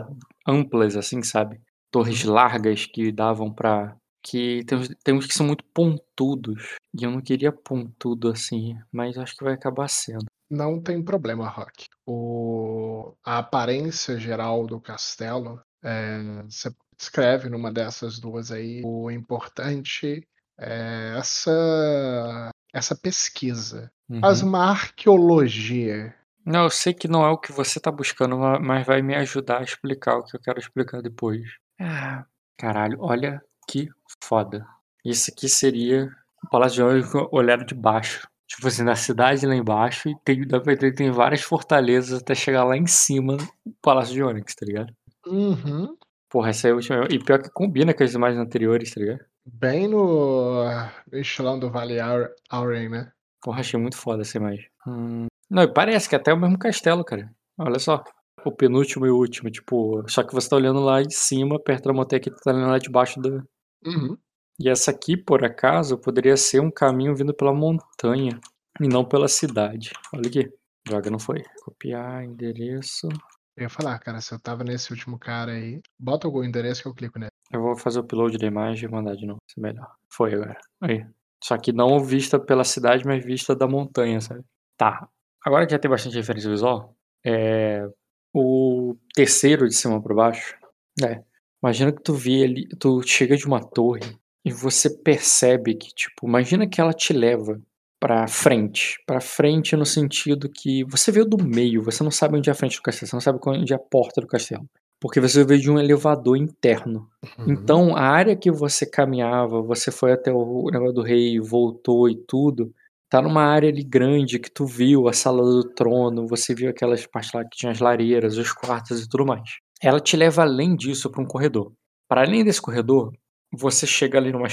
[0.47, 1.61] amplas, assim, sabe?
[1.91, 3.97] Torres largas que davam pra.
[4.29, 6.75] Que tem uns, tem uns que são muito pontudos.
[6.99, 10.25] E eu não queria pontudo assim, mas acho que vai acabar sendo.
[10.51, 11.87] Não tem problema, Rock.
[12.05, 13.15] O...
[13.25, 18.83] A aparência geral do castelo, é, você escreve numa dessas duas aí.
[18.85, 20.27] O importante
[20.59, 23.91] é essa, essa pesquisa.
[24.21, 24.49] Faz Uhum.
[24.49, 26.15] uma arqueologia.
[26.45, 29.15] Não, eu sei que não é o que você tá buscando, ma- mas vai me
[29.17, 31.43] ajudar a explicar o que eu quero explicar depois.
[31.81, 32.25] Ah,
[32.57, 33.89] caralho, olha que
[34.23, 34.67] foda.
[35.05, 36.09] Isso aqui seria
[36.45, 38.27] o Palácio de Ônix olhado de baixo.
[38.49, 42.21] Tipo assim, na cidade lá embaixo, e tem, dá pra ver que tem várias fortalezas
[42.23, 43.47] até chegar lá em cima do
[43.83, 44.93] Palácio de Ônix, tá ligado?
[45.27, 45.97] Uhum.
[46.31, 47.07] Porra, essa é a última.
[47.11, 49.21] E pior que combina com as imagens anteriores, tá ligado?
[49.45, 50.65] Bem no
[51.13, 53.13] estilão do Vale Aur- Auren, né?
[53.43, 54.67] Porra, achei muito foda essa imagem.
[54.87, 57.31] Hum, Não, e parece que até é o mesmo castelo, cara.
[57.59, 58.03] Olha só.
[58.45, 61.85] O penúltimo e o último, tipo, só que você tá olhando lá de cima, perto
[61.87, 63.43] da montanha que tu tá olhando lá de baixo do.
[63.87, 64.17] Uhum.
[64.59, 68.41] E essa aqui, por acaso, poderia ser um caminho vindo pela montanha
[68.81, 69.93] e não pela cidade.
[70.15, 70.53] Olha aqui.
[70.87, 71.43] Droga, não foi.
[71.65, 73.09] Copiar endereço.
[73.57, 76.89] Eu ia falar, cara, se eu tava nesse último cara aí, bota o endereço que
[76.89, 77.31] eu clico nele.
[77.53, 79.39] Eu vou fazer o upload da imagem e mandar de novo.
[79.49, 79.91] Isso é melhor.
[80.11, 80.59] Foi agora.
[80.81, 81.05] Aí.
[81.43, 84.45] Só que não vista pela cidade, mas vista da montanha, sabe?
[84.77, 85.09] Tá.
[85.45, 87.87] Agora que já tem bastante referência visual, é.
[88.35, 90.57] O terceiro de cima para baixo.
[91.03, 91.23] É.
[91.63, 96.27] Imagina que tu vê ali, tu chega de uma torre e você percebe que, tipo,
[96.27, 97.61] imagina que ela te leva
[97.99, 99.03] pra frente.
[99.07, 102.55] Pra frente no sentido que você veio do meio, você não sabe onde é a
[102.55, 104.69] frente do castelo, você não sabe onde é a porta do castelo.
[105.01, 107.09] Porque você veio de um elevador interno.
[107.39, 107.53] Uhum.
[107.53, 112.17] Então, a área que você caminhava, você foi até o negócio do rei, voltou e
[112.17, 112.73] tudo,
[113.11, 117.07] tá numa área ali grande que tu viu a sala do trono, você viu aquelas
[117.07, 119.59] partes lá que tinha as lareiras, os quartos e tudo mais.
[119.83, 121.73] Ela te leva além disso pra um corredor.
[122.09, 123.13] Para além desse corredor,
[123.53, 124.49] você chega ali numa,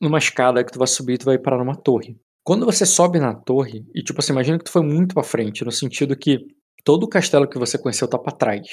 [0.00, 2.16] numa escada que tu vai subir e tu vai parar numa torre.
[2.44, 5.64] Quando você sobe na torre, e tipo assim, imagina que tu foi muito pra frente,
[5.64, 6.38] no sentido que
[6.84, 8.66] todo o castelo que você conheceu tá pra trás.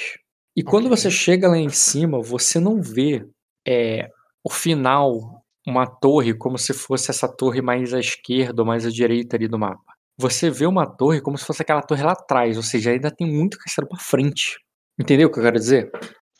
[0.56, 0.98] E quando Ok.
[0.98, 3.26] você chega lá em cima, você não vê
[3.68, 4.10] é,
[4.43, 8.89] o final, uma torre, como se fosse essa torre mais à esquerda ou mais à
[8.89, 9.93] direita ali do mapa.
[10.18, 13.28] Você vê uma torre como se fosse aquela torre lá atrás, ou seja, ainda tem
[13.30, 14.58] muito castelo pra frente.
[15.00, 15.91] Entendeu o que eu quero dizer?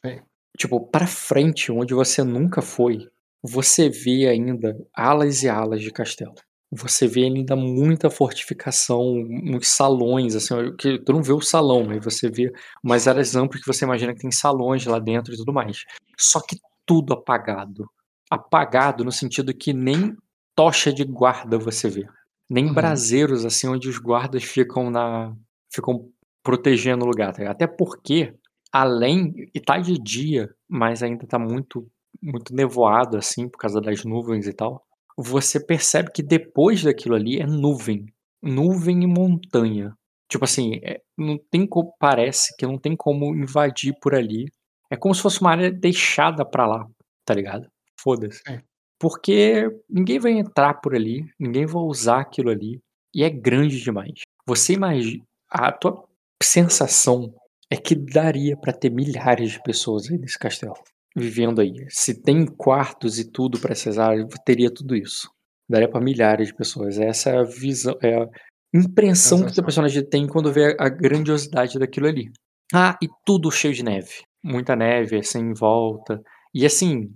[0.06, 0.20] Sim.
[0.58, 3.08] Tipo, pra frente, onde você nunca foi,
[3.44, 6.34] você vê ainda alas e alas de castelo.
[6.72, 12.04] Você vê ainda muita fortificação, muitos salões, assim, que tu não vê o salão, mas
[12.04, 12.52] você vê
[12.84, 15.86] umas áreas amplas que você imagina que tem salões lá dentro e tudo mais.
[16.20, 17.90] Só que tudo apagado.
[18.30, 20.18] Apagado no sentido que nem
[20.56, 22.06] tocha de guarda você vê.
[22.50, 22.74] Nem Uhum.
[22.74, 25.34] braseiros, assim, onde os guardas ficam na.
[25.72, 26.10] ficam
[26.44, 27.50] protegendo o lugar, tá?
[27.50, 28.34] Até porque,
[28.72, 29.34] além.
[29.54, 31.88] E tá de dia, mas ainda tá muito,
[32.22, 34.84] muito nevoado, assim, por causa das nuvens e tal.
[35.18, 38.06] Você percebe que depois daquilo ali é nuvem.
[38.42, 39.94] Nuvem e montanha.
[40.30, 41.94] Tipo assim, é, não tem como.
[42.00, 44.46] Parece que não tem como invadir por ali.
[44.92, 46.86] É como se fosse uma área deixada pra lá,
[47.26, 47.68] tá ligado?
[48.00, 48.42] Foda-se.
[48.48, 48.60] Sim.
[49.00, 52.80] Porque ninguém vai entrar por ali, ninguém vai usar aquilo ali.
[53.14, 54.22] E é grande demais.
[54.46, 55.24] Você imagina.
[55.50, 56.04] A tua
[56.44, 57.34] sensação
[57.70, 60.76] é que daria pra ter milhares de pessoas aí nesse castelo.
[61.16, 61.86] Vivendo aí.
[61.90, 65.30] Se tem quartos e tudo pra essas áreas, teria tudo isso.
[65.70, 66.98] Daria pra milhares de pessoas.
[67.00, 67.98] Essa é a visão.
[68.02, 68.28] É a
[68.74, 72.32] impressão que o personagem tem quando vê a grandiosidade daquilo ali.
[72.74, 74.24] Ah, e tudo cheio de neve.
[74.44, 76.22] Muita neve, assim, em volta.
[76.54, 77.14] E assim,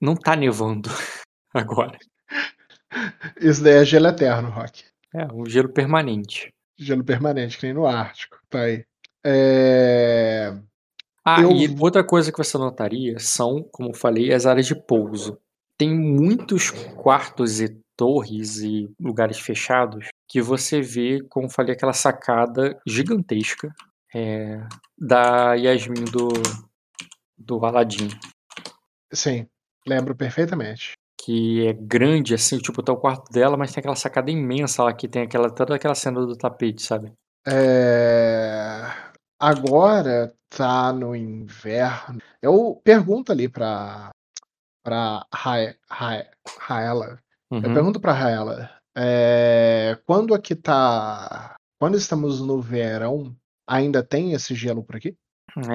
[0.00, 0.90] não tá nevando
[1.54, 1.96] agora.
[3.40, 4.84] Isso daí é gelo eterno, Rock.
[5.14, 6.52] É um gelo permanente.
[6.78, 8.38] Gelo permanente, que nem no Ártico.
[8.50, 8.84] Tá aí.
[9.24, 10.54] É...
[11.24, 14.74] Ah, Eu e outra coisa que você notaria são, como eu falei, as áreas de
[14.74, 15.38] pouso.
[15.78, 21.92] Tem muitos quartos e torres e lugares fechados que você vê, como eu falei, aquela
[21.92, 23.72] sacada gigantesca
[24.14, 24.60] é,
[24.98, 26.28] da Yasmin do,
[27.38, 28.08] do Aladdin.
[29.12, 29.46] Sim,
[29.86, 30.92] lembro perfeitamente.
[31.20, 34.92] Que é grande, assim, tipo, tá o quarto dela, mas tem aquela sacada imensa lá
[34.92, 37.12] que tem aquela, toda aquela cena do tapete, sabe?
[37.46, 38.82] É,
[39.44, 42.18] Agora tá no inverno.
[42.40, 44.10] Eu pergunto ali pra,
[44.82, 46.26] pra Ra- Ra-
[46.58, 47.18] Raela.
[47.50, 47.74] Eu Uhum.
[47.74, 48.70] pergunto pra Raela.
[48.96, 51.56] é, Quando aqui tá.
[51.78, 53.36] Quando estamos no verão,
[53.68, 55.14] ainda tem esse gelo por aqui?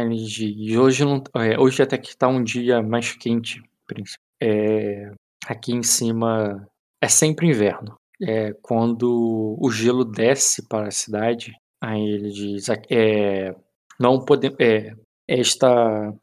[0.07, 4.17] Diz, hoje não, é, hoje até que tá um dia mais quente, príncipe.
[4.41, 5.11] É,
[5.45, 6.67] aqui em cima
[7.01, 7.95] é sempre inverno.
[8.21, 13.55] É quando o gelo desce para a cidade, aí ele diz, é,
[13.99, 14.93] não podemos, é,
[15.27, 16.13] esta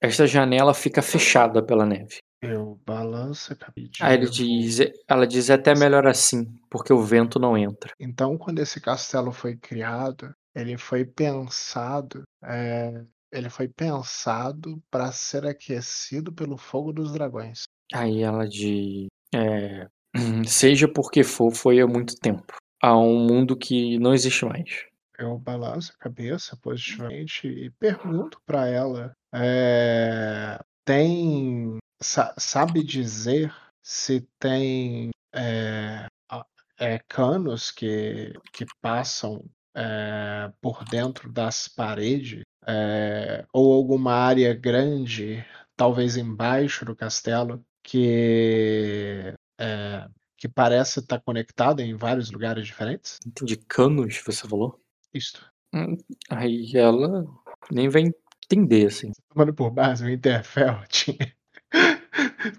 [0.00, 2.18] esta janela fica fechada pela neve.
[2.40, 3.90] Eu balanço a cabeça.
[4.00, 4.78] Aí ele diz,
[5.08, 7.92] ela diz é até melhor assim, porque o vento não entra.
[7.98, 15.46] Então, quando esse castelo foi criado, ele foi pensado, é, ele foi pensado para ser
[15.46, 17.64] aquecido pelo fogo dos dragões.
[17.92, 19.88] Aí ela diz, é,
[20.46, 22.54] seja porque for, foi há muito tempo.
[22.80, 24.86] Há um mundo que não existe mais.
[25.18, 33.52] Eu balanço a cabeça positivamente e pergunto para ela, é, tem, sa- sabe dizer
[33.82, 36.46] se tem é, a-
[36.78, 45.44] é, canos que, que passam é, por dentro das paredes é, ou alguma área grande,
[45.76, 50.06] talvez embaixo do castelo, que é,
[50.38, 53.18] que parece estar conectada em vários lugares diferentes?
[53.26, 53.56] Entendi.
[53.68, 54.80] Canos, você falou?
[55.12, 55.44] Isto.
[55.74, 55.96] Hum,
[56.30, 57.26] Aí ela
[57.70, 58.04] nem vai
[58.46, 59.10] entender, assim.
[59.28, 61.34] Tomando por base, o Interfell tinha,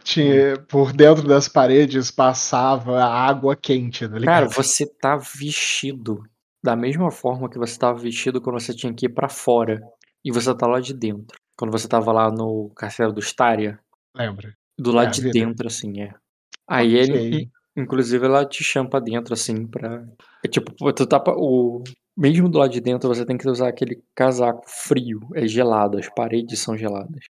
[0.03, 6.23] tinha por dentro das paredes passava água quente, tá Cara, você tá vestido
[6.63, 9.81] da mesma forma que você tava vestido quando você tinha que ir pra fora.
[10.23, 11.39] E você tá lá de dentro.
[11.57, 13.79] Quando você tava lá no castelo do Staria,
[14.13, 14.53] Lembra?
[14.77, 15.31] do lado É, de vida.
[15.31, 16.13] dentro, assim, é.
[16.67, 17.41] Aí ele, Ok.
[17.43, 17.49] in-
[17.81, 20.05] inclusive, ela te chama pra dentro, assim, pra.
[20.43, 21.83] É tipo, tu tá pra- o.
[22.17, 26.09] Mesmo do lado de dentro, você tem que usar aquele casaco frio, é gelado, as
[26.09, 27.23] paredes são geladas.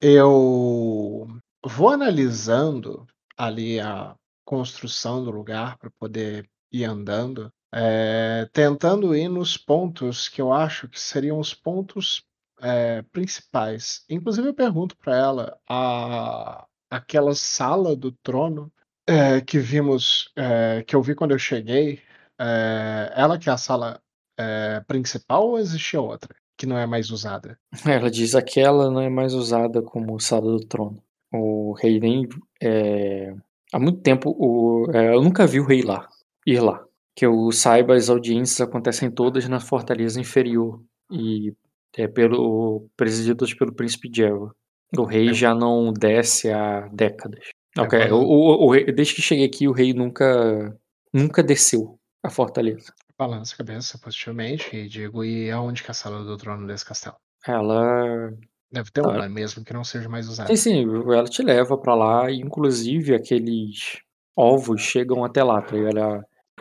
[0.00, 1.26] eu
[1.64, 3.06] vou analisando
[3.36, 4.14] ali a
[4.44, 10.88] construção do lugar para poder ir andando, eh, tentando ir nos pontos que eu acho
[10.88, 12.22] que seriam os pontos,
[12.60, 14.04] eh, principais.
[14.08, 18.72] Inclusive eu pergunto para ela, a aquela sala do trono,
[19.10, 22.00] eh, que vimos, eh, que eu vi quando eu cheguei,
[22.40, 24.00] eh, ela que é a sala,
[24.38, 27.58] eh, principal ou existia outra, que não é mais usada?
[27.86, 31.02] Ela diz: "Aquela não é mais usada como sala do trono.
[31.32, 32.28] O rei nem
[32.62, 33.34] eh,
[33.72, 36.08] há muito tempo o eh, eu nunca vi o rei lá
[36.46, 36.84] ir lá.
[37.16, 41.52] Que eu saiba, as audiências acontecem todas na fortaleza inferior e
[41.96, 44.52] é pelo presididas pelo príncipe Geralt.
[44.96, 47.50] O rei já não desce há décadas.
[47.78, 50.76] Eu Ok, o o o rei desde que cheguei aqui, o rei nunca
[51.12, 52.92] nunca desceu a fortaleza.
[53.16, 56.84] Balanço a cabeça positivamente e digo: "E aonde que é a sala do trono desse
[56.84, 57.16] castelo?"
[57.46, 58.32] Ela
[58.72, 60.56] Deve ter ela uma, mesmo que não seja mais Sim, usada.
[60.56, 64.00] sim, ela te leva pra lá e inclusive aqueles
[64.36, 65.76] ovos chegam até lá, tá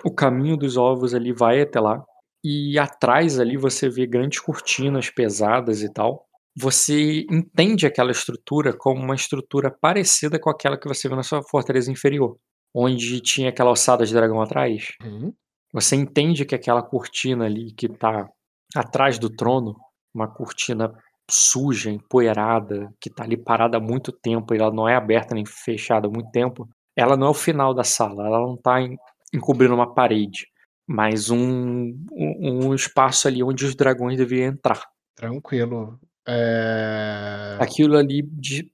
[0.06, 2.06] o caminho dos ovos ali vai até lá,
[2.44, 6.29] e atrás ali você vê grandes cortinas pesadas e tal.
[6.56, 11.42] Você entende aquela estrutura como uma estrutura parecida com aquela que você viu na sua
[11.44, 12.38] fortaleza inferior,
[12.74, 14.90] onde tinha aquela ossada de dragão atrás.
[15.04, 15.34] Uhum.
[15.74, 18.28] Você entende que aquela cortina ali que tá
[18.76, 19.76] atrás do trono,
[20.14, 20.92] uma cortina
[21.30, 25.46] suja, empoeirada, que tá ali parada há muito tempo e ela não é aberta nem
[25.46, 28.98] fechada há muito tempo, ela não é o final da sala, ela não tá en
[29.32, 30.48] encobrindo uma parede,
[30.88, 34.84] mas um um um espaço ali onde os dragões deveriam entrar.
[35.16, 36.00] Tranquilo.
[36.28, 38.72] Eh Aquilo ali de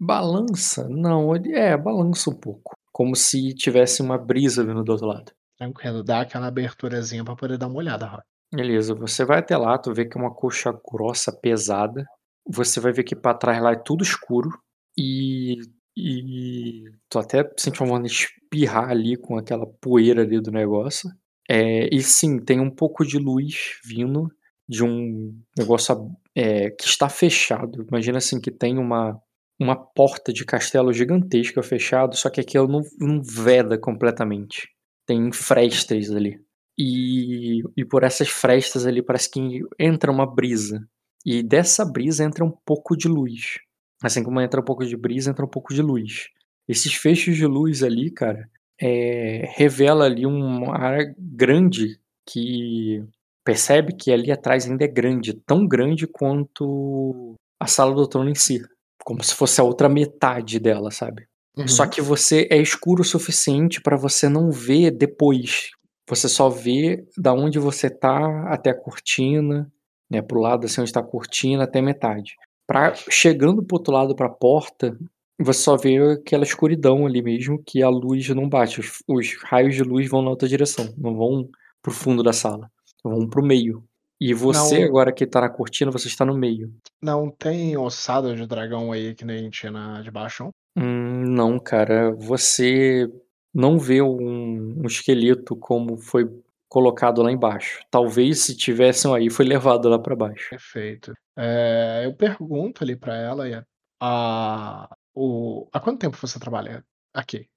[0.00, 0.88] balança?
[0.88, 5.32] Não, ele é, balança um pouco, como se tivesse uma brisa vindo do outro lado.
[5.58, 8.24] Tranquilo, dá aquela aberturazinha pra poder dar uma olhada, Rock.
[8.52, 12.04] Beleza, você vai até lá, tu vê que é uma coxa grossa, pesada.
[12.46, 14.50] Você vai ver que pra trás lá é tudo escuro
[14.96, 15.56] e
[15.96, 21.08] e tu até sente uma vontade de espirrar ali com aquela poeira ali do negócio.
[21.48, 24.28] Eh, e sim, tem um pouco de luz vindo
[24.68, 25.94] de um negócio
[26.36, 27.86] eh, que está fechado.
[27.88, 29.20] Imagina, assim, que tem uma
[29.60, 34.68] uma porta de castelo gigantesca fechado, só que aquilo não não veda completamente.
[35.06, 36.40] Tem frestas ali.
[36.78, 39.40] E e por essas frestas ali parece que
[39.78, 40.86] entra uma brisa,
[41.24, 43.58] e dessa brisa entra um pouco de luz.
[44.02, 46.28] Assim como entra um pouco de brisa, entra um pouco de luz.
[46.68, 48.48] Esses feixes de luz ali, cara,
[48.80, 53.02] eh, revela ali uma área grande que
[53.44, 58.34] percebe que ali atrás ainda é grande, tão grande quanto a sala do trono em
[58.34, 58.62] si,
[59.04, 61.26] como se fosse a outra metade dela, sabe.
[61.66, 61.90] Só Uhum.
[61.90, 65.70] que você é escuro o suficiente pra você não ver depois,
[66.08, 69.70] você só vê da onde você tá até a cortina,
[70.10, 72.34] né, para o lado, assim, onde tá a cortina até metade.
[72.66, 74.98] Pra chegando para o outro lado pra porta,
[75.38, 79.74] você só vê aquela escuridão ali mesmo que a luz não bate, os os raios
[79.76, 81.48] de luz vão na outra direção, não vão
[81.82, 82.70] para o fundo da sala,
[83.04, 83.84] vão para o meio.
[84.20, 86.72] E você Não agora que tá na cortina, você está no meio.
[87.02, 90.54] não tem ossada de dragão aí que nem tinha na de baixo, não?
[90.76, 93.08] Hum, não, cara, você
[93.54, 96.28] não vê um um esqueleto como foi
[96.68, 97.80] colocado lá embaixo.
[97.90, 100.50] Talvez se tivesse um aí, foi levado lá pra baixo.
[100.50, 101.12] Perfeito.
[101.36, 103.54] Eh, eu pergunto ali pra ela e
[104.00, 107.48] a o há quanto tempo você trabalha aqui?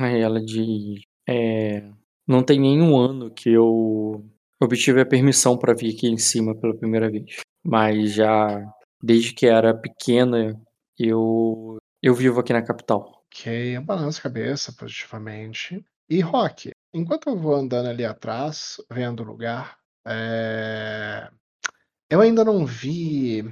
[0.00, 1.90] Aí ela diz: "Eh,
[2.26, 4.24] não tem 1 ano que eu
[4.60, 8.64] obtive a permissão pra vir aqui em cima pela primeira vez, mas já
[9.02, 10.54] desde que era pequena
[10.98, 13.24] eu eu vivo aqui na capital".
[13.30, 15.84] Ok, eu balanço a cabeça positivamente.
[16.08, 21.30] E Rock, enquanto eu vou andando ali atrás, vendo o lugar, eh,
[22.10, 23.42] eu ainda não vi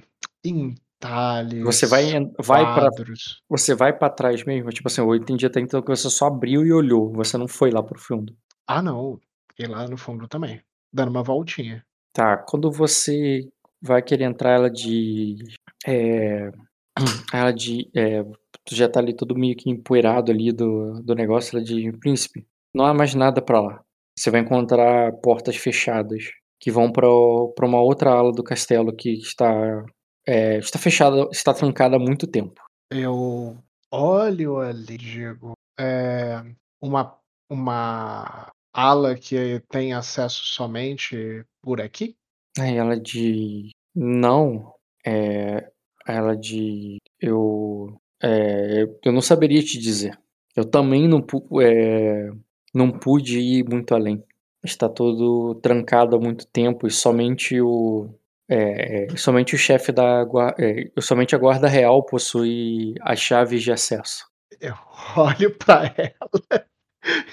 [1.60, 3.42] Você vai entalhes, en vai pra quadros.
[3.48, 4.70] você vai pra trás mesmo?
[4.70, 7.70] Tipo assim, eu entendi até então que você só abriu e olhou, você não foi
[7.70, 8.36] lá para o fundo.
[8.66, 9.20] Ah não,
[9.58, 10.62] ir lá no fundo também,
[10.92, 11.84] dando uma voltinha.
[12.12, 13.48] Tá, quando você
[13.80, 15.54] vai querer entrar, ela diz,
[15.86, 16.50] eh,
[17.32, 18.22] ela di eh,
[18.64, 22.46] tu já tá ali todo meio que empoeirado ali do do negócio, ela diz: "Príncipe,
[22.74, 23.82] não há mais nada pra lá.
[24.18, 26.24] Você vai encontrar portas fechadas
[26.60, 29.84] que vão pra uma outra ala do castelo que está,
[30.26, 32.60] eh, está fechada está trancada há muito tempo".
[32.90, 33.56] Eu
[33.90, 36.42] olho ali digo: "Eh,
[36.80, 37.18] uma
[37.50, 42.16] uma ala que tem acesso somente por aqui?"
[42.58, 44.74] Aí ela diz: "Não",
[45.06, 45.70] eh,
[46.06, 50.18] ela diz: "Eu, eh, eu não saberia te dizer.
[50.56, 51.24] Eu também não
[51.62, 52.30] eh,
[52.74, 54.22] não pude ir muito além.
[54.64, 58.10] Está tudo trancado há muito tempo e somente o
[58.48, 60.26] É, é, somente o chefe da
[60.58, 64.26] é, somente a guarda real possui as chaves de acesso.
[64.60, 64.74] Eu
[65.16, 66.66] olho pra ela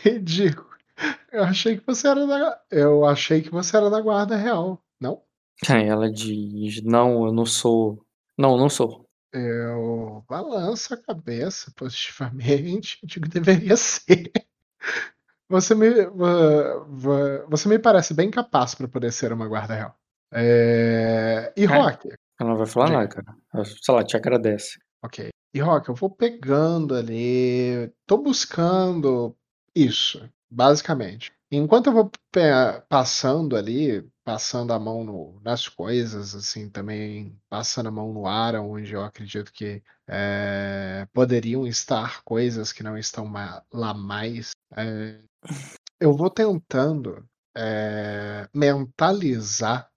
[0.06, 0.66] e digo:
[1.32, 5.22] "Eu achei que você era da eu achei que você era da guarda real, não?"
[5.70, 8.04] Aí ela diz: "Não, eu não sou.
[8.38, 14.32] Não, não sou." Eu balanço a cabeça positivamente digo: "Deveria ser."
[15.50, 15.90] Você me
[17.48, 19.96] você me parece bem capaz pra poder ser uma guarda real.
[20.34, 21.68] Eh, e É.
[21.68, 22.10] Rock
[22.40, 23.66] Ela não vai falar nada, cara.
[23.66, 24.78] Sei lá, te agradece.
[25.04, 25.30] Ok.
[25.54, 29.36] E Rock, eu vou pegando ali, tô buscando
[29.76, 31.32] isso, basicamente.
[31.52, 32.12] Enquanto eu vou
[32.90, 38.56] passando ali, passando a mão no nas coisas, assim, também passando a mão no ar
[38.56, 43.32] aonde eu acredito que, eh, poderiam estar coisas que não estão
[43.74, 45.22] lá mais, eh,
[46.00, 47.26] eu vou tentando,
[47.58, 49.90] eh, mentalizar,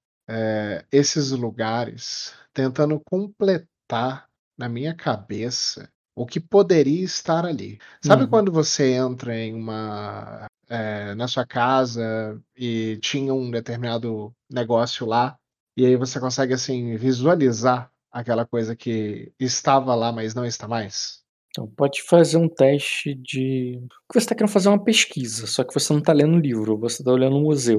[0.92, 7.78] esses lugares, tentando completar na minha cabeça o que poderia estar ali.
[8.04, 8.28] Sabe Uhum.
[8.28, 15.36] quando você entra em uma eh, na sua casa e tinha um determinado negócio lá,
[15.76, 21.22] e aí você consegue, assim, visualizar aquela coisa que estava lá, mas não está mais?
[21.50, 23.80] Então pode fazer um teste de
[24.12, 27.02] você tá querendo fazer uma pesquisa, só que você não tá lendo um livro, você
[27.04, 27.78] tá olhando um museu.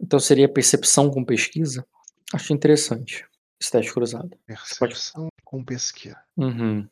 [0.00, 1.84] Então seria percepção com pesquisa?
[2.34, 3.24] Acho interessante
[3.60, 4.30] esse teste cruzado.
[4.48, 6.16] Você pode Percepção com pesquisa.
[6.36, 6.88] Uhum.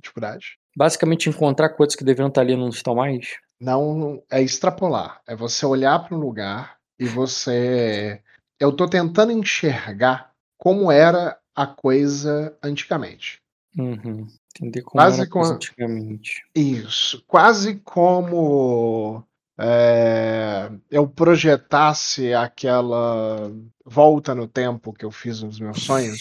[0.00, 0.58] Dificuldade?
[0.76, 3.28] Basicamente encontrar coisas que deveriam estar ali e não estão mais?
[3.60, 8.22] Não, é extrapolar, é você olhar para um lugar e você
[8.58, 13.40] eu tô tentando enxergar como era a coisa antigamente.
[13.76, 14.26] Uhum.
[14.56, 16.42] Entender como Quase era a coisa com antigamente.
[16.54, 19.24] Isso, quase como,
[19.58, 23.50] eh, eu projetasse aquela
[23.84, 26.20] volta no tempo que eu fiz nos meus sonhos,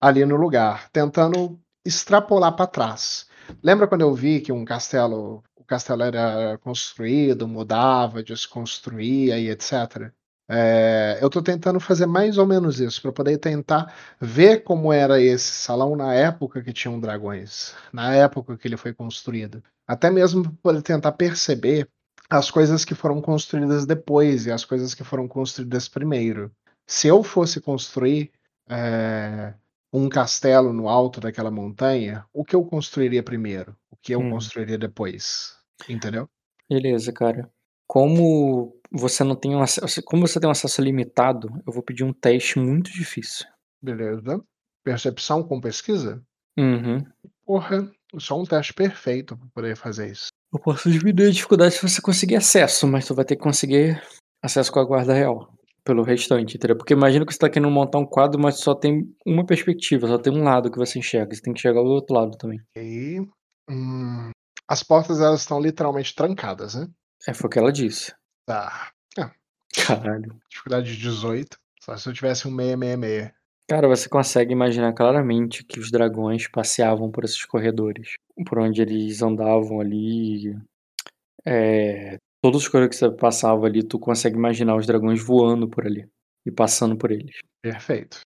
[0.00, 3.26] ali no lugar, tentando extrapolar pra trás.
[3.62, 10.14] Lembra quando eu vi que um castelo o castelo era construído, mudava, desconstruía e etcétera?
[10.48, 15.20] Eh, eu tô tentando fazer mais ou menos isso, pra poder tentar ver como era
[15.20, 19.62] esse salão na época que tinham dragões, na época que ele foi construído.
[19.86, 21.88] Até mesmo pra poder tentar perceber
[22.30, 26.52] as coisas que foram construídas depois e as coisas que foram construídas primeiro.
[26.86, 28.30] Se eu fosse construir,
[28.68, 29.52] eh,
[29.92, 33.76] um castelo no alto daquela montanha, o que eu construiria primeiro?
[33.90, 34.30] O que eu Hum.
[34.30, 35.56] construiria depois?
[35.88, 36.28] Entendeu?
[36.68, 37.50] Beleza, cara.
[37.88, 42.02] Como você não tem um acesso como você tem um acesso limitado, eu vou pedir
[42.04, 43.46] um teste muito difícil.
[43.80, 44.42] Beleza.
[44.84, 46.22] Percepção com pesquisa?
[46.58, 47.04] Uhum.
[47.44, 50.28] Porra, só um teste perfeito pra poder fazer isso.
[50.52, 54.02] Eu posso diminuir a dificuldade se você conseguir acesso, mas tu vai ter que conseguir
[54.42, 55.52] acesso com a guarda real,
[55.86, 56.76] pelo restante, entendeu?
[56.76, 60.18] Porque imagina que você tá querendo montar um quadro, mas só tem uma perspectiva, só
[60.18, 62.60] tem um lado que você enxerga, você tem que enxergar o outro lado também.
[62.76, 63.20] Ok.
[63.70, 64.30] Hum,
[64.68, 66.88] as portas elas estão literalmente trancadas, né?
[67.26, 68.12] É, foi o que ela disse.
[68.44, 68.90] Tá.
[69.16, 69.30] É,
[69.80, 70.36] Caralho.
[70.50, 73.30] dificuldade de 18, só se eu tivesse um 666.
[73.68, 78.14] Cara, você consegue imaginar claramente que os dragões passeavam por esses corredores,
[78.46, 80.56] por onde eles andavam ali,
[81.44, 82.16] eh,
[82.46, 86.08] todos os corredores que você passava ali, tu consegue imaginar os dragões voando por ali
[86.46, 87.34] e passando por eles.
[87.60, 88.20] Perfeito.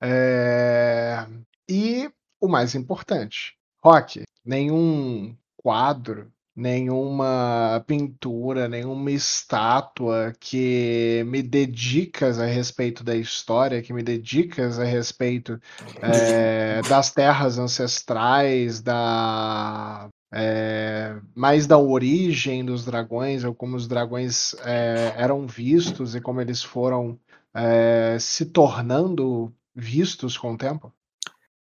[0.00, 1.26] Eh,
[1.68, 2.10] e
[2.40, 3.54] o mais importante,
[3.84, 13.82] Rock, nenhum quadro, nenhuma pintura, nenhuma estátua que me dê dicas a respeito da história,
[13.82, 15.60] que me dê dicas a respeito,
[16.00, 24.54] eh, das terras ancestrais, da eh, mais da origem dos dragões ou como os dragões,
[24.64, 27.18] eh, eram vistos e como eles foram,
[27.54, 30.92] eh, se tornando vistos com o tempo?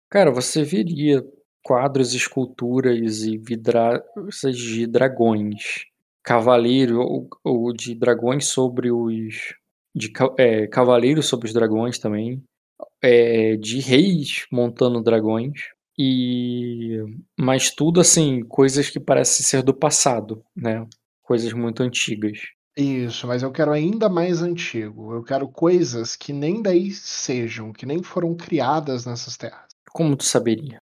[0.09, 1.25] Cara, você veria
[1.63, 5.87] quadros, esculturas e vidraças de dragões,
[6.23, 9.55] cavaleiro ou ou de dragões sobre os
[9.95, 12.43] de eh, cavaleiros sobre os dragões também,
[13.03, 15.61] eh, de reis montando dragões,
[16.03, 17.05] e
[17.39, 20.87] mas tudo, assim, coisas que parecem ser do passado, né,
[21.23, 22.39] coisas muito antigas.
[22.75, 27.85] Isso, mas eu quero ainda mais antigo, eu quero coisas que nem daí sejam, que
[27.85, 29.67] nem foram criadas nessas terras.
[29.93, 30.79] Como tu saberia?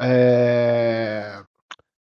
[0.00, 1.44] Eh,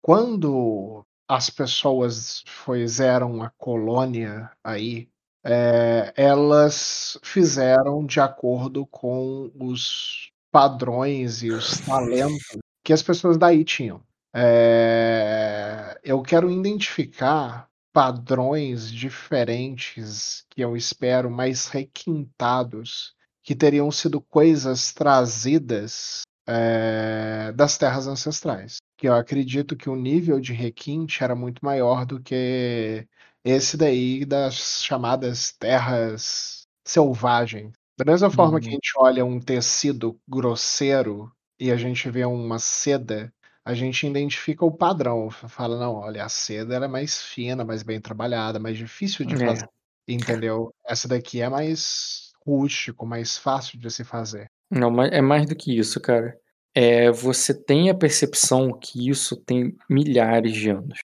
[0.01, 5.09] quando as pessoas fizeram a colônia aí,
[5.43, 13.63] eh, elas fizeram de acordo com os padrões e os talentos que as pessoas daí
[13.63, 14.01] tinham.
[14.35, 23.13] Eh, eu quero identificar padrões diferentes que eu espero mais requintados
[23.43, 28.77] que teriam sido coisas trazidas é, das terras ancestrais.
[28.97, 33.07] Que eu acredito que o nível de requinte era muito maior do que
[33.45, 37.73] esse daí das chamadas terras selvagens.
[37.97, 38.73] Da mesma forma que a Uhum.
[38.75, 43.33] gente olha um tecido grosseiro e a gente vê uma seda,
[43.65, 45.29] a gente identifica o padrão.
[45.31, 49.65] Fala, não, olha, a seda era mais fina, mais bem trabalhada, mais difícil de fazer.
[49.65, 50.13] É.
[50.13, 50.73] Entendeu?
[50.85, 54.47] Essa daqui é mais rústico, mais fácil de se fazer.
[54.71, 56.37] Não, mas é mais do que isso, cara.
[56.73, 60.99] É, você tem a percepção que isso tem milhares de anos.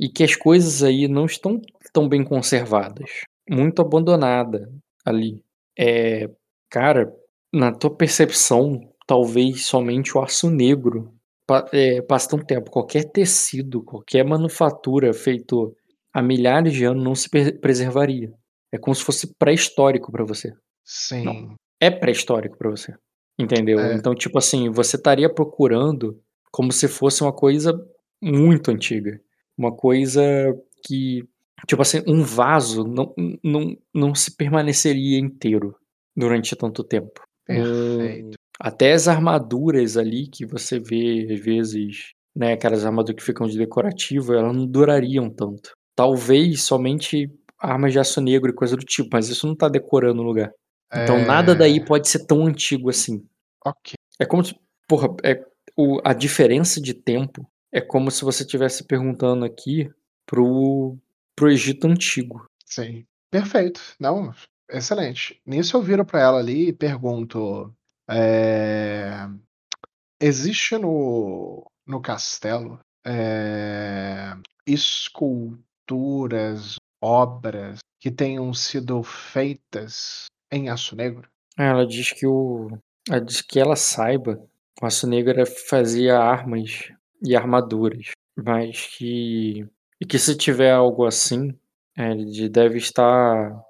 [0.00, 1.60] E que as coisas aí não estão
[1.92, 3.08] tão bem conservadas.
[3.48, 4.72] Muito abandonada
[5.04, 5.43] ali.
[5.78, 6.30] É,
[6.70, 7.12] cara,
[7.52, 11.12] na tua percepção, talvez somente o aço negro
[11.46, 12.70] pa eh, passe tão tempo.
[12.70, 15.74] Qualquer tecido, qualquer manufatura feito
[16.12, 17.28] há milhares de anos não se
[17.60, 18.32] preservaria.
[18.72, 20.48] É como se fosse pré-histórico pra você.
[21.22, 21.54] Não, Sim.
[21.80, 22.94] é pré-histórico pra você,
[23.38, 23.78] entendeu?
[23.78, 23.94] É.
[23.94, 26.20] Então, tipo assim, você estaria procurando
[26.50, 27.72] como se fosse uma coisa
[28.22, 29.20] muito antiga.
[29.56, 30.22] Uma coisa
[30.84, 31.24] que
[31.66, 35.74] tipo assim, um vaso não não não se permaneceria inteiro
[36.16, 37.20] durante tanto tempo.
[37.46, 38.26] Perfeito.
[38.28, 43.46] Hum, até as armaduras ali que você vê às vezes, né, aquelas armaduras que ficam
[43.46, 45.72] de decorativo, elas não durariam tanto.
[45.96, 50.22] Talvez somente armas de aço negro e coisa do tipo, mas isso não tá decorando
[50.22, 50.52] o lugar.
[50.94, 51.84] Então nada daí É.
[51.84, 53.24] pode ser tão antigo assim.
[53.64, 53.94] Ok.
[54.20, 54.54] É como se
[54.88, 55.42] porra, é
[55.76, 59.90] o a diferença de tempo é como se você estivesse perguntando aqui
[60.26, 60.40] para
[61.34, 62.46] o para o Egito antigo.
[62.64, 63.04] Sim.
[63.30, 63.80] Perfeito.
[63.98, 64.32] Não,
[64.70, 65.40] excelente.
[65.44, 67.74] Nisso eu viro pra ela ali e pergunto,
[68.08, 69.26] eh,
[70.20, 74.34] existe no no castelo, eh,
[74.66, 81.28] esculturas, obras que tenham sido feitas em aço negro?
[81.58, 82.70] Ela diz que o
[83.10, 84.40] ela diz que ela saiba,
[84.80, 86.90] o aço negro era fazia armas
[87.22, 89.66] e armaduras, mas que
[90.00, 91.56] e que se tiver algo assim,
[91.96, 93.64] eh, de deve estar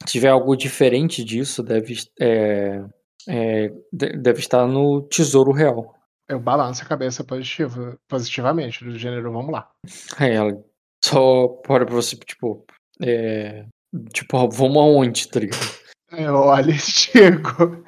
[0.00, 2.82] se tiver algo diferente disso, deve eh,
[3.92, 5.94] de deve estar no tesouro real.
[6.28, 9.70] Eu balanço a cabeça positiva positivamente, do gênero: "Vamos lá".
[10.18, 10.62] Aí ela
[11.02, 12.64] só pra você, tipo,
[13.02, 13.66] eh,
[14.12, 15.84] tipo: "Vamos aonde?", tá ligado?
[16.12, 16.76] Eu olho e
[17.12, 17.84] digo: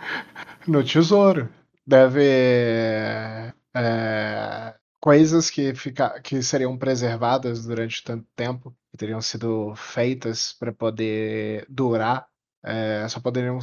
[0.66, 1.48] "No tesouro.
[1.86, 4.74] Deve eh,
[5.06, 11.64] coisas que fica que seriam preservadas durante tanto tempo, que teriam sido feitas pra poder
[11.68, 12.26] durar,
[12.64, 13.60] eh, só poderiam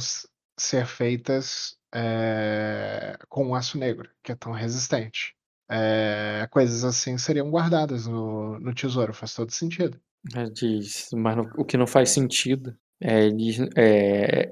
[0.58, 5.34] ser feitas, eh, com aço negro, que é tão resistente.
[5.70, 10.00] Eh, coisas assim seriam guardadas no no tesouro, faz todo sentido".
[10.34, 14.50] Ela diz: "Mas no o que não faz sentido é eles é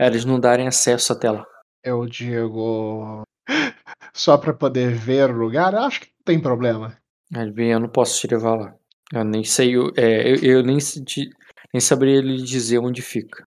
[0.00, 1.46] eles não darem acesso até lá".
[1.84, 3.22] Eu digo:
[4.14, 5.74] "Só pra poder ver o lugar?
[5.74, 6.96] Acho que não tem problema".
[7.54, 8.74] Bem, eu não posso te levar lá.
[9.12, 10.78] Eu nem sei o eh, eu eu nem
[11.72, 13.44] nem saberia lhe dizer onde fica.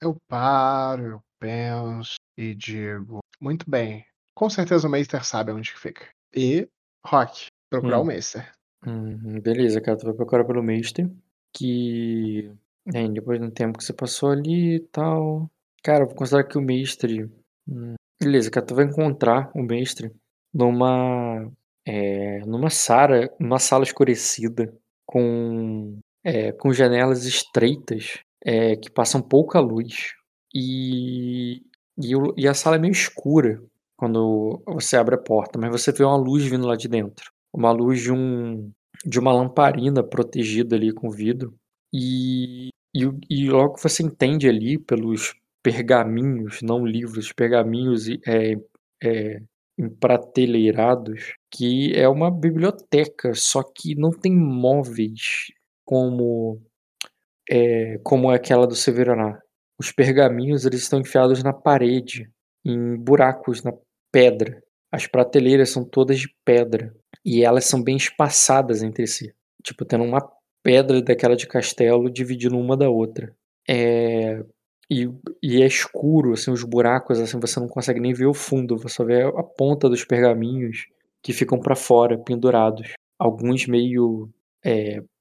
[0.00, 4.04] Eu paro, eu penso e digo: "Muito bem,
[4.34, 6.06] com certeza o Meister sabe aonde que fica".
[6.34, 6.68] E,
[7.06, 8.06] Rock, procurar o Hum.
[8.06, 8.50] Meister.
[8.86, 11.10] Uhum, beleza, cara, tu vai procurar pelo Meister,
[11.52, 12.50] que,
[12.86, 15.50] né, depois de um tempo que você passou ali e tal
[15.82, 17.30] cara, vou considerar que o Mestre
[17.66, 20.12] hum, beleza, cara, tu vai encontrar o Mestre
[20.52, 21.50] numa,
[21.86, 24.72] eh, numa sara numa sala escurecida
[25.06, 30.14] com, eh, com janelas estreitas, eh, que passam pouca luz.
[30.54, 31.62] E
[32.00, 33.60] e e a sala é meio escura
[33.96, 37.30] quando você abre a porta, mas você vê uma luz vindo lá de dentro.
[37.52, 38.72] Uma luz de um
[39.04, 41.54] de uma lamparina protegida ali com vidro.
[41.92, 48.56] E e e logo você entende ali pelos pergaminhos, não livros, pergaminhos eh
[49.02, 49.40] eh,
[49.78, 55.46] emprateleirados, que é uma biblioteca, só que não tem móveis
[55.84, 56.60] como,
[57.50, 59.40] eh, como aquela do Severaná.
[59.78, 62.30] Os pergaminhos, eles estão enfiados na parede,
[62.64, 63.72] em buracos na
[64.12, 64.62] pedra.
[64.92, 66.94] As prateleiras são todas de pedra
[67.24, 69.32] e elas são bem espaçadas entre si,
[69.64, 70.20] tipo, tendo uma
[70.62, 73.34] pedra daquela de castelo dividindo uma da outra.
[73.68, 74.42] Eh,
[74.90, 75.08] e
[75.42, 78.94] e é escuro, assim, os buracos, assim, você não consegue nem ver o fundo, você
[78.96, 80.86] só vê a ponta dos pergaminhos
[81.22, 82.92] que ficam pra fora, pendurados.
[83.18, 84.30] Alguns meio,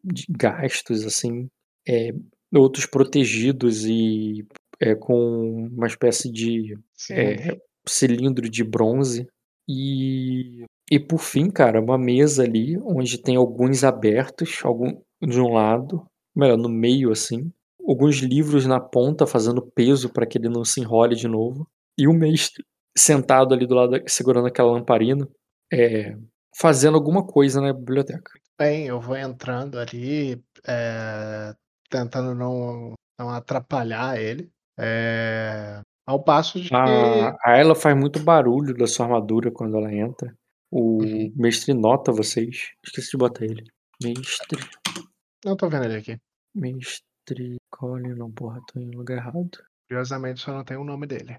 [0.03, 1.49] de gastos, assim,
[1.88, 2.14] eh,
[2.56, 4.45] outros protegidos e,
[4.80, 6.77] eh, com uma espécie de,
[7.11, 7.57] eh,
[7.88, 9.27] cilindro de bronze.
[9.69, 15.52] E e por fim, cara, uma mesa ali onde tem alguns abertos, algum de um
[15.53, 17.52] lado, melhor, no meio, assim,
[17.88, 21.68] alguns livros na ponta fazendo peso para que ele não se enrole de novo.
[21.97, 22.64] E o mestre
[22.97, 25.27] sentado ali do lado, segurando aquela lamparina,
[25.72, 26.15] é,
[26.59, 28.31] fazendo alguma coisa na biblioteca.
[28.59, 31.53] Bem, eu vou entrando ali, é,
[31.89, 34.49] tentando não, não atrapalhar ele.
[34.80, 36.76] É, ao passo de que.
[36.76, 40.34] A, a ela faz muito barulho da sua armadura quando ela entra.
[40.72, 41.34] O Uhum.
[41.35, 42.72] mestre nota vocês.
[42.85, 43.64] Esqueci de botar ele.
[44.03, 44.59] Mestre.
[45.45, 46.18] Não tô vendo ele aqui.
[46.55, 47.05] Mestre.
[47.69, 49.49] Colin, não, porra, tô em lugar errado.
[49.89, 51.37] Curiosamente, só não tem o nome dele.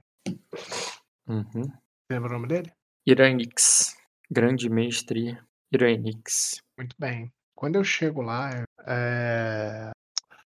[1.26, 1.70] Uhum.
[2.10, 2.72] Lembra o nome dele?
[3.06, 3.96] Iranix.
[4.30, 5.38] Grande mestre
[5.72, 6.60] Iranix.
[6.76, 7.32] Muito bem.
[7.54, 9.90] Quando eu chego lá, é...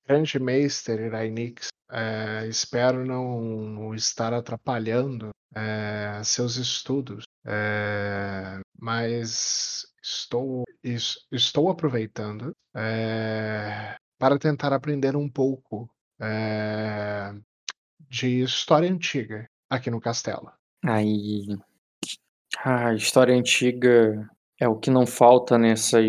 [0.06, 2.46] Grande Meister Irainix, é...
[2.48, 6.20] espero não estar atrapalhando é...
[6.24, 8.60] seus estudos, é...
[8.78, 15.88] mas estou, es- estou aproveitando é, para tentar aprender um pouco
[16.20, 17.32] é,
[18.06, 20.52] de história antiga aqui no castelo.
[20.84, 21.46] Aí.
[22.62, 24.28] A história antiga
[24.60, 26.04] é o que não falta nessas.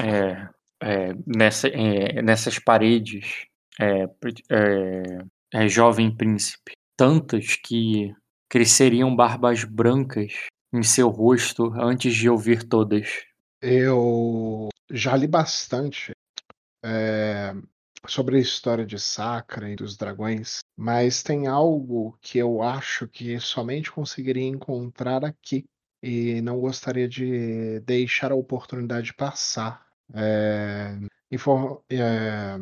[0.00, 0.48] É,
[0.82, 1.68] é, nessa,
[2.20, 3.46] nessas paredes.
[3.78, 4.08] É,
[5.68, 6.72] jovem príncipe.
[6.96, 8.12] Tantas que
[8.48, 10.32] cresceriam barbas brancas
[10.74, 13.24] em seu rosto antes de ouvir todas.
[13.62, 16.15] Eu já li bastante
[16.86, 17.54] é,
[18.06, 23.38] sobre a história de Sacra e dos dragões, mas tem algo que eu acho que
[23.40, 25.64] somente conseguiria encontrar aqui
[26.02, 29.84] e não gostaria de deixar a oportunidade passar.
[30.14, 30.96] É,
[31.90, 32.58] é,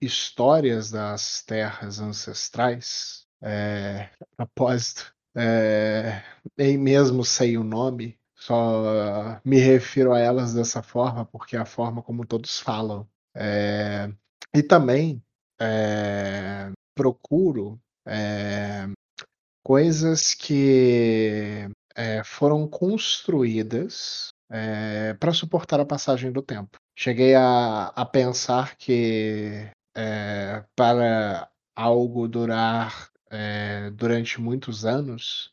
[0.00, 6.22] histórias das terras ancestrais, é, propósito, é,
[6.56, 11.66] nem mesmo sei o nome, só me refiro a elas dessa forma, porque é a
[11.66, 13.06] forma como todos falam.
[13.38, 14.10] É,
[14.54, 15.22] e também
[15.60, 18.88] é, procuro é,
[19.62, 21.68] coisas que
[22.24, 24.28] foram construídas
[25.18, 26.76] para suportar a passagem do tempo.
[26.94, 29.66] Cheguei a, a pensar que
[30.76, 33.08] para algo durar
[33.94, 35.50] durante muitos anos,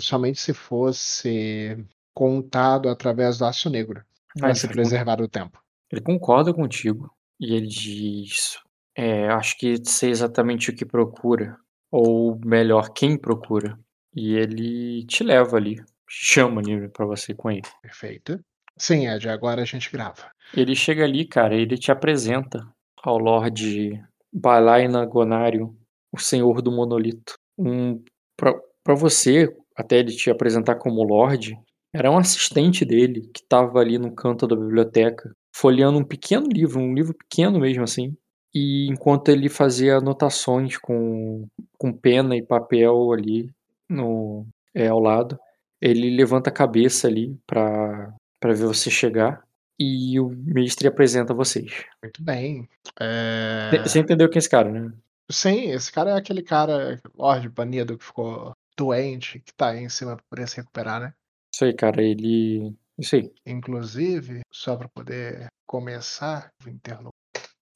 [0.00, 4.02] somente se fosse contado através do aço negro
[4.38, 5.62] para Mas se preservar o tempo.
[5.90, 7.14] ele concorda contigo.
[7.40, 8.58] E ele diz:
[8.96, 11.56] é, Acho que sei exatamente o que procura.
[11.90, 13.78] Ou melhor, quem procura.
[14.14, 15.82] E ele te leva ali.
[16.08, 17.62] Chama ali pra você com ele.
[17.82, 18.38] Perfeito.
[18.76, 20.30] Sim, Ed, agora a gente grava.
[20.54, 22.66] Ele chega ali, cara, ele te apresenta
[23.02, 24.02] ao Lorde
[24.32, 25.76] Balaina Gonário,
[26.10, 27.34] o Senhor do Monolito.
[27.58, 28.02] Um,
[28.36, 31.58] pra, pra você, até ele te apresentar como Lorde,
[31.94, 36.80] era um assistente dele que tava ali no canto da biblioteca, folheando um pequeno livro,
[36.80, 38.16] um livro pequeno mesmo assim.
[38.54, 41.46] E enquanto ele fazia anotações com,
[41.78, 43.50] com pena e papel ali
[43.88, 45.38] no, é, ao lado,
[45.80, 49.42] ele levanta a cabeça ali pra, pra ver você chegar
[49.78, 51.84] e o mestre apresenta vocês.
[52.02, 52.68] Muito bem.
[53.00, 54.92] É, Você entendeu quem é esse cara, né?
[55.30, 59.88] Sim, esse cara é aquele cara, Lorde banido, que ficou doente, que tá aí em
[59.88, 61.14] cima pra poder se recuperar, né?
[61.54, 62.74] Isso aí, cara, ele.
[63.12, 63.32] Aí.
[63.46, 67.10] Inclusive, só pra poder começar, vou interno-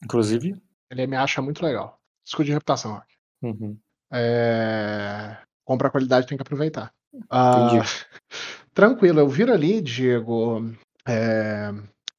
[0.05, 0.61] Inclusive.
[0.91, 1.99] ele me acha muito legal.
[2.27, 3.07] Escudo de reputação, Rock.
[3.43, 3.79] Uhum.
[4.13, 5.39] É...
[5.65, 6.93] Compra qualidade tem que aproveitar.
[7.31, 7.87] Ah, Entendi.
[8.75, 10.61] tranquilo, eu viro ali, Diego.
[11.09, 11.71] É...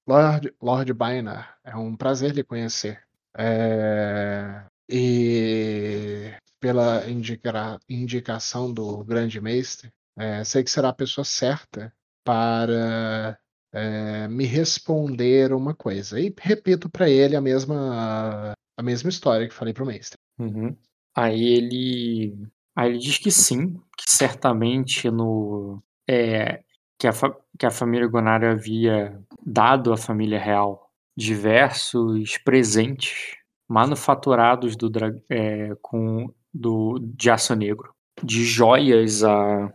[0.07, 3.03] Lord, Lord Bainer, é um prazer lhe conhecer.
[3.37, 11.93] É, E pela indica- indicação do grande mestre, é, sei que será a pessoa certa
[12.27, 13.39] para
[13.73, 16.19] é, me responder uma coisa.
[16.19, 20.17] E repito para ele a mesma, a mesma história que falei para o mestre.
[20.37, 20.75] Uhum.
[21.15, 22.37] Aí ele.
[22.75, 25.81] Aí ele diz que sim, que certamente no.
[26.09, 26.61] É,
[26.99, 27.13] que, a
[27.57, 33.37] que a família Gonário havia dado à família real diversos presentes
[33.69, 34.91] manufaturados do,
[35.29, 37.93] é, com, do, de aço negro.
[38.21, 39.73] De joias a.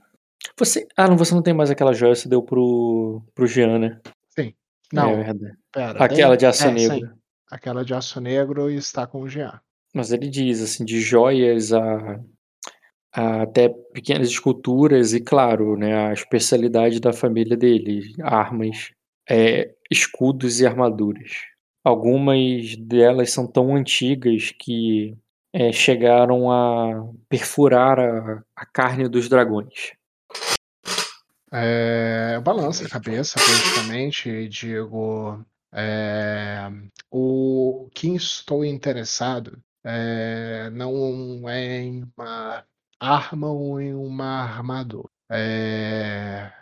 [0.59, 0.87] Você.
[0.97, 4.01] Ah, não, você não tem mais aquela joia, você deu pro, pro Jean, né?
[4.31, 4.55] Sim.
[4.93, 5.57] Não, É verdade.
[5.73, 6.05] pera.
[6.05, 6.97] Aquela de aço é, negro.
[6.97, 7.13] sim.
[7.51, 9.61] Aquela de aço negro está com o Jean.
[9.95, 12.21] Mas ele diz, assim, de joias a,
[13.15, 18.91] a até pequenas esculturas e, claro, né, a especialidade da família dele, armas,
[19.29, 21.33] é, escudos e armaduras.
[21.85, 25.17] Algumas delas são tão antigas que
[25.53, 29.93] é, chegaram a perfurar a, a carne dos dragões.
[31.53, 36.69] É, eu balanço a cabeça politicamente e digo: é,
[37.11, 42.65] o que estou interessado É, não é em uma
[43.01, 45.09] arma ou em uma armadura.
[45.31, 46.53] É,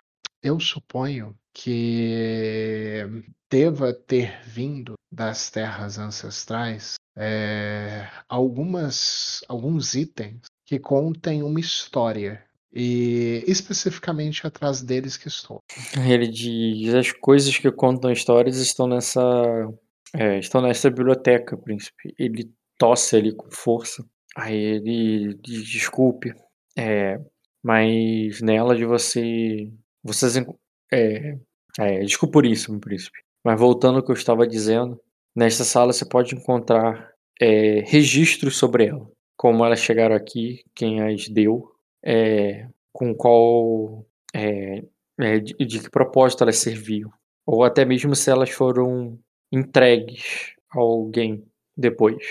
[0.42, 3.04] eu suponho que
[3.50, 12.42] deva ter vindo das terras ancestrais é, algumas, alguns itens que contem uma história.
[12.72, 15.60] E especificamente atrás deles que estou.
[16.06, 19.22] Ele diz: as coisas que contam histórias estão nessa.
[20.14, 22.14] É, estão nessa biblioteca, príncipe.
[22.18, 24.04] Ele tosse ali com força.
[24.36, 26.32] Aí ele diz: desculpe.
[26.78, 27.20] É,
[27.62, 29.68] mas nela de você.
[30.02, 30.36] Vocês.
[30.92, 31.38] É,
[31.78, 33.18] é, desculpa por isso, meu príncipe.
[33.44, 35.00] Mas voltando ao que eu estava dizendo,
[35.34, 37.10] nesta sala você pode encontrar
[37.40, 39.10] é, registros sobre ela.
[39.36, 41.72] Como elas chegaram aqui, quem as deu,
[42.04, 44.04] é, com qual.
[44.34, 44.82] É,
[45.40, 47.12] de, de que propósito elas serviam.
[47.46, 49.18] Ou até mesmo se elas foram
[49.52, 51.44] entregues a alguém
[51.76, 52.22] depois,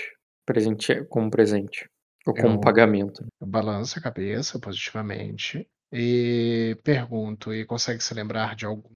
[0.46, 1.88] presente, como presente.
[2.26, 3.24] Ou como Eu- pagamento.
[3.40, 8.94] Eu balanço a cabeça positivamente e pergunto: e consegue se lembrar de alguma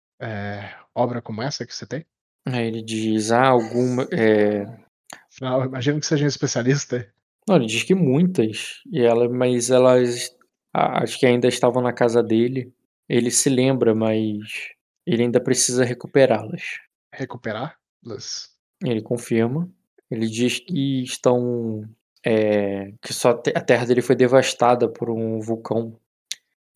[0.94, 2.04] obra como essa que você tem?
[2.46, 4.06] Aí ele diz: ah, alguma.
[4.12, 4.64] É...
[5.40, 7.08] Eu imagino que seja um especialista.
[7.48, 10.34] Não, ele diz que muitas, e ela, mas elas
[10.74, 12.72] acho que ainda estavam na casa dele.
[13.08, 14.38] Ele se lembra, mas
[15.06, 16.62] ele ainda precisa recuperá-las.
[17.12, 18.50] Recuperá-las?
[18.82, 19.68] Ele confirma.
[20.10, 21.88] Ele diz que estão.
[22.24, 25.98] é, que só a te- a terra dele foi devastada por um vulcão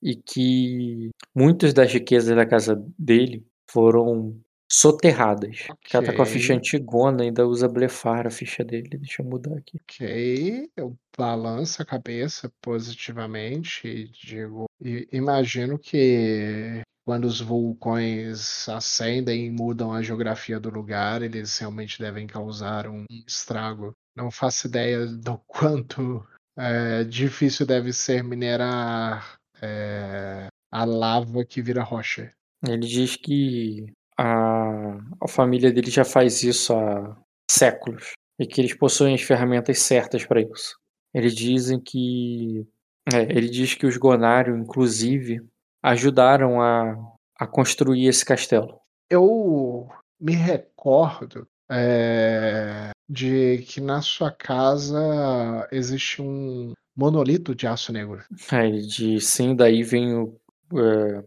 [0.02, 4.38] e que muitas das riquezas da casa dele foram
[4.70, 5.66] soterradas.
[5.80, 8.98] Que ela tá com a ficha antigona, ainda usa blefar a ficha dele.
[8.98, 9.80] Deixa eu mudar aqui.
[9.82, 19.46] Ok, eu balanço a cabeça positivamente e digo: e imagino que quando os vulcões acendem
[19.46, 23.94] e mudam a geografia do lugar, eles realmente devem causar um estrago.
[24.14, 26.22] Não faço ideia do quanto
[26.56, 32.30] é, difícil deve ser minerar é, a lava que vira rocha.
[32.66, 33.86] Ele diz que
[34.18, 37.16] a, a família dele já faz isso há
[37.48, 40.76] séculos e que eles possuem as ferramentas certas para isso.
[41.14, 42.66] Eles dizem que.
[43.12, 45.40] é, ele diz que os Gonário, inclusive,
[45.82, 46.96] ajudaram a,
[47.38, 48.80] a construir esse castelo.
[49.10, 49.88] Eu
[50.20, 58.22] me recordo é, de que na sua casa existe um monolito de aço negro.
[58.50, 60.36] Aí ele diz: sim, daí vem o.
[60.74, 61.24] é, é,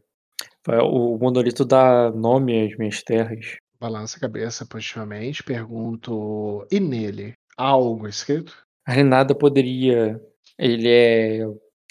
[0.68, 3.58] o monolito dá nome às minhas terras.
[3.80, 7.34] Balança a cabeça positivamente, pergunto: e nele?
[7.58, 8.56] Há algo escrito?
[8.86, 10.20] Aí nada poderia.
[10.58, 11.40] Ele é.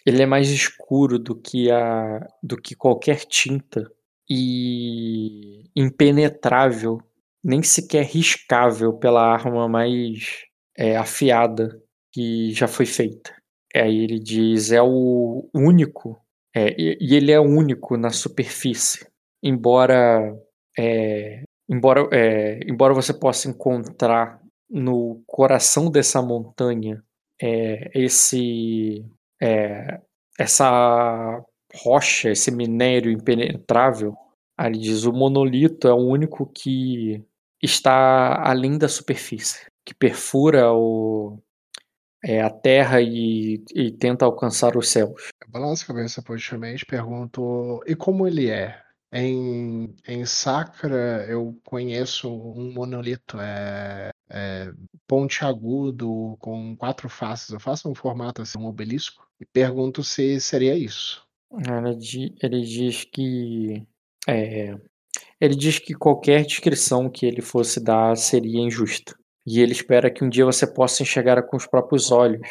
[0.07, 2.27] Ele é mais escuro do que a.
[2.43, 3.91] do que qualquer tinta.
[4.29, 7.01] E impenetrável.
[7.43, 10.45] Nem sequer riscável pela arma mais
[10.77, 11.83] é, afiada
[12.13, 13.35] que já foi feita.
[13.75, 16.21] Aí ele diz: é o único.
[16.55, 19.07] É, e, e ele é único na superfície.
[19.43, 20.37] Embora.
[20.79, 27.03] é, embora, é, embora você possa encontrar no coração dessa montanha
[27.41, 29.05] é, esse
[29.43, 30.01] é,
[30.39, 31.43] essa
[31.75, 34.17] rocha, esse minério impenetrável,
[34.57, 37.23] ali diz o monolito é o único que
[37.63, 41.39] está além da superfície, que perfura o,
[42.25, 45.29] é, a terra e, e tenta alcançar os céus.
[45.43, 48.81] Eu balanço a cabeça positivamente, pergunto: e como ele é?
[49.13, 54.73] Em, em Sacra eu conheço um monolito é, é,
[55.07, 57.51] pontiagudo com quatro faces.
[57.51, 61.27] Eu faço um formato assim, um obelisco, e pergunto se seria isso.
[61.53, 63.85] Ele, ele diz que
[64.29, 64.77] é,
[65.41, 69.19] ele diz que qualquer descrição que ele fosse dar seria injusta.
[69.47, 72.47] E ele espera que um dia você possa enxergar com os próprios olhos.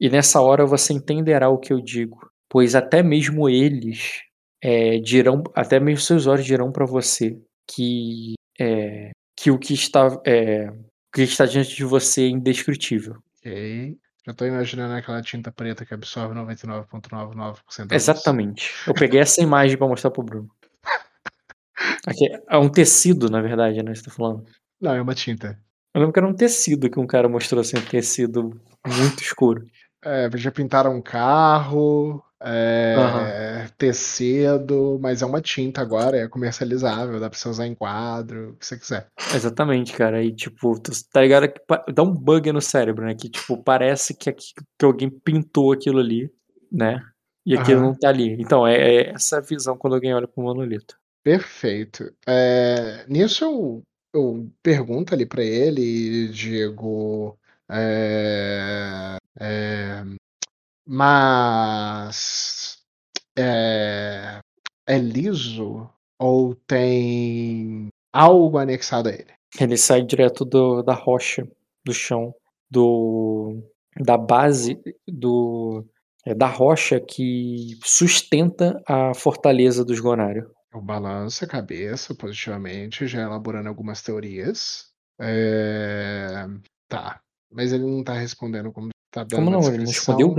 [0.00, 2.18] E nessa hora você entenderá o que eu digo,
[2.48, 4.20] pois até mesmo eles
[4.62, 7.38] é, dirão, até mesmo seus olhos dirão para você
[7.70, 13.16] que é, que o que está é, o que está diante de você é indescritível.
[13.38, 13.96] Ok.
[14.24, 17.58] Já tô imaginando aquela tinta preta que absorve 99,99% da luz.
[17.90, 18.72] Exatamente.
[18.86, 20.48] Eu peguei essa imagem para mostrar pro Bruno.
[22.06, 23.92] Aqui é um tecido, na verdade, né?
[23.92, 24.44] Você tá falando.
[24.80, 25.58] Não, é uma tinta.
[25.94, 29.66] Eu lembro que era um tecido que um cara mostrou assim, um tecido muito escuro.
[30.04, 33.68] É, já pintaram um carro, é, Aham.
[33.78, 38.56] tecido, mas é uma tinta agora, é comercializável, dá pra você usar em quadro, o
[38.56, 39.06] que você quiser.
[39.34, 40.22] Exatamente, cara.
[40.24, 41.60] E tipo, tu tá ligado que
[41.92, 43.14] dá um bug no cérebro, né?
[43.14, 46.30] Que tipo, parece que, aqui- que alguém pintou aquilo ali,
[46.70, 47.00] né?
[47.46, 47.88] E aquilo Aham.
[47.90, 48.36] não tá ali.
[48.40, 50.96] Então, é, é essa visão quando alguém olha pro monolito.
[51.22, 52.12] Perfeito.
[52.26, 53.82] É, nisso eu,
[54.12, 57.38] eu pergunto ali pra ele e digo:
[57.70, 60.04] É, é,
[60.86, 62.78] mas
[63.38, 64.40] é,
[64.86, 69.32] é liso ou tem algo anexado a ele?
[69.60, 71.46] Ele sai direto do, da rocha,
[71.84, 72.34] do chão,
[72.70, 73.62] do
[74.00, 75.84] da base do
[76.24, 80.50] é, da rocha que sustenta a fortaleza dos Gonário.
[80.72, 84.86] Eu balanço a cabeça positivamente, já elaborando algumas teorias.
[85.20, 86.46] É,
[86.88, 87.20] Tá,
[87.50, 89.60] mas ele não tá respondendo como tá dando Como não?
[89.66, 90.34] Ele não respondeu?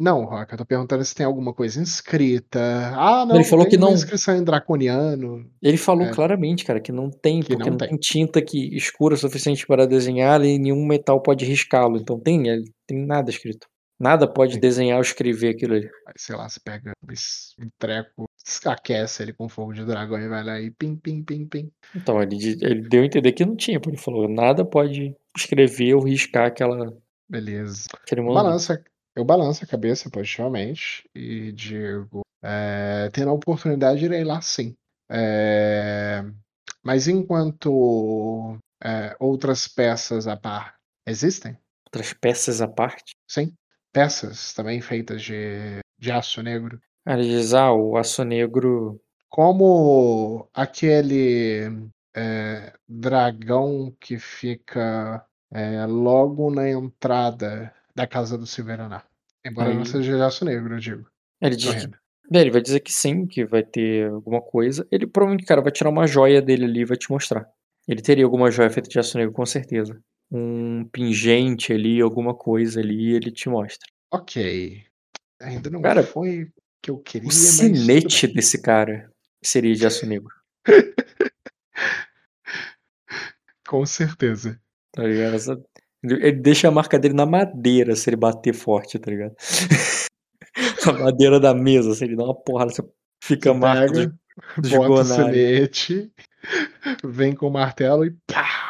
[0.00, 2.60] Não, Rock, eu tô perguntando se tem alguma coisa inscrita.
[2.94, 3.94] Ah, não, Ele falou tem que uma não.
[3.94, 5.50] inscrição em draconiano.
[5.60, 6.14] Ele falou É.
[6.14, 7.88] claramente, cara, que não tem, Que porque não não tem.
[7.88, 11.96] tem tinta que escura o suficiente para desenhar e nenhum metal pode riscá-lo.
[11.98, 12.44] Então tem,
[12.86, 13.66] tem nada escrito.
[13.98, 15.90] Nada pode desenhar ou escrever aquilo ali.
[16.06, 18.28] Aí, sei lá, você pega um treco,
[18.66, 21.72] aquece ele com fogo de dragão e vai lá e pim, pim, pim, pim.
[21.94, 25.94] Então ele, ele deu a entender que não tinha, porque ele falou, nada pode escrever
[25.94, 26.96] ou riscar aquela,
[27.28, 27.86] Beleza.
[28.02, 28.44] aquele Eu monumento.
[28.44, 28.80] balanço, a-
[29.16, 34.74] eu balanço a cabeça positivamente e digo: é, tendo a oportunidade, irei lá sim.
[35.10, 36.22] É,
[36.84, 40.76] mas enquanto é, outras peças a par
[41.06, 41.58] existem?
[41.86, 43.14] Outras peças à parte.
[43.28, 43.52] Sim.
[43.92, 46.80] Peças também feitas de, de aço negro.
[47.06, 49.00] Ah, o aço negro.
[49.28, 59.02] Como aquele é, dragão que fica é, logo na entrada da casa do Silveraná.
[59.44, 61.06] Embora não Aí- seja de aço negro, eu digo.
[61.40, 61.74] Ele diz que.
[61.74, 61.98] Correndo.
[62.30, 64.86] É, Ele vai dizer que sim, que vai ter alguma coisa.
[64.92, 67.48] Ele provavelmente, cara, vai tirar uma joia dele ali e vai te mostrar.
[67.86, 69.98] Ele teria alguma joia feita de aço negro, com certeza.
[70.30, 73.88] Um pingente ali, alguma coisa ali, ele te mostra.
[74.12, 74.84] Ok.
[75.40, 76.52] Ainda não Cara, foi o
[76.82, 77.36] que eu queria, O mas.
[77.36, 78.36] sinete bem.
[78.36, 79.10] desse cara
[79.42, 80.32] seria de aço negro,
[83.66, 84.60] Com certeza.
[84.92, 85.64] tá ligado?
[86.02, 89.34] Ele deixa a marca dele na madeira se ele bater forte, tá ligado?
[90.88, 92.82] a madeira da mesa, se ele dá uma porrada, você
[93.22, 94.14] fica Você marca pega,
[94.78, 96.12] bota o sinete,
[97.04, 98.67] vem com o martelo e pá!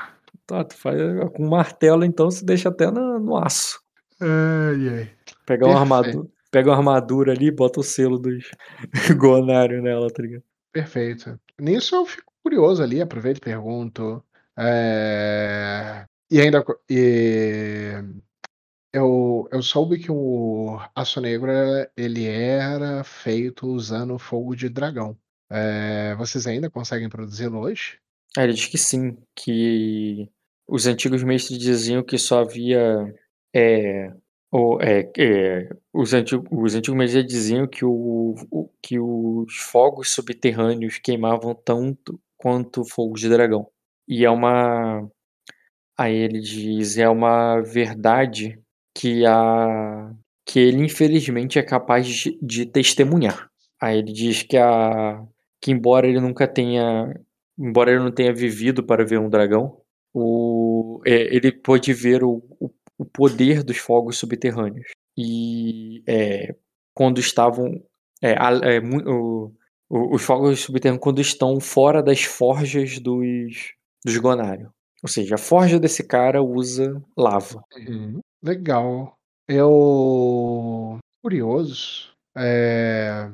[0.48, 0.98] Tá, tu faz
[1.34, 3.82] com martelo, então você deixa até no, no aço.
[4.18, 5.10] Ai, ai.
[5.44, 8.50] Pega uma, armadura, pega uma armadura ali e bota o selo dos
[9.18, 10.42] gonários nela, tá ligado?
[10.72, 11.38] Perfeito.
[11.60, 14.24] Nisso eu fico curioso ali, aproveito e pergunto.
[14.58, 16.64] é, E ainda.
[16.88, 18.02] E...
[18.90, 21.50] Eu, eu soube que o Aço Negro
[21.94, 25.14] ele era feito usando fogo de dragão.
[25.50, 28.00] É, Vocês ainda conseguem produzi-lo hoje?
[28.34, 30.30] Aí ele diz que sim, que
[30.68, 33.14] os antigos mestres diziam que só havia.
[33.54, 34.12] É,
[34.52, 40.10] o, é, é, os, antigos, os antigos mestres diziam que, o, o- que os fogos
[40.10, 43.68] subterrâneos queimavam tanto quanto fogos de dragão.
[44.08, 45.08] E é uma.
[45.96, 48.58] Aí ele diz: é uma verdade
[48.94, 50.12] que, a,
[50.46, 53.50] que ele, infelizmente, é capaz de, de testemunhar.
[53.80, 55.22] Aí ele diz que, a,
[55.60, 57.14] que, embora ele nunca tenha
[57.60, 59.80] embora ele não tenha vivido para ver um dragão,
[60.18, 64.90] o, é, ele pôde ver o, o, o poder dos fogos subterrâneos.
[65.16, 66.54] E é,
[66.94, 67.82] quando estavam.
[68.22, 68.80] é, é,
[69.90, 73.74] os fogos subterrâneos quando estão fora das forjas dos,
[74.04, 74.72] dos Gonário.
[75.02, 77.62] Ou seja, a forja desse cara usa lava.
[78.42, 79.16] Legal.
[79.48, 80.98] Eu.
[81.22, 82.12] Curioso.
[82.36, 83.30] É...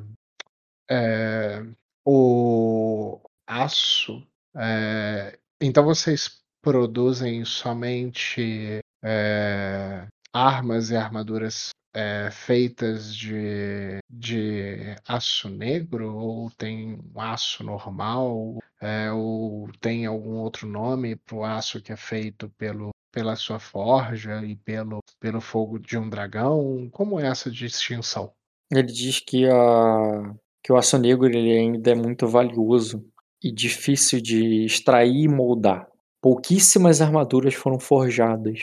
[0.89, 1.63] é,
[2.05, 4.25] O aço.
[4.55, 16.15] é, Então vocês produzem somente é, armas e armaduras é, feitas de, de aço negro?
[16.15, 18.57] Ou tem um aço normal?
[18.81, 23.59] É, ou tem algum outro nome para o aço que é feito pelo, pela sua
[23.59, 26.89] forja e pelo, pelo fogo de um dragão?
[26.91, 28.33] Como é essa distinção?
[28.71, 30.33] Ele diz que, a,
[30.63, 33.07] que o aço negro ele ainda é muito valioso
[33.43, 35.87] e difícil de extrair e moldar.
[36.25, 38.59] Pouquíssimas armaduras foram forjadas.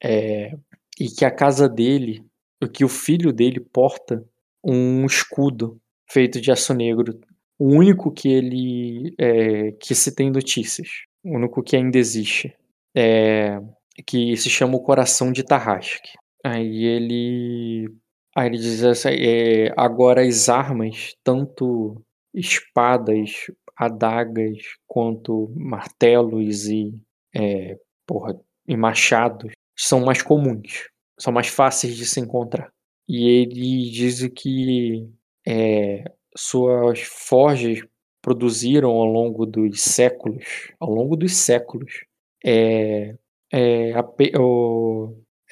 [0.00, 0.52] É,
[1.00, 2.24] e que a casa dele,
[2.72, 4.24] que o filho dele porta
[4.64, 5.76] um escudo
[6.08, 7.18] feito de aço negro.
[7.58, 10.86] O único que ele é, que se tem notícias,
[11.24, 12.54] o único que ainda existe,
[12.96, 13.60] é,
[14.06, 16.12] que se chama o Coração de Tarrasque.
[16.44, 17.92] Aí ele
[18.36, 22.00] Aí ele diz assim, é, agora as armas, tanto
[22.32, 23.50] espadas,
[23.80, 26.94] adagas, quanto martelos e,
[27.34, 28.38] é, porra,
[28.68, 32.70] e machados, são mais comuns, são mais fáceis de se encontrar.
[33.08, 35.08] E ele diz que
[35.48, 36.04] é,
[36.36, 37.82] suas forjas
[38.22, 42.04] produziram ao longo dos séculos, ao longo dos séculos,
[42.44, 43.16] é,
[43.50, 43.92] é,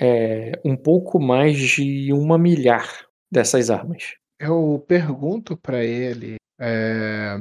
[0.00, 4.16] é, um pouco mais de uma milhar dessas armas.
[4.38, 7.36] Eu pergunto pra ele, eh,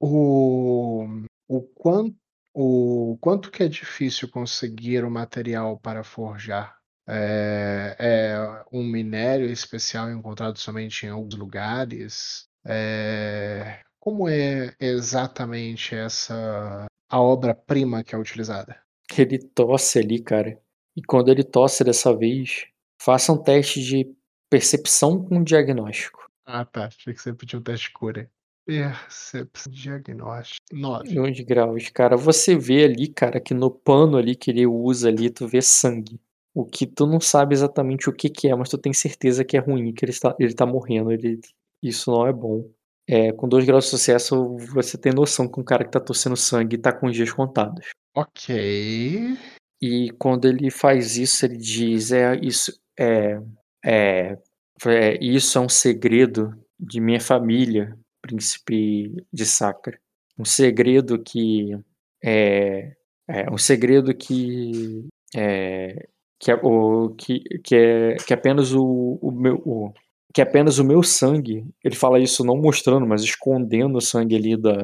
[0.00, 1.06] o
[1.48, 2.16] o quanto
[2.56, 6.76] o quanto que é difícil conseguir o material para forjar.
[7.08, 12.46] Eh, é um minério especial encontrado somente em alguns lugares?
[12.64, 18.78] Eh, como é exatamente essa a obra-prima que é utilizada?
[19.18, 20.60] Ele tosse ali, cara,
[20.96, 22.66] e quando ele tosse dessa vez,
[23.00, 24.14] faça um teste de
[24.48, 26.24] percepção com diagnóstico.
[26.46, 28.30] Ah tá, achei que você pediu um teste de cura.
[28.66, 31.20] Percepção diagnóstico, 9.
[31.20, 31.90] 11 graus.
[31.90, 35.60] Cara, você vê ali, cara, que no pano ali que ele usa ali, tu vê
[35.60, 36.18] sangue.
[36.54, 39.56] O que tu não sabe exatamente o que que é, mas tu tem certeza que
[39.56, 41.40] é ruim, que ele está ele tá morrendo, ele
[41.82, 42.64] isso não é bom.
[43.06, 46.36] Eh, com 2 graus de sucesso, você tem noção que um cara que tá tossindo
[46.36, 47.88] sangue tá com os dias contados.
[48.16, 49.36] Ok.
[49.82, 53.38] E quando ele faz isso, ele diz: "É, isso é
[53.84, 54.38] é
[54.86, 59.98] é isso é um segredo de minha família, príncipe de Sacra.
[60.38, 61.76] Um segredo que,
[62.24, 62.94] eh,
[63.28, 65.06] é um segredo que,
[65.36, 66.08] eh,
[66.40, 69.92] que é o que que é que apenas o o meu o
[70.34, 74.56] que apenas o meu sangue", ele fala isso não mostrando, mas escondendo o sangue ali
[74.56, 74.76] da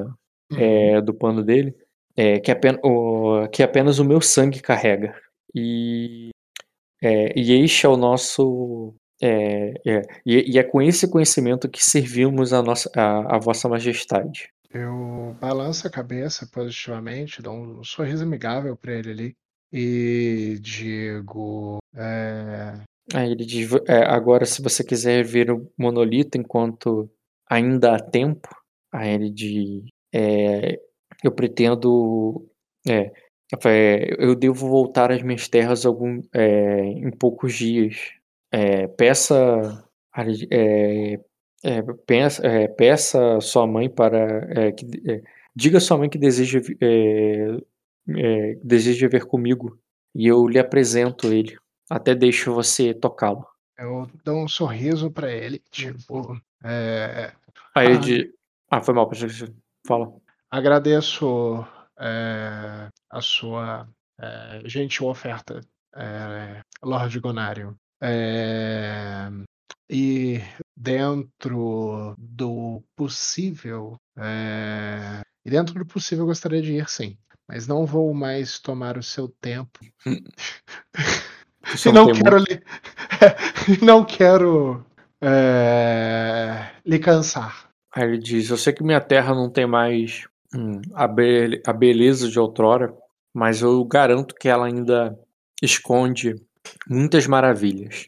[0.52, 0.58] Uhum.
[0.58, 1.74] eh, do pano dele,
[2.16, 5.14] eh, que apen o que apenas o meu sangue carrega.
[5.54, 6.30] E,
[7.02, 11.82] eh, e este é o nosso é é, e e é com esse conhecimento que
[11.84, 14.48] servimos a nossa a a vossa majestade.
[14.72, 19.36] Eu balanço a cabeça positivamente, dou um sorriso amigável pra ele ali,
[19.72, 22.80] e digo, eh
[23.14, 27.10] Aí ele diz: "Vo eh, agora se você quiser ver o monolito enquanto
[27.48, 28.48] ainda há tempo",
[28.92, 29.84] aí ele diz:
[30.14, 30.78] "Eh,
[31.24, 32.48] eu pretendo
[32.88, 33.10] é,
[33.66, 38.12] eh, eu devo voltar às minhas terras algum eh, em poucos dias.
[38.52, 39.84] Eh, peça
[40.50, 41.18] eh
[41.62, 44.18] eh, peça eh, peça sua mãe para,
[44.68, 45.22] eh, que eh,
[45.54, 46.60] diga à sua mãe que deseja
[48.64, 49.78] deseja ver comigo,
[50.14, 51.56] e eu lhe apresento ele,
[51.88, 53.46] até deixo você tocá-lo".
[53.78, 57.32] Eu dou um sorriso pra ele, tipo, eh,
[57.74, 58.32] Aí ele ah di
[58.70, 59.52] ah, foi mal, pensei que você
[59.86, 60.12] fala.
[60.50, 61.64] Agradeço,
[62.00, 63.88] eh, a sua,
[64.20, 65.60] eh, gentil oferta,
[65.94, 67.76] eh, Lorde Gonário.
[68.02, 69.28] Eh,
[69.90, 70.40] e
[70.76, 77.16] dentro do possível, eh, e dentro do possível eu gostaria de ir sim,
[77.48, 79.80] mas não vou mais tomar o seu tempo.
[81.86, 82.62] E não quero lhe
[83.82, 84.84] não quero,
[85.20, 87.70] eh, lhe cansar.
[87.94, 91.72] Aí ele diz: "Eu sei que minha terra não tem mais, hum, a bele a
[91.72, 92.94] beleza de outrora,
[93.34, 95.18] mas eu garanto que ela ainda
[95.62, 96.34] esconde
[96.88, 98.06] muitas maravilhas".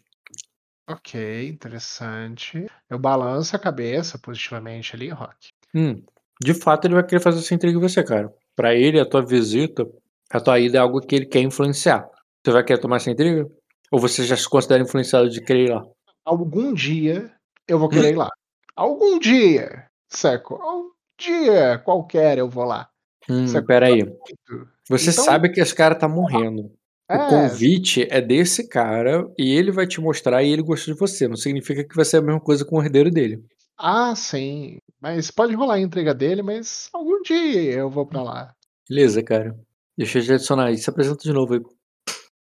[0.88, 2.66] Ok, interessante.
[2.90, 5.50] Eu balanço a cabeça positivamente ali, Rock.
[5.74, 6.02] Hum,
[6.42, 8.32] de fato ele vai querer fazer essa intriga em você, cara.
[8.56, 9.86] Pra ele a tua visita,
[10.30, 12.08] a tua ida é algo que ele quer influenciar.
[12.44, 13.48] Você vai querer tomar essa intriga?
[13.90, 15.84] Ou você já se considera influenciado de querer ir lá?
[16.24, 17.32] Algum dia
[17.68, 17.92] eu vou Hum.
[17.92, 18.28] querer ir lá.
[18.74, 22.88] Algum dia, saco, um dia qualquer eu vou lá.
[23.28, 24.02] Hum, Saco, espera aí.
[24.02, 24.68] muito.
[24.88, 26.72] Você Então sabe que esse cara tá morrendo.
[27.10, 27.28] O É.
[27.28, 31.36] convite é desse cara e ele vai te mostrar e ele gostou de você, não
[31.36, 33.44] significa que vai ser a mesma coisa com o herdeiro dele.
[33.78, 38.54] Ah, sim, mas pode rolar a intriga dele, mas algum dia eu vou pra lá.
[38.88, 39.56] Beleza, cara.
[39.96, 41.60] Deixa eu te adicionar aí, se apresenta de novo aí.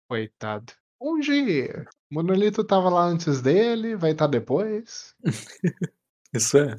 [0.10, 0.73] Coitado.
[1.02, 1.86] Um dia.
[2.11, 5.15] O monolito estava lá antes dele, vai estar depois.
[6.34, 6.76] Isso é.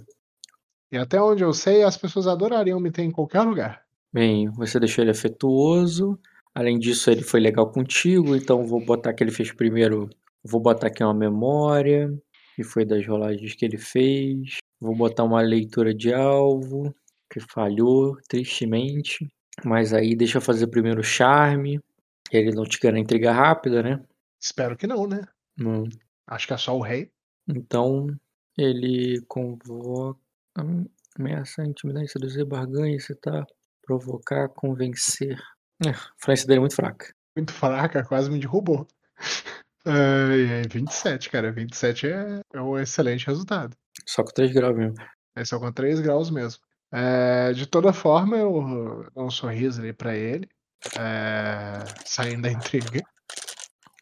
[0.92, 3.82] E até onde eu sei, as pessoas adorariam me ter em qualquer lugar.
[4.12, 6.18] Bem, você deixou ele afetuoso,
[6.54, 10.08] além disso ele foi legal contigo, então vou botar que ele fez primeiro
[10.44, 12.12] vou botar aqui uma memória,
[12.56, 16.94] que foi das rolagens que ele fez, vou botar uma leitura de alvo,
[17.30, 19.28] que falhou tristemente,
[19.64, 21.80] mas aí deixa eu fazer primeiro o charme,
[22.30, 24.02] ele não te quer intriga rápida, né.
[24.40, 25.22] Espero que não, né.
[25.56, 25.84] Não.
[26.26, 27.10] Acho que é só o rei.
[27.48, 28.06] Então,
[28.56, 30.18] ele convoca
[31.18, 33.46] ameaça, intimidar, seduzir, barganha, excitar,
[33.82, 35.38] provocar, convencer.
[35.84, 37.14] É, a influência dele é muito fraca.
[37.36, 38.86] Muito fraca, quase me derrubou.
[39.84, 43.76] Ai, 27, cara, 27 é é um excelente resultado.
[44.06, 44.96] Só com 3 graus mesmo.
[45.34, 46.62] É só com 3 graus mesmo.
[46.92, 50.48] Eh, de toda forma eu dou um sorriso ali pra ele,
[50.98, 53.00] eh, saindo da intriga.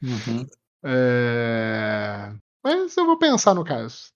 [0.02, 0.46] Uhum.
[0.84, 2.32] Eh,
[2.62, 4.10] mas eu vou pensar no caso.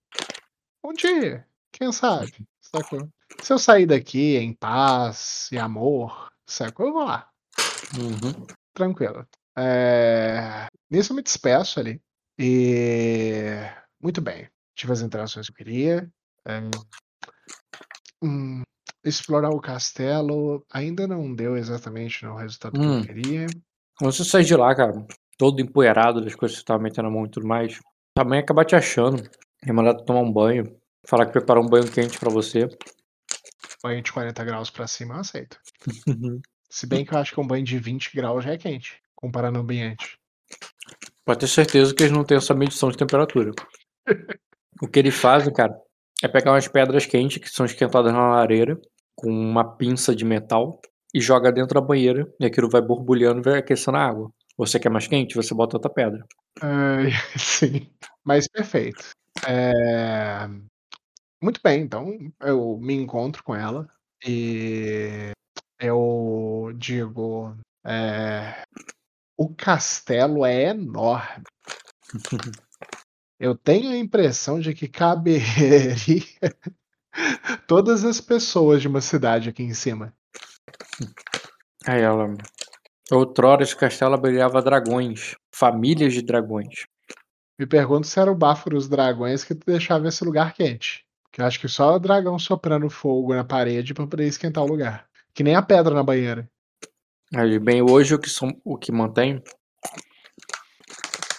[0.84, 3.08] Um dia, quem sabe, sacou.
[3.42, 7.28] Se eu sair daqui em paz e amor, sacou, eu vou lá.
[7.92, 8.46] Uhum.
[8.72, 9.26] Tranquilo.
[9.56, 12.00] Eh, nisso eu me despeço ali.
[12.38, 13.44] E
[14.02, 16.10] muito bem, tive as interações que eu queria.
[16.46, 16.70] Eh,
[18.22, 18.62] hum,
[19.04, 23.00] explorar o castelo ainda não deu exatamente no resultado que Hum.
[23.00, 23.46] eu queria.
[23.98, 25.06] Quando você sair de lá, cara,
[25.38, 27.78] todo empoeirado das coisas que você tava metendo a mão e tudo mais,
[28.16, 29.22] tua mãe acabar te achando,
[29.64, 32.68] e mandar tu tomar um banho, falar que preparou um banho quente pra você.
[33.82, 35.60] Banho de 40 graus pra cima eu aceito.
[36.74, 39.58] Se bem que eu acho que um banho de 20 graus já é quente, comparando
[39.58, 40.18] ao ambiente.
[41.24, 43.52] Pode ter certeza que eles não têm essa medição de temperatura.
[44.82, 45.72] o que eles fazem, cara,
[46.20, 48.76] é pegar umas pedras quentes que são esquentadas na lareira,
[49.14, 50.80] com uma pinça de metal,
[51.14, 54.32] e joga dentro da banheira, e aquilo vai borbulhando e vai aquecendo a água.
[54.58, 55.36] Você quer mais quente?
[55.36, 56.26] Você bota outra pedra.
[56.60, 57.88] Ai, sim,
[58.24, 59.10] mas perfeito.
[59.46, 60.48] Eh,
[61.40, 63.88] muito bem, então eu me encontro com ela
[64.26, 65.33] e
[65.84, 68.64] eu digo, eh,
[69.36, 71.44] o castelo é enorme.
[73.38, 75.44] Eu tenho a impressão de que caberia
[77.66, 80.14] todas as pessoas de uma cidade aqui em cima.
[81.84, 82.32] Aí ela.
[83.10, 86.86] Outrora esse castelo abrigava dragões, famílias de dragões.
[87.58, 91.04] Me pergunto se era o bafo dos dragões que deixava esse lugar quente.
[91.30, 94.68] Que eu acho que só o dragão soprando fogo na parede pra poder esquentar o
[94.68, 95.06] lugar.
[95.34, 96.48] Que nem a pedra na banheira.
[97.34, 99.42] Aí, bem, hoje o que, são, o que mantém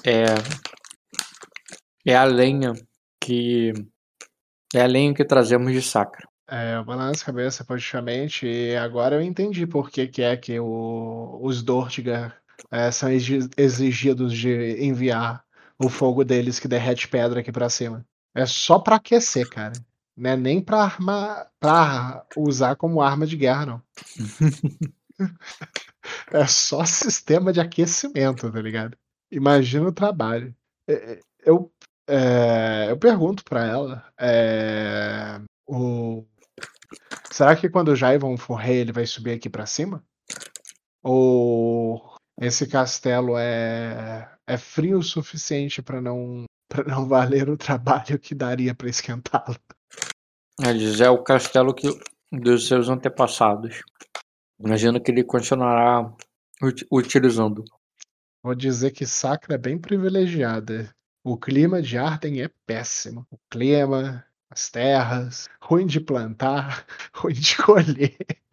[0.06, 0.26] é,
[2.06, 2.74] é a lenha
[3.20, 3.72] que.
[4.74, 6.28] É a lenha que trazemos de sacra.
[6.48, 11.40] É, balanço a cabeça positivamente e agora eu entendi por que, que é que o,
[11.42, 12.38] os Dortigar
[12.70, 15.44] é, são exi- exigidos de enviar
[15.80, 18.06] o fogo deles que derrete pedra aqui pra cima.
[18.36, 19.74] É só pra aquecer, cara.
[20.18, 23.82] Não é nem pra arma, pra usar como arma de guerra, não.
[26.32, 28.98] é só sistema de aquecimento, tá ligado?
[29.32, 30.56] Imagina o trabalho.
[30.88, 31.72] É, é, Eu,
[32.08, 36.26] é, eu pergunto pra ela, é, o,
[37.32, 40.04] será que quando o Jaivon for rei ele vai subir aqui pra cima?
[41.04, 48.18] Ou esse castelo é, é frio o suficiente pra não para não valer o trabalho
[48.20, 49.56] que daria pra esquentá-lo?
[50.64, 51.88] Eles é o castelo que,
[52.32, 53.82] dos seus antepassados.
[54.60, 56.12] Imagino que ele continuará
[56.62, 57.64] ut- utilizando.
[58.42, 60.94] Vou dizer que Sacra é bem privilegiada.
[61.24, 63.26] O clima de Arden é péssimo.
[63.32, 68.16] O clima, as terras, ruim de plantar, ruim de colher.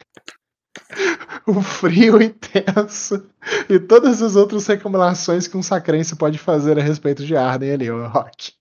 [1.46, 3.28] O frio intenso
[3.68, 7.90] e todas as outras reclamações que um sacrense pode fazer a respeito de Arden ali,
[7.90, 8.52] o Rock.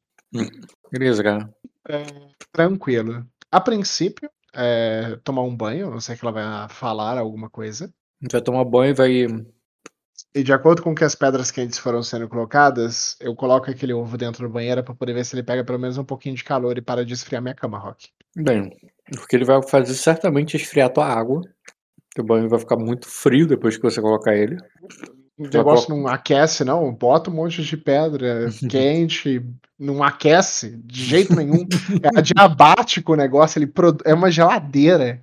[0.91, 1.53] Beleza, cara.
[2.51, 3.25] Tranquilo.
[3.51, 7.85] A princípio, é, tomar um banho, não sei que ela vai falar alguma coisa.
[7.85, 9.27] A gente vai tomar banho e vai.
[10.33, 14.17] E de acordo com que as pedras quentes foram sendo colocadas, eu coloco aquele ovo
[14.17, 16.77] dentro do banheiro pra poder ver se ele pega pelo menos um pouquinho de calor
[16.77, 18.09] e para de esfriar minha cama, Rock.
[18.35, 18.71] Bem,
[19.13, 21.41] porque ele vai fazer certamente esfriar tua água.
[22.17, 24.57] O banho vai ficar muito frio depois que você colocar ele.
[25.41, 26.93] O negócio não aquece, não.
[26.93, 29.43] Bota um monte de pedra quente,
[29.79, 31.65] não aquece de jeito nenhum.
[32.03, 35.21] É adiabático o negócio, ele produ- é uma geladeira.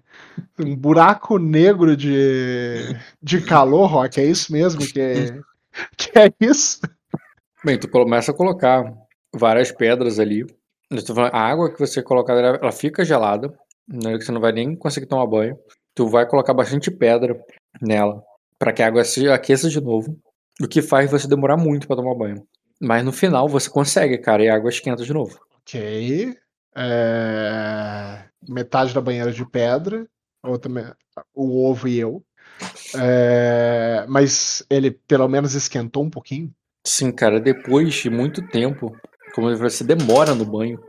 [0.58, 4.20] Um buraco negro de, de calor, Rock.
[4.20, 5.38] É isso mesmo que é,
[5.96, 6.80] que é isso?
[7.64, 8.92] Bem, tu começa a colocar
[9.34, 10.46] várias pedras ali.
[11.32, 13.52] A água que você colocar, ela ela fica gelada.
[13.90, 15.56] Né, que você não vai nem conseguir tomar banho.
[15.94, 17.40] Tu vai colocar bastante pedra
[17.80, 18.22] nela.
[18.58, 20.18] Pra que a água se aqueça de novo.
[20.60, 22.46] O que faz você demorar muito pra tomar banho.
[22.80, 25.38] Mas no final você consegue, cara, e a água esquenta de novo.
[25.60, 26.36] Ok.
[26.76, 30.06] É, Metade da banheira de pedra.
[30.42, 30.96] Outra
[31.34, 32.22] O ovo e eu.
[32.96, 36.52] É, Mas ele pelo menos esquentou um pouquinho.
[36.86, 38.96] Sim, cara, depois de muito tempo,
[39.34, 40.80] como você demora no banho,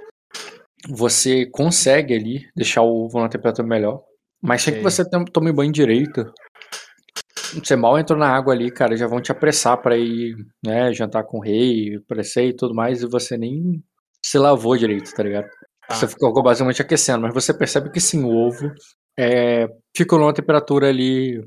[0.88, 4.04] você consegue ali deixar o ovo na temperatura melhor.
[4.42, 6.32] Mas sem que você tome banho direito,
[7.54, 10.36] você mal entrou na água ali, cara, já vão te apressar pra ir,
[10.66, 13.84] né, jantar com o rei, pressei e tudo mais, e você nem
[14.22, 15.50] se lavou direito, tá ligado?
[15.88, 15.96] Tá.
[15.96, 18.72] Você ficou basicamente aquecendo, mas você percebe que sim, o ovo
[19.18, 21.44] é, ficou numa temperatura ali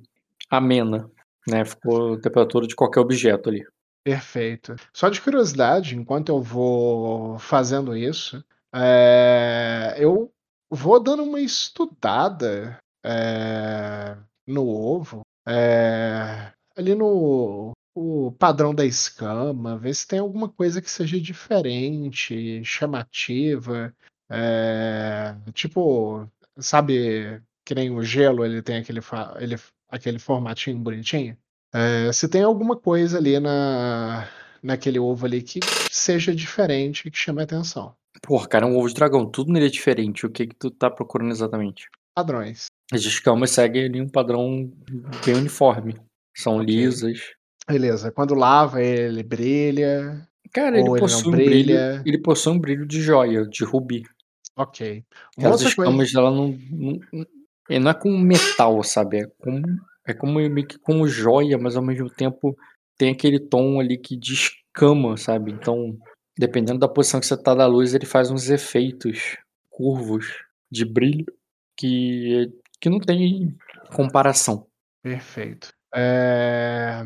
[0.51, 1.09] amena,
[1.47, 1.65] né?
[1.65, 3.65] Ficou a temperatura de qualquer objeto ali.
[4.05, 4.75] Perfeito.
[4.93, 10.31] Só de curiosidade, enquanto eu vou fazendo isso, é, eu
[10.69, 14.17] vou dando uma estudada é,
[14.47, 20.91] no ovo, é, ali no o padrão da escama, ver se tem alguma coisa que
[20.91, 23.95] seja diferente, chamativa,
[24.31, 29.01] é, tipo, sabe, que nem o gelo, ele tem aquele,
[29.39, 29.57] ele,
[29.91, 31.37] aquele formatinho bonitinho.
[31.75, 34.29] Eh, se tem alguma coisa ali na
[34.63, 35.59] naquele ovo ali que
[35.91, 37.95] seja diferente e que chame a atenção.
[38.23, 40.25] Porra, cara, é um ovo de dragão, tudo nele é diferente.
[40.25, 41.89] O que que tu tá procurando exatamente?
[42.15, 42.67] Padrões.
[42.93, 44.71] As escamas seguem ali um padrão
[45.25, 45.97] bem uniforme.
[46.37, 46.67] São Ok.
[46.67, 47.19] lisas.
[47.69, 52.87] Beleza, quando lava ele brilha Cara, ele ele possui um brilho ele possui um brilho
[52.87, 54.03] de joia, de rubi.
[54.57, 55.05] Ok.
[55.39, 57.27] Uma Aquelas outra coisa escamas dela não não não
[57.71, 59.63] eh, não é como metal, sabe, é como
[60.07, 62.57] é como meio que como joia, mas ao mesmo tempo
[62.99, 65.53] tem aquele tom ali que de escama, sabe.
[65.53, 65.97] Então,
[66.37, 69.39] dependendo da posição que você tá da luz, ele faz uns efeitos
[69.71, 70.27] curvos
[70.71, 71.25] de brilho
[71.77, 72.53] que
[72.83, 73.57] que não tem
[73.95, 74.67] comparação.
[75.05, 75.73] Perfeito.
[75.95, 77.03] Eh,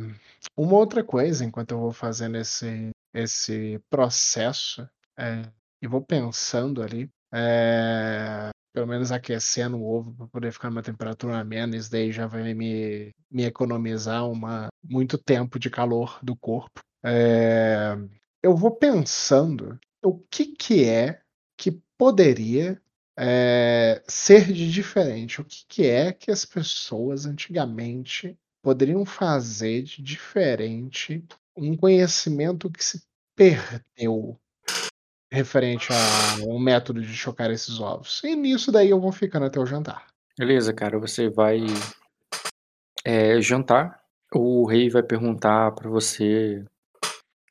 [0.57, 4.87] uma outra coisa, enquanto eu vou fazendo esse esse processo,
[5.19, 5.43] eh,
[5.83, 11.39] e vou pensando ali, eh, pelo menos aquecendo o ovo pra poder ficar numa temperatura
[11.39, 16.81] amena, isso daí já vai me me economizar uma muito tempo de calor do corpo.
[17.05, 17.97] Eh,
[18.43, 21.21] eu vou pensando o que que é
[21.59, 22.81] que poderia,
[23.19, 30.03] eh, ser de diferente, o que que é que as pessoas antigamente poderiam fazer de
[30.03, 31.25] diferente,
[31.57, 33.03] um conhecimento que se
[33.35, 34.39] perdeu
[35.31, 38.23] referente a um método de chocar esses ovos.
[38.25, 40.07] E nisso daí eu vou ficando até o jantar.
[40.39, 41.61] Beleza, cara, você vai
[43.05, 44.01] eh, jantar,
[44.35, 46.65] o rei vai perguntar pra você,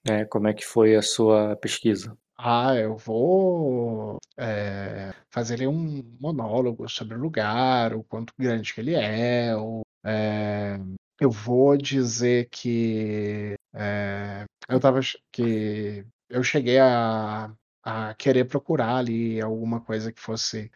[0.08, 2.18] eh, como é que foi a sua pesquisa.
[2.38, 8.94] Ah, eu vou, eh, fazer um monólogo sobre o lugar, o quanto grande que ele
[8.94, 9.56] é,
[10.04, 10.78] eh,
[11.20, 17.54] eu vou dizer que, eh, eu che que eu cheguei a
[17.88, 20.72] a querer procurar ali alguma coisa que fosse,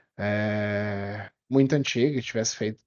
[1.49, 2.79] muito antiga e tivesse feito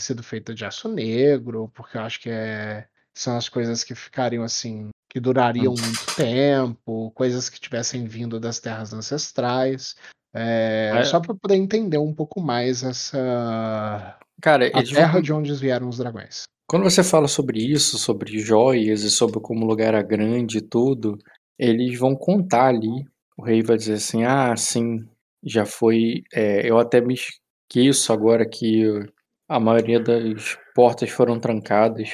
[0.00, 2.86] sido feita de aço negro, porque eu acho que, eh,
[3.16, 5.78] são as coisas que ficariam, assim, que durariam Hum.
[5.78, 9.94] muito tempo, coisas que tivessem vindo das terras ancestrais,
[10.34, 15.22] eh, É só pra poder entender um pouco mais essa Cara, a eles vão terra
[15.22, 16.44] de onde vieram os dragões.
[16.68, 20.62] Quando você fala sobre isso, sobre joias e sobre como o lugar era grande e
[20.62, 21.18] tudo,
[21.58, 22.88] eles vão contar ali,
[23.36, 25.06] o rei vai dizer assim: "Ah, sim,
[25.44, 28.84] já foi, eh, eu até me esqueço agora que
[29.48, 32.08] a maioria das portas foram trancadas,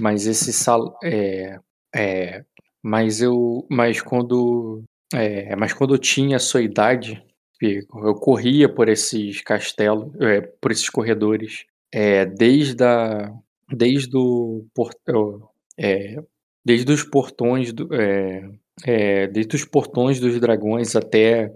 [0.00, 1.58] mas esse sal eh
[1.94, 2.44] eh,
[2.82, 4.82] mas eu mas quando
[5.14, 7.22] eh, mas quando eu tinha a sua idade,
[7.62, 13.32] eu corria por esses castelo eh, por esses corredores, eh, desde a
[13.72, 15.48] desde o portão
[15.78, 16.16] eh,
[16.64, 18.42] desde os portões do eh
[18.86, 21.52] eh, desde os portões dos dragões até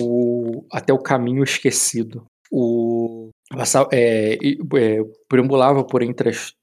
[0.00, 2.26] o até o caminho esquecido.
[2.52, 6.54] O passa eh, e eh, perambulava por entre as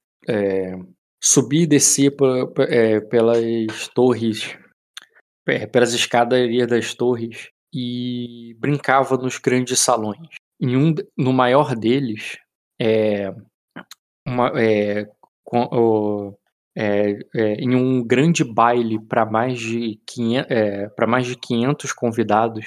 [1.21, 2.11] subia e descia
[2.69, 4.57] eh, pelas torres,
[5.47, 10.27] eh, pelas escadarias das torres e brincava nos grandes salões.
[10.61, 12.37] Em um no maior deles,
[12.81, 13.33] eh,
[14.27, 15.07] uma eh,
[15.43, 16.35] com o
[16.77, 21.93] eh eh, em um grande baile pra mais de quinhen eh, pra mais de 500
[21.93, 22.65] convidados,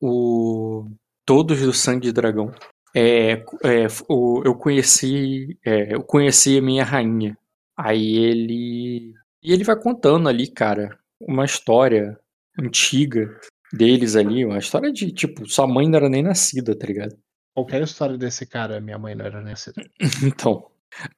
[0.00, 0.86] o
[1.26, 2.52] todos do sangue de dragão,
[4.08, 7.36] o eu conheci eu conheci a minha rainha.
[7.76, 12.18] Aí ele e ele vai contando ali, cara, uma história
[12.58, 13.28] antiga
[13.72, 17.16] deles ali, uma história de, tipo, sua mãe não era nem nascida, tá ligado?
[17.54, 19.82] Qualquer história desse cara, minha mãe não era nascida.
[20.24, 20.66] Então,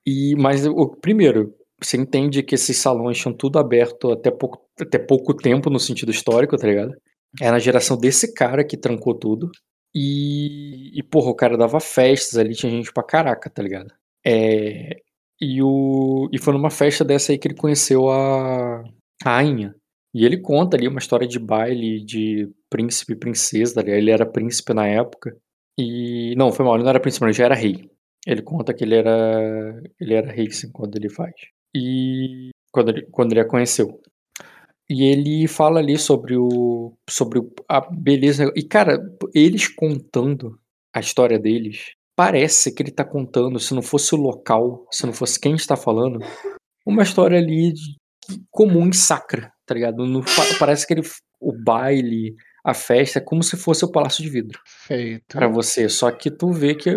[0.07, 4.99] e mas o primeiro, você entende que esses salões tinham tudo aberto até pouco até
[4.99, 6.95] pouco tempo no sentido histórico, tá ligado?
[7.41, 9.51] Era a geração desse cara que trancou tudo,
[9.95, 13.93] e e porra, o cara dava festas ali, tinha gente pra caraca, tá ligado?
[14.25, 15.01] Eh,
[15.41, 18.83] e o e foi numa festa dessa aí que ele conheceu a
[19.25, 19.75] a rainha.
[20.15, 24.73] E ele conta ali uma história de baile de príncipe e princesa, ele era príncipe
[24.73, 25.37] na época,
[25.79, 27.91] e não, foi mal, ele não era príncipe ele já era rei.
[28.27, 31.35] Ele conta que ele era ele era rei sim, quando ele faz.
[31.75, 34.01] E quando ele quando ele a conheceu.
[34.89, 38.99] E ele fala ali sobre o sobre a beleza e cara,
[39.35, 40.59] eles contando
[40.95, 45.13] a história deles, parece que ele tá contando, se não fosse o local, se não
[45.13, 46.19] fosse quem está falando,
[46.87, 47.97] uma história ali de
[48.51, 50.07] comum e sacra, tá ligado?
[50.07, 51.03] No pa parece que ele
[51.41, 52.35] o baile,
[52.65, 54.59] a festa, é como se fosse o Palácio de Vidro
[55.31, 55.53] pra Feito.
[55.53, 56.91] você, só que tu vê que,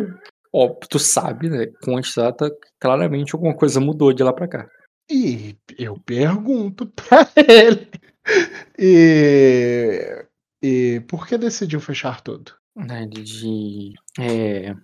[0.53, 2.49] ó, tu sabe, né, constata
[2.80, 4.68] claramente alguma coisa mudou de lá pra cá.
[5.11, 7.89] E eu pergunto pra ele:
[8.80, 10.26] "E
[10.61, 14.76] e por que decidiu fechar tudo?" Ele di eh,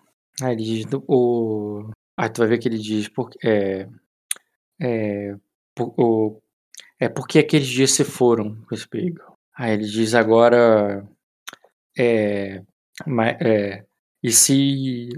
[0.42, 3.88] aí ele diz o aí tu vai ver que ele diz por eh
[4.82, 5.36] é,
[5.76, 6.42] por, o,
[7.00, 9.38] é porque aqueles dias se foram, Spiegel.
[9.56, 11.08] Aí ele diz agora,
[11.98, 12.62] é,
[13.40, 13.86] é,
[14.22, 15.10] e se,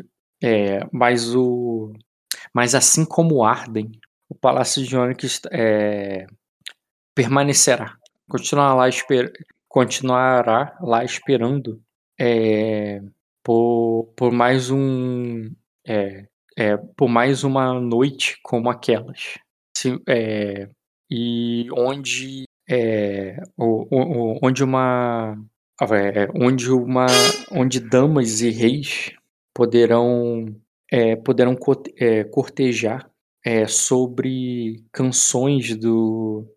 [0.44, 1.94] é, mas o,
[2.54, 3.92] mas assim como Arden,
[4.30, 6.28] o Palácio de Onyx é,
[7.16, 7.98] permanecerá,
[8.30, 9.32] continuará lá, esper,
[9.68, 11.82] continuará lá esperando
[12.20, 13.02] é,
[13.46, 15.52] por, por mais um
[15.88, 16.26] é,
[16.58, 19.38] é, por mais uma noite como aquelas.
[19.78, 20.68] Se, é,
[21.12, 25.38] e onde é, o, o, onde uma
[25.80, 27.06] é, onde uma
[27.52, 29.12] onde damas e reis
[29.54, 30.48] poderão
[30.92, 31.56] é, poderão
[31.98, 33.08] é, cortejar
[33.46, 36.48] é, sobre canções do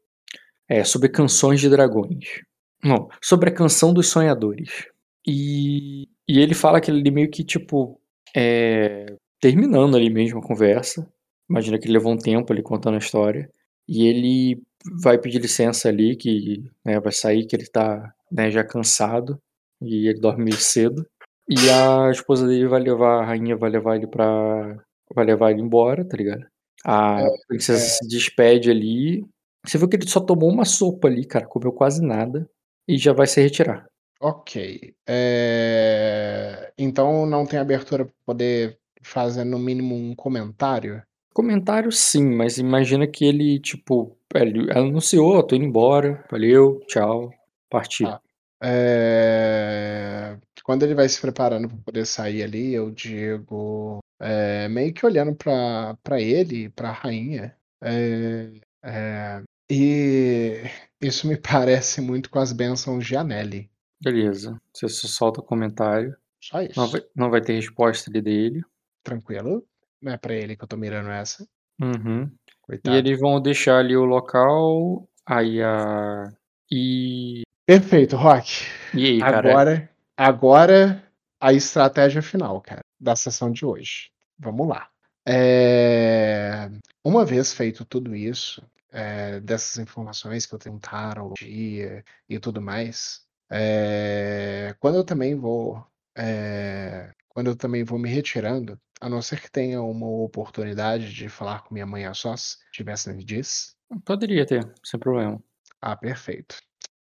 [0.67, 2.41] é, sobre canções de dragões.
[2.83, 4.87] Não sobre a canção dos sonhadores.
[5.27, 8.01] E, e ele fala que ele meio que tipo
[8.37, 9.07] é,
[9.41, 11.09] terminando ali mesmo a conversa
[11.49, 13.51] imagina que ele levou um tempo ali contando a história
[13.89, 14.63] e ele
[15.03, 19.41] vai pedir licença ali, que né, vai sair, que ele tá né, já cansado
[19.81, 21.07] e ele dorme meio cedo.
[21.49, 24.77] E a esposa dele vai levar, a rainha vai levar ele pra.
[25.15, 26.45] vai levar ele embora, tá ligado?
[26.85, 27.89] A É, princesa é.
[27.89, 29.25] se despede ali.
[29.67, 32.49] Você viu que ele só tomou uma sopa ali, cara, comeu quase nada
[32.87, 33.87] e já vai se retirar.
[34.21, 34.95] Ok.
[35.07, 41.03] É, Então não tem abertura para poder fazer no mínimo um comentário?
[41.33, 47.33] Comentário sim, mas imagina que ele, tipo, ele anunciou, tô indo embora, valeu, tchau,
[47.71, 48.09] partiu.
[48.09, 48.21] Tá.
[48.63, 55.07] É, Quando ele vai se preparando para poder sair ali, eu digo, é, meio que
[55.07, 58.51] olhando para para ele, para a rainha, é,
[58.85, 60.63] é, e
[61.01, 63.71] isso me parece muito com as bênçãos de Anelli.
[64.01, 66.17] Beleza, você só solta comentário.
[66.41, 66.79] Só isso.
[66.79, 68.63] Não vai, não vai ter resposta ali dele.
[69.03, 69.65] Tranquilo.
[70.01, 71.47] Não é para ele que eu tô mirando essa.
[71.81, 72.31] Uhum.
[72.63, 72.95] Coitado.
[72.95, 75.09] E eles vão deixar ali o local.
[75.27, 76.33] Aí a.
[76.71, 77.43] E.
[77.67, 78.65] Perfeito, Rock.
[78.95, 79.51] E aí, cara?
[79.51, 81.05] Agora, agora
[81.41, 84.11] a estratégia final, cara, da sessão de hoje.
[84.39, 84.89] Vamos lá.
[85.27, 86.71] É,
[87.05, 92.63] Uma vez feito tudo isso, é, dessas informações que eu tenho o dia e tudo
[92.63, 95.85] mais, é, quando eu também vou,
[96.17, 101.29] é, quando eu também vou me retirando, a não ser que tenha uma oportunidade de
[101.29, 103.77] falar com minha mãe a sós, tivesse me diz.
[104.05, 105.43] Poderia ter, sem problema.
[105.81, 106.57] Ah, perfeito.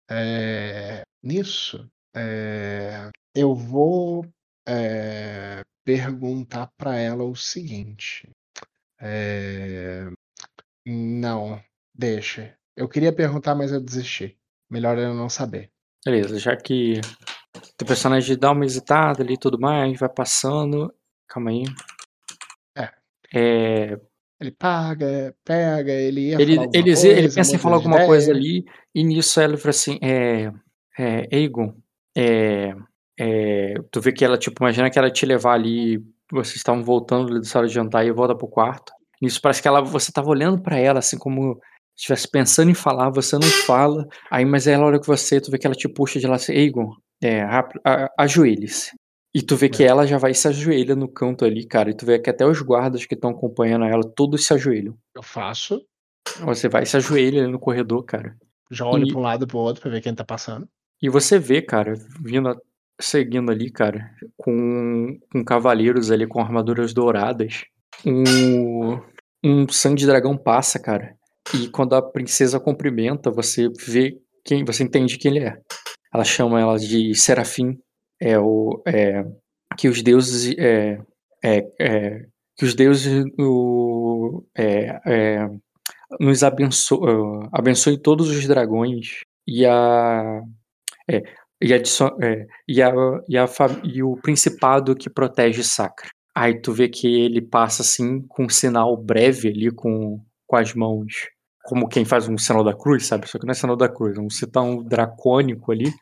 [0.09, 1.91] É, nisso,
[3.35, 4.25] eu vou
[5.85, 8.29] perguntar para ela o seguinte.
[10.85, 11.61] não,
[11.95, 12.57] deixa.
[12.77, 14.39] Eu queria perguntar, mas eu desisti.
[14.71, 15.73] Melhor eu não saber.
[16.07, 17.01] Beleza, já que
[17.83, 20.95] o personagem dá uma hesitada ali e tudo mais, vai passando.
[21.27, 21.65] Calma aí.
[22.77, 22.91] É.
[23.35, 24.01] É,
[24.41, 28.39] Ele paga, pega, ele ia ele, ele, coisa, ele pensa em falar alguma coisa ideia.
[28.39, 28.65] ali,
[28.95, 30.53] e nisso ela fala assim: é.
[30.99, 31.75] É, Egon,
[32.17, 32.73] é,
[33.19, 35.99] é, tu vê que ela, tipo, imagina que ela te levar ali,
[36.33, 38.93] vocês estavam voltando ali da sala de jantar e volta pro quarto.
[39.21, 41.61] Nisso parece que ela, você tava olhando pra ela, assim como
[41.97, 44.07] estivesse pensando em falar, você não fala.
[44.31, 46.53] Aí, mas ela olha com você, tu vê que ela te puxa de lá assim,
[46.53, 46.91] Egon,
[47.23, 47.81] é, rápido,
[48.19, 48.93] ajoelhe-se.
[49.35, 49.87] E tu vê que É.
[49.89, 51.91] ela já vai e se ajoelha no canto ali, cara.
[51.91, 54.97] E tu vê que até os guardas que estão acompanhando ela, todos se ajoelham.
[55.15, 55.81] Eu faço,
[56.41, 58.37] Você vai e se ajoelha ali no corredor, cara.
[58.71, 60.69] já olho E- para um lado e pro outro para ver quem tá passando.
[61.01, 62.57] E você vê, cara, vindo, a-
[63.01, 67.65] seguindo ali, cara, com, com cavaleiros ali com armaduras douradas.
[68.05, 68.99] Um,
[69.45, 71.15] um sangue de dragão passa, cara.
[71.55, 75.59] E quando a princesa cumprimenta, você vê quem, você entende quem ele é.
[76.13, 77.79] Ela chama ela de Serafim.
[78.21, 79.25] É o é,
[79.77, 80.99] que os deuses é,
[81.45, 85.49] é, é, que os deuses o, é, é,
[86.19, 87.01] nos abençoe,
[87.53, 90.41] abençoe todos os dragões e a
[91.09, 91.19] e,
[92.69, 92.93] e, a,
[93.29, 93.47] e, a,
[93.85, 96.09] e o principado que protege Sacra.
[96.35, 100.75] Aí tu vê que ele passa assim com um sinal breve ali com, com as
[100.75, 101.29] mãos,
[101.67, 103.29] como quem faz um sinal da cruz, sabe?
[103.29, 105.93] Só que não é sinal da cruz, é um sinal dracônico ali.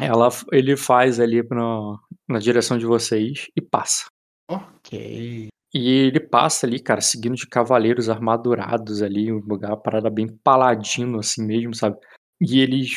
[0.00, 1.98] Ela, ele faz ali na,
[2.28, 4.06] na direção de vocês e passa.
[4.48, 5.48] Ok.
[5.74, 10.26] E ele passa ali, cara, seguindo de cavaleiros armadurados ali, um lugar, uma parada bem
[10.26, 11.98] paladino assim mesmo, sabe?
[12.40, 12.96] E eles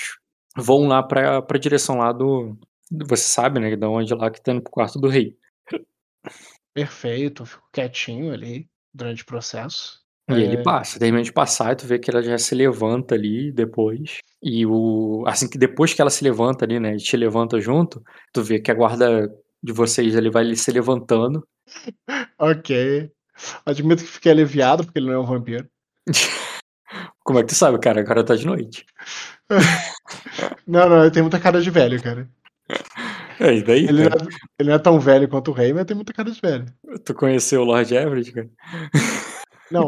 [0.56, 2.58] vão lá pra, pra direção lá do.
[3.08, 3.76] Você sabe, né?
[3.76, 5.38] Da onde lá que tá indo pro quarto do rei.
[6.74, 9.99] Perfeito, fico quietinho ali durante o processo.
[10.30, 13.16] E ele É, passa, termina de passar e tu vê que ela já se levanta
[13.16, 14.20] ali depois.
[14.44, 15.24] E o.
[15.28, 16.96] Assim que depois que ela se levanta ali, né?
[16.96, 18.04] E te levanta junto,
[18.34, 19.30] tu vê que a guarda
[19.62, 21.46] de vocês ali vai se levantando.
[22.40, 23.12] Ok.
[23.66, 25.68] Admito que fiquei aliviado porque ele não é um vampiro.
[27.24, 28.02] Como é que tu sabe, cara?
[28.02, 28.86] Agora tá de noite.
[30.68, 32.30] Não, não, ele tem muita cara de velho, cara.
[33.40, 34.24] É, e daí, Ele não cara?
[34.24, 34.28] é,
[34.60, 36.66] ele não é tão velho quanto o rei, mas tem muita cara de velho.
[37.04, 38.50] Tu conheceu o Lord Everett, cara?
[39.72, 39.88] Não.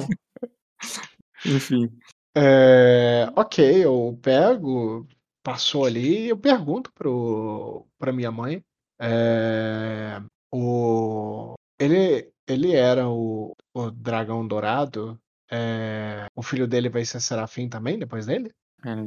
[1.46, 1.90] Enfim.
[2.36, 5.08] É, ok, eu pego,
[5.44, 8.64] passou ali, eu pergunto pro, pra minha mãe.
[9.00, 10.22] é,
[10.52, 15.20] o, ele, ele era o, o dragão dourado.
[15.52, 18.54] é, o filho dele vai ser Serafim também depois dele?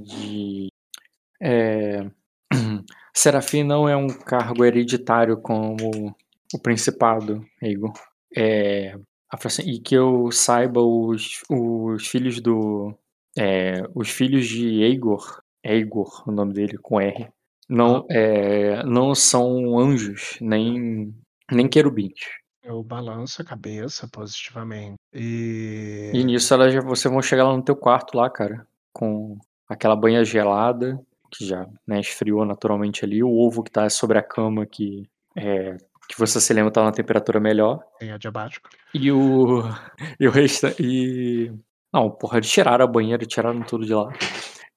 [0.02, 0.68] De.
[1.40, 2.10] É...
[3.14, 6.14] Serafim não é um cargo hereditário como
[6.52, 7.92] o Principado, Igor.
[8.36, 8.98] É...
[9.42, 12.94] assim, E que eu saiba, os, os filhos do.
[13.36, 17.28] é, os filhos de Eigor, Eigor, o nome dele, com R,
[17.68, 21.14] não, é, não são anjos, nem,
[21.50, 22.20] nem querubins.
[22.62, 24.96] Eu balanço a cabeça positivamente.
[25.12, 26.10] E.
[26.14, 29.36] E nisso ela já, você vão chegar lá no teu quarto lá, cara, com
[29.68, 30.98] aquela banha gelada,
[31.30, 35.76] que já né, esfriou naturalmente ali, o ovo que tá sobre a cama que, é,
[36.08, 38.68] que você se lembra tá na temperatura melhor, Tem a diabático.
[38.94, 39.62] e o.
[40.20, 40.82] E o restante.
[40.82, 41.52] E.
[41.92, 44.12] Não, porra, eles tiraram a banheira, tiraram tudo de lá.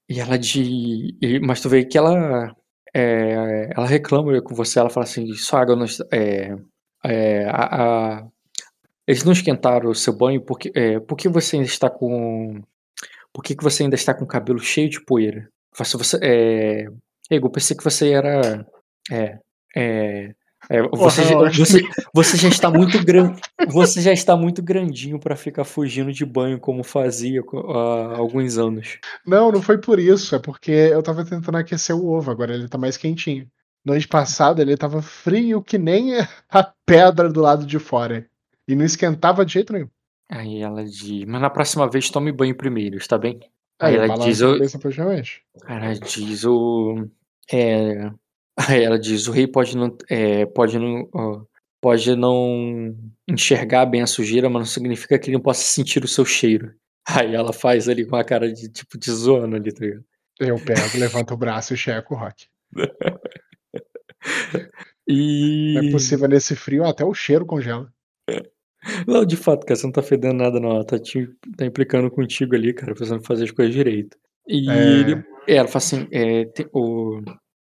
[0.09, 1.15] E ela de.
[1.21, 2.55] e- mas tu vê que ela.
[2.95, 5.85] é, ela reclama com você, ela fala assim, sua água não.
[6.11, 6.55] É,
[7.05, 8.27] é, a, a-
[9.07, 12.61] eles não esquentaram o seu banho porque, é, por que você ainda está com.
[13.33, 15.47] Por que, que você ainda está com o cabelo cheio de poeira?
[15.75, 16.85] Você, você, é,
[17.29, 18.65] Ego, eu pensei que você era.
[19.11, 19.37] É.
[19.75, 20.33] É.
[20.69, 21.81] é, você, já- Porra, você,
[22.13, 23.39] você já está muito grande.
[23.69, 28.97] Você já está muito grandinho pra ficar fugindo de banho como fazia há alguns anos.
[29.25, 30.35] Não, não foi por isso.
[30.35, 33.47] É porque eu tava tentando aquecer o ovo, agora ele tá mais quentinho.
[33.85, 36.13] Noite passada ele tava frio que nem
[36.49, 38.27] a pedra do lado de fora.
[38.67, 39.87] E não esquentava de jeito nenhum.
[40.29, 43.39] Aí ela diz, mas na próxima vez tome banho primeiro, está bem?
[43.79, 44.55] Aí Aí ela diz, o,
[45.65, 47.07] ela diz o,
[47.49, 48.11] é,
[48.57, 51.41] aí ela diz, o rei pode não, é, pode não, ó,
[51.81, 52.95] pode não
[53.27, 56.73] enxergar bem a sujeira, mas não significa que ele não possa sentir o seu cheiro.
[57.07, 60.03] Aí ela faz ali com a cara de tipo de zoando ali, tá ligado?
[60.39, 62.45] Eu pego, levanto o braço e checo o rock.
[65.07, 67.89] E Não é possível nesse frio, até o cheiro congela.
[69.07, 70.71] Não, de fato, cara, você não tá fedendo nada, não.
[70.71, 74.17] Ela tá, te, tá implicando contigo ali, cara, precisando fazer as coisas direito.
[74.47, 74.73] E É.
[74.99, 77.21] ele, ela fala assim: é, te- o,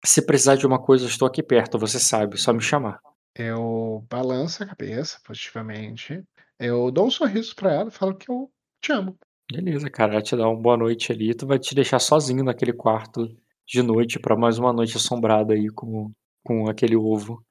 [0.05, 2.99] se precisar de uma coisa, eu estou aqui perto, você sabe, só me chamar.
[3.35, 6.23] Eu balanço a cabeça positivamente.
[6.57, 8.49] Eu dou um sorriso pra ela e falo que eu
[8.81, 9.17] te amo.
[9.51, 12.73] Beleza, cara, ela te dá uma boa noite ali, tu vai te deixar sozinho naquele
[12.73, 13.27] quarto
[13.67, 16.11] de noite pra mais uma noite assombrada aí com,
[16.43, 17.43] com aquele ovo.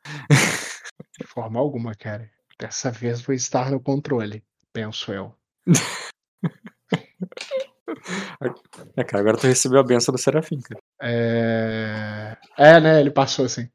[1.19, 2.31] De forma alguma, cara.
[2.59, 5.35] Dessa vez vou estar no controle, penso eu.
[8.97, 10.81] É, cara, agora tu recebeu a benção do Serafim, cara.
[11.03, 12.37] É...
[12.57, 13.01] é, né?
[13.01, 13.69] Ele passou assim.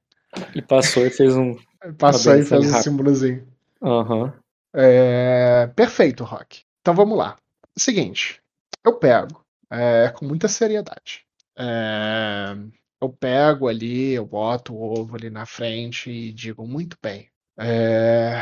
[0.53, 1.55] Ele passou e fez um.
[1.83, 2.83] Ele passou e fez um rápido.
[2.83, 3.47] símbolozinho.
[3.81, 4.33] Aham.
[4.73, 6.61] É, Perfeito, Rock.
[6.81, 7.35] Então vamos lá.
[7.77, 8.41] Seguinte,
[8.85, 11.25] eu pego é, com muita seriedade.
[11.57, 12.55] É,
[13.01, 17.29] Eu pego ali, eu boto o ovo ali na frente e digo muito bem.
[17.59, 18.41] é,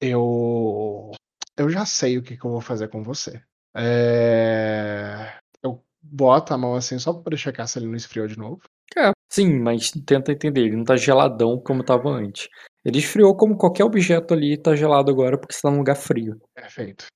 [0.00, 1.12] Eu
[1.56, 3.42] eu já sei o que, que eu vou fazer com você.
[3.74, 5.32] É,
[5.62, 8.60] Eu boto a mão assim só pra checar se ele não esfriou de novo.
[8.96, 12.48] É, sim, mas tenta entender, ele não tá geladão como tava antes.
[12.84, 16.40] Ele esfriou como qualquer objeto ali tá gelado agora porque você tá num lugar frio.
[16.54, 17.06] Perfeito.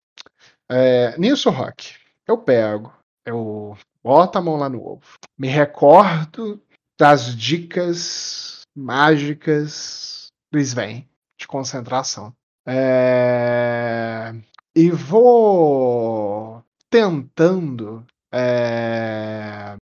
[0.68, 1.94] É, nisso, Rock,
[2.26, 2.93] eu pego,
[3.26, 5.02] eu boto a mão lá no ovo,
[5.36, 6.62] me recordo
[6.98, 11.09] das dicas mágicas do Sven
[11.39, 12.32] de concentração.
[12.66, 14.32] É,
[14.76, 19.76] e vou tentando é,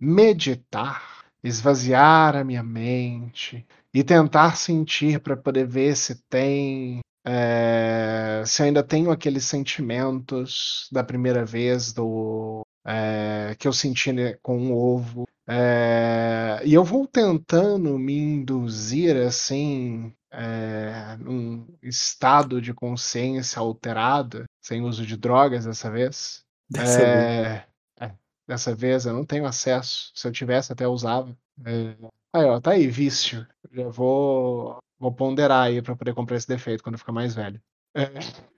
[0.00, 8.62] meditar, esvaziar a minha mente e tentar sentir para poder ver se tem é, se
[8.62, 15.26] ainda tenho aqueles sentimentos da primeira vez do é, que eu senti com o ovo.
[15.46, 24.82] É, e eu vou tentando me induzir assim é, num estado de consciência alterado, sem
[24.82, 26.44] uso de drogas dessa vez.
[26.68, 27.08] Dessa vez.
[27.08, 27.66] É,
[28.00, 28.12] é,
[28.46, 30.10] dessa vez eu não tenho acesso.
[30.14, 31.36] Se eu tivesse, até usava.
[31.64, 31.96] É,
[32.32, 33.46] aí, ó, tá aí, vício.
[33.72, 37.60] Já vou, vou ponderar aí pra poder comprar esse defeito quando eu ficar mais velho.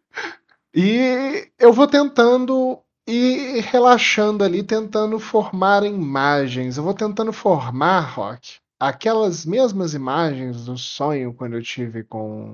[0.79, 6.77] E eu vou tentando ir relaxando ali, tentando formar imagens.
[6.77, 12.53] Eu vou tentando formar, Rock, aquelas mesmas imagens do sonho quando eu tive com.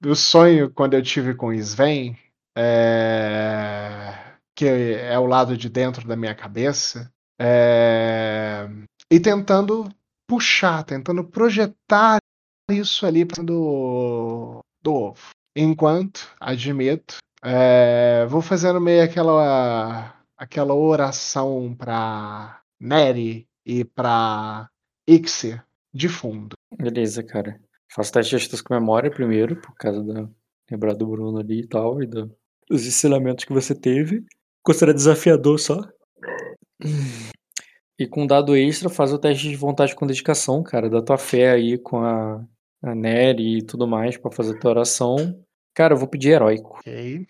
[0.00, 2.16] do sonho quando eu tive com Sven.
[2.56, 4.14] é,
[4.54, 8.66] que é o lado de dentro da minha cabeça, é,
[9.12, 9.86] e tentando
[10.26, 12.16] puxar, tentando projetar
[12.70, 15.30] isso ali do, do ovo.
[15.54, 24.70] Enquanto, admito, é, vou fazendo meio aquela, aquela oração para Neri e para
[25.08, 26.54] Ixia de fundo.
[26.78, 27.60] Beleza, cara.
[27.92, 30.28] Faço teste de astuça com memória primeiro, por causa da.
[30.70, 32.34] Lembrar do Bruno ali e tal, e do,
[32.68, 34.24] dos ensinamentos que você teve.
[34.62, 35.80] Considera desafiador só.
[37.98, 41.52] E com dado extra, faz o teste de vontade com dedicação, cara, da tua fé
[41.52, 42.44] aí com a,
[42.82, 45.16] a Nery e tudo mais pra fazer a tua oração.
[45.72, 46.78] Cara, eu vou pedir heróico.
[46.80, 47.26] Ok.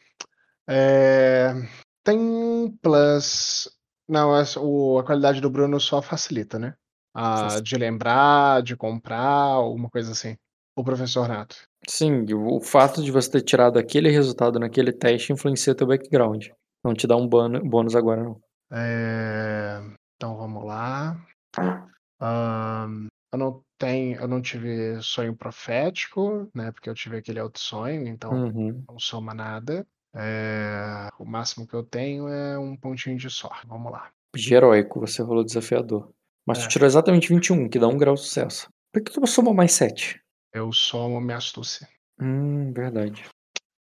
[0.68, 1.52] É,
[2.02, 3.75] tem um plus.
[4.08, 6.74] Não, é só- o, a qualidade do Bruno só facilita, né?
[7.14, 9.22] A, de lembrar, de comprar,
[9.54, 10.36] alguma coisa assim.
[10.76, 11.56] O professor Nato.
[11.88, 16.48] Sim, o o fato de você ter tirado aquele resultado naquele teste influencia teu background.
[16.84, 18.40] Não te dá um bônus agora, não.
[18.70, 19.80] É,
[20.16, 21.16] então vamos lá.
[22.20, 26.70] Ahn, eu não tenho, eu não tive sonho profético, né?
[26.72, 28.84] Porque eu tive aquele outro sonho, então Uhum.
[28.88, 29.86] não soma nada.
[30.18, 33.66] É, o máximo que eu tenho é um pontinho de sorte.
[33.66, 34.10] Vamos lá.
[34.32, 36.10] Pedir heróico, você rolou desafiador.
[36.46, 36.62] Mas É.
[36.62, 38.68] tu tirou exatamente 21, que dá um grau de sucesso.
[38.92, 40.20] Por que tu somou mais 7?
[40.52, 41.86] Eu somo minha astúcia.
[42.20, 43.24] Hum, verdade.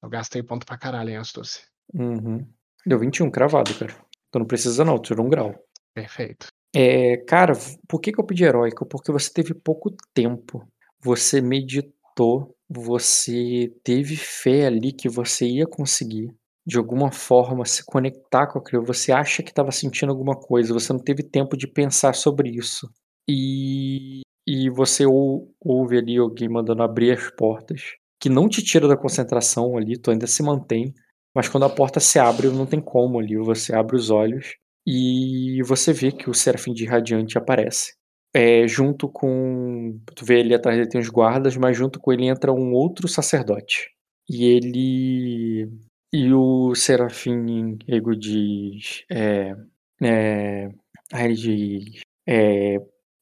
[0.02, 1.64] Eu gastei ponto pra caralho em astúcia.
[1.94, 2.48] Uhum.
[2.86, 3.94] Deu 21, cravado, cara.
[4.32, 5.54] Tu não precisa não, tu tirou um grau.
[5.94, 6.48] Perfeito.
[6.76, 7.54] É, cara,
[7.88, 8.86] por que, que eu pedi heróico?
[8.86, 10.66] Porque você teve pouco tempo.
[11.02, 16.34] Você meditou, você teve fé ali que você ia conseguir,
[16.66, 18.86] de alguma forma, se conectar com aquilo.
[18.86, 22.90] Você acha que estava sentindo alguma coisa, você não teve tempo de pensar sobre isso.
[23.30, 27.82] E, e você ou- ouve ali alguém mandando abrir as portas,
[28.20, 30.94] que não te tira da concentração ali, tu ainda se mantém.
[31.36, 33.38] Mas quando a porta se abre, não tem como ali.
[33.38, 34.56] Você abre os olhos
[34.86, 37.94] e você vê que o Serafim de Radiante aparece.
[38.34, 39.99] É, junto com.
[40.15, 43.07] Tu vê ele atrás dele tem os guardas, mas junto com ele entra um outro
[43.07, 43.91] sacerdote.
[44.27, 45.69] E ele.
[46.11, 49.03] E o Serafim Ego diz.
[49.11, 49.55] É,
[50.01, 50.69] é,
[51.14, 52.01] ele diz.
[52.27, 52.77] É,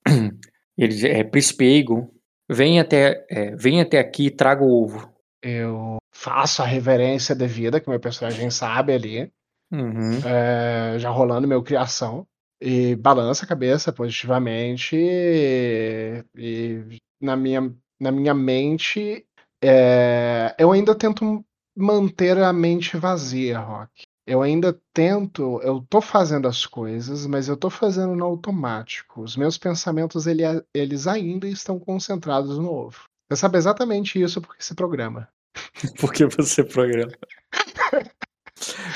[0.77, 2.09] ele diz, é, Príncipe Aegon,
[2.49, 5.11] vem até, é, vem até aqui e traga o ovo.
[5.41, 9.31] Eu faço a reverência devida, que meu personagem sabe ali.
[9.71, 10.19] Uhum.
[10.25, 12.27] é, já rolando meu criação.
[12.61, 14.95] E balança a cabeça positivamente.
[14.95, 19.25] E, e na, minha, na minha mente,
[19.63, 21.43] é, eu ainda tento
[21.75, 24.03] manter a mente vazia, Rock.
[24.27, 29.21] Eu ainda tento, eu tô fazendo as coisas, mas eu tô fazendo no automático.
[29.21, 30.43] Os meus pensamentos, ele,
[30.73, 33.03] eles ainda estão concentrados no ovo.
[33.27, 35.27] Você sabe exatamente isso porque esse programa.
[35.99, 37.11] Porque você programa.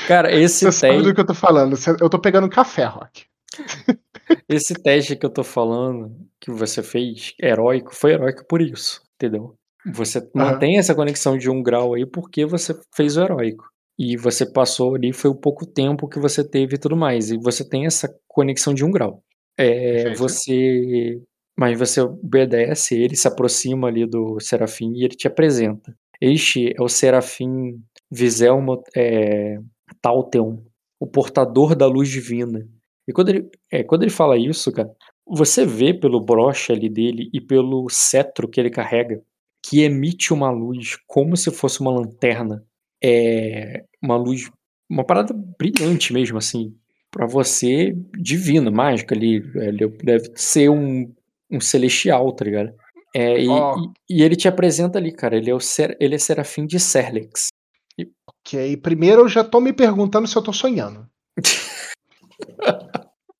[0.06, 1.76] Cara, esse Você sabe do que eu tô falando.
[2.00, 3.26] Eu tô pegando café, Rock.
[4.48, 9.56] esse teste que eu tô falando, que você fez, heróico, foi heróico por isso, entendeu?
[9.92, 13.64] Você mantém essa conexão de um grau aí porque você fez o heróico.
[13.98, 17.30] E você passou ali, foi o pouco tempo que você teve e tudo mais.
[17.30, 19.22] E você tem essa conexão de um grau.
[19.56, 21.20] É, você.
[21.58, 25.96] Mas você obedece, ele se aproxima ali do Serafim e ele te apresenta.
[26.20, 29.56] Este é o Serafim Viselmo é,
[30.02, 30.58] Talteon,
[31.00, 32.60] o portador da luz divina.
[33.06, 34.90] E quando ele, é, quando ele fala isso, cara,
[35.26, 39.22] você vê pelo broche ali dele e pelo cetro que ele carrega
[39.64, 42.64] que emite uma luz como se fosse uma lanterna.
[43.02, 44.50] É uma luz,
[44.88, 46.74] uma parada brilhante mesmo, assim,
[47.10, 49.36] Pra você divina, mágica ali.
[49.54, 51.10] Ele deve ser um,
[51.50, 52.74] um celestial, tá ligado?
[53.14, 53.76] É, e, Ó.
[54.08, 55.34] e- e ele te apresenta ali, cara.
[55.36, 57.48] Ele é, o ser, ele é serafim de Serlex.
[58.28, 61.08] Ok, primeiro eu já tô me perguntando se eu tô sonhando.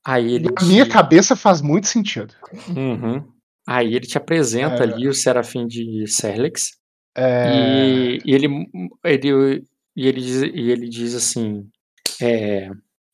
[0.05, 0.49] Aí ele.
[0.61, 2.35] Na minha te- cabeça faz muito sentido.
[2.69, 3.27] Uhum.
[3.67, 4.83] Aí ele te apresenta É.
[4.83, 6.71] ali o serafim de Serlex.
[7.17, 8.47] É, E, e ele,
[9.05, 9.65] ele,
[9.97, 11.69] e, ele diz, e ele diz assim:
[12.23, 12.71] é,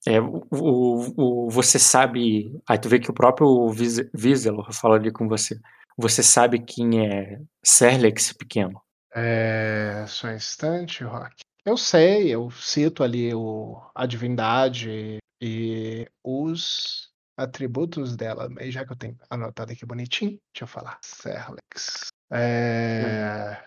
[0.06, 2.52] é, o, o, o- você sabe.
[2.68, 3.70] Aí tu vê que o próprio
[4.12, 5.58] Viselor fala ali com você.
[5.96, 8.80] Você sabe quem é Serlex pequeno.
[9.14, 11.36] é, só um instante, Rock.
[11.64, 18.92] Eu sei, eu cito ali o, a divindade e os atributos dela, mas já que
[18.92, 21.00] eu tenho anotado aqui bonitinho, deixa eu falar.
[21.02, 22.12] Serlex.
[22.30, 23.60] É,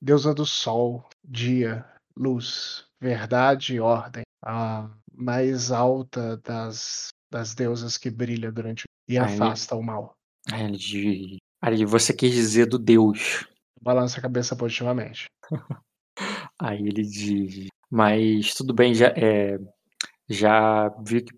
[0.00, 1.84] deusa do sol, dia,
[2.16, 4.22] luz, verdade e ordem.
[4.44, 10.14] A mais alta das, das deusas que brilha durante o e Aí- afasta o mal.
[10.52, 11.38] Aí ele diz.
[11.60, 13.44] Aí você quis dizer do Deus.
[13.80, 15.26] Balança a cabeça positivamente.
[16.60, 19.58] Aí ele diz: Mas tudo bem, já, é,
[20.32, 21.34] já vi que.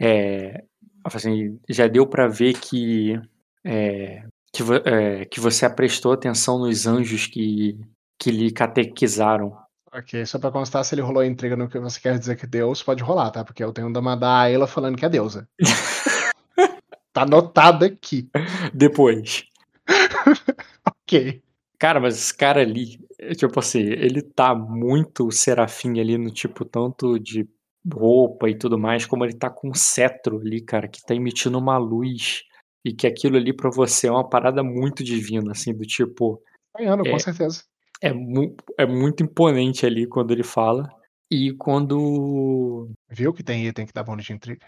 [0.00, 0.64] É,
[1.04, 3.20] assim, já deu para ver que,
[3.64, 7.78] é, que, é, que você prestou atenção nos anjos que,
[8.18, 9.56] que lhe catequizaram.
[9.92, 12.46] Ok, só pra constar, se ele rolou a intriga no que você quer dizer que
[12.46, 13.44] Deus, pode rolar, tá?
[13.44, 15.48] Porque eu tenho da Madaila falando que é deusa.
[17.14, 18.28] tá anotado aqui.
[18.74, 19.44] Depois.
[20.84, 21.42] ok.
[21.78, 22.98] Cara, mas esse cara ali,
[23.36, 27.48] tipo assim, ele tá muito serafim ali no tipo, tanto de
[27.92, 31.58] roupa e tudo mais, como ele tá com um cetro ali, cara, que tá emitindo
[31.58, 32.42] uma luz.
[32.84, 36.40] E que aquilo ali pra você é uma parada muito divina, assim, do tipo.
[36.76, 37.64] Ganhando, é, com certeza.
[38.00, 40.88] É, mu é muito imponente ali quando ele fala.
[41.30, 42.88] E quando.
[43.10, 44.66] Viu que tem item que dá bônus de intriga?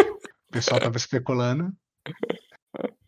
[0.00, 1.70] o pessoal tava especulando.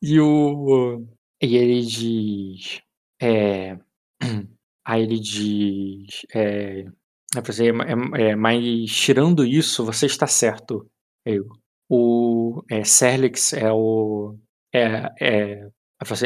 [0.00, 1.06] E o.
[1.40, 2.82] E ele diz.
[3.20, 3.78] É.
[4.84, 6.26] Aí ele diz.
[6.34, 6.84] É,
[7.36, 10.86] é, é, mas tirando isso, você está certo.
[11.88, 14.36] O é, Serlix é o.
[14.74, 15.68] É, é,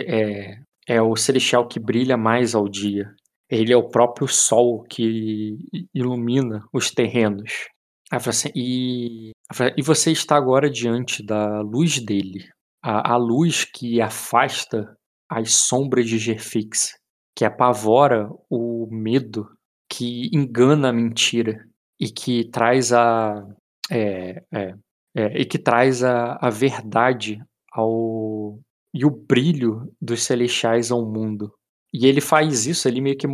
[0.06, 0.58] é,
[0.88, 3.12] é o celestial que brilha mais ao dia.
[3.48, 5.56] Ele é o próprio sol que
[5.94, 7.68] ilumina os terrenos.
[8.10, 9.32] Assim, e,
[9.76, 12.48] e você está agora diante da luz dele.
[12.82, 14.96] A, a luz que afasta
[15.28, 16.96] as sombras de Gerfix,
[17.36, 19.48] que apavora o medo,
[19.88, 21.66] que engana a mentira
[22.00, 23.46] e que traz a.
[23.90, 24.74] É, é,
[25.14, 27.40] é, e que traz a, a verdade
[27.72, 28.58] ao,
[28.92, 31.52] e o brilho dos celestiais ao mundo.
[31.92, 33.26] E ele faz isso ali meio que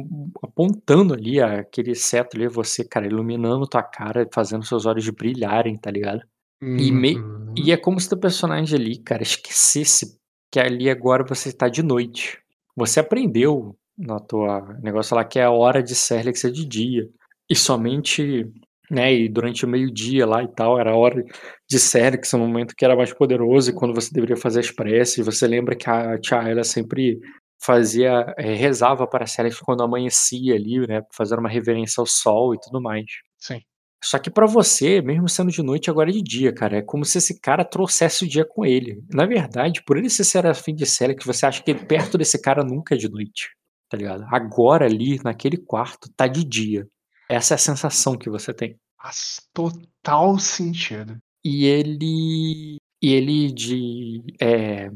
[0.43, 5.91] apontando ali aquele cetro ali, você, cara, iluminando tua cara, fazendo seus olhos brilharem, tá
[5.91, 6.23] ligado?
[6.63, 6.77] Uhum.
[6.77, 7.17] E, me,
[7.57, 10.17] e é como se teu personagem ali, cara, esquecesse
[10.51, 12.39] que ali agora você tá de noite.
[12.77, 17.09] Você aprendeu na tua negócio lá que é a hora de Serlex é de dia.
[17.49, 18.51] E somente
[18.93, 19.13] né?
[19.15, 21.25] E durante o meio-dia lá e tal, era a hora
[21.69, 25.25] de Serix, um momento que era mais poderoso e quando você deveria fazer as preces.
[25.25, 27.19] Você lembra que a Tia ela sempre
[27.59, 31.01] fazia, é, rezava para Serix quando amanhecia ali, né?
[31.11, 33.07] Fazendo uma reverência ao sol e tudo mais.
[33.39, 33.61] Sim.
[34.05, 36.79] Só que para você, mesmo sendo de noite, agora é de dia, cara.
[36.79, 39.01] É como se esse cara trouxesse o dia com ele.
[39.09, 42.95] Na verdade, por ele ser serafim de Serix, você acha que perto desse cara nunca
[42.95, 43.49] é de noite,
[43.93, 44.25] tá ligado?
[44.31, 46.89] Agora ali, naquele quarto, tá de dia.
[47.29, 48.75] Essa é a sensação que você tem.
[48.97, 51.19] Faz total sentido.
[51.45, 52.79] E ele.
[53.03, 54.23] E ele de.
[54.41, 54.91] É,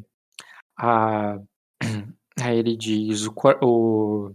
[0.78, 1.34] a,
[2.40, 3.26] a ele diz.
[3.26, 4.34] O, o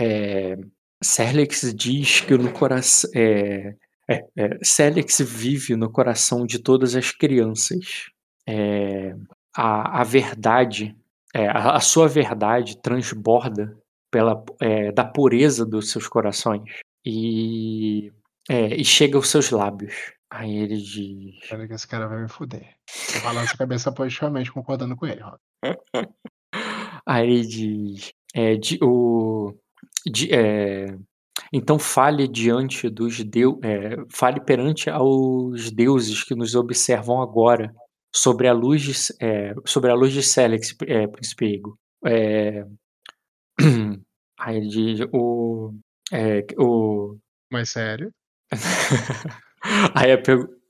[0.00, 0.56] é,
[1.04, 3.10] Serlex diz que no coração.
[3.14, 3.74] É,
[4.08, 8.06] é, é, Serlex vive no coração de todas as crianças.
[8.48, 9.14] É,
[9.54, 10.96] a, a verdade,
[11.36, 13.76] é, a, a, sua verdade transborda
[14.10, 16.80] pela, é, da pureza dos seus corações.
[17.04, 18.10] E,
[18.48, 19.94] é, e chega aos seus lábios.
[20.30, 21.42] Aí ele diz.
[21.42, 22.74] Espera que esse cara vai me fuder.
[23.14, 25.38] Eu balanço a cabeça positivamente, concordando com ele, Rob.
[27.06, 28.12] Aí ele diz.
[28.34, 29.54] É, de, o,
[30.06, 30.96] de, é,
[31.52, 33.60] então fale diante dos deuses.
[33.62, 37.74] É, fale perante aos deuses que nos observam agora
[38.16, 41.78] sobre a luz de, é, sobre a luz de Celex, é, príncipe Ego.
[42.06, 42.64] É,
[44.40, 45.74] aí ele diz o,
[46.10, 47.18] é, o...
[47.52, 48.10] Mais sério?
[49.94, 50.12] aí,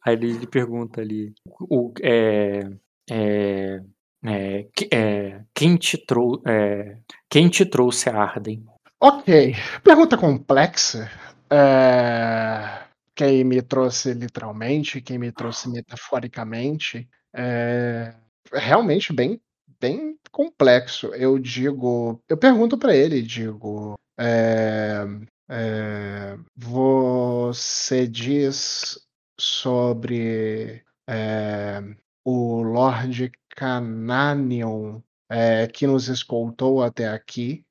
[0.05, 2.69] aí, ele pergunta ali, o, é,
[3.09, 3.81] é,
[4.25, 6.99] é, é, quem, te trou é,
[7.31, 8.67] quem te trouxe a Arden?
[8.99, 9.55] Ok,
[9.85, 11.09] pergunta complexa.
[11.49, 18.15] É, quem me trouxe literalmente, quem me trouxe metaforicamente, é
[18.53, 19.41] realmente bem,
[19.81, 21.09] bem complexo.
[21.15, 25.05] Eu digo, eu pergunto para ele, digo, é,
[25.49, 28.99] é, você diz
[29.39, 31.83] sobre é,
[32.25, 35.01] o Lord Cananion
[35.31, 37.65] é, que nos escoltou até aqui,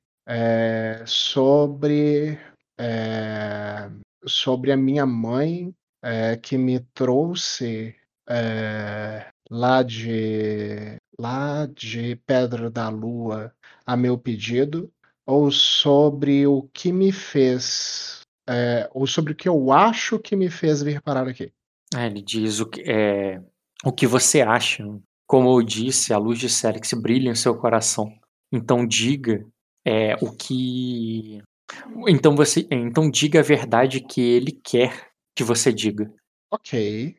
[1.05, 2.39] sobre
[4.25, 5.71] sobre a minha mãe
[6.41, 7.95] que me trouxe
[9.49, 13.53] lá de lá de Pedra da Lua
[13.85, 14.91] a meu pedido
[15.26, 20.49] ou sobre o que me fez, é, ou sobre o que eu acho que me
[20.49, 21.51] fez vir parar aqui.
[21.95, 23.41] É, ele diz o que, é,
[23.84, 24.84] o que você acha.
[25.27, 28.13] Como eu disse, a luz de Serix brilha em seu coração.
[28.51, 29.43] Então diga
[29.84, 31.41] é, o que.
[32.07, 36.13] Então você, então diga a verdade que ele quer que você diga.
[36.51, 37.15] Ok,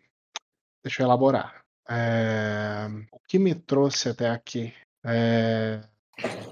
[0.85, 1.66] deixa eu elaborar.
[1.89, 4.75] É, o que me trouxe até aqui?
[5.05, 5.81] É,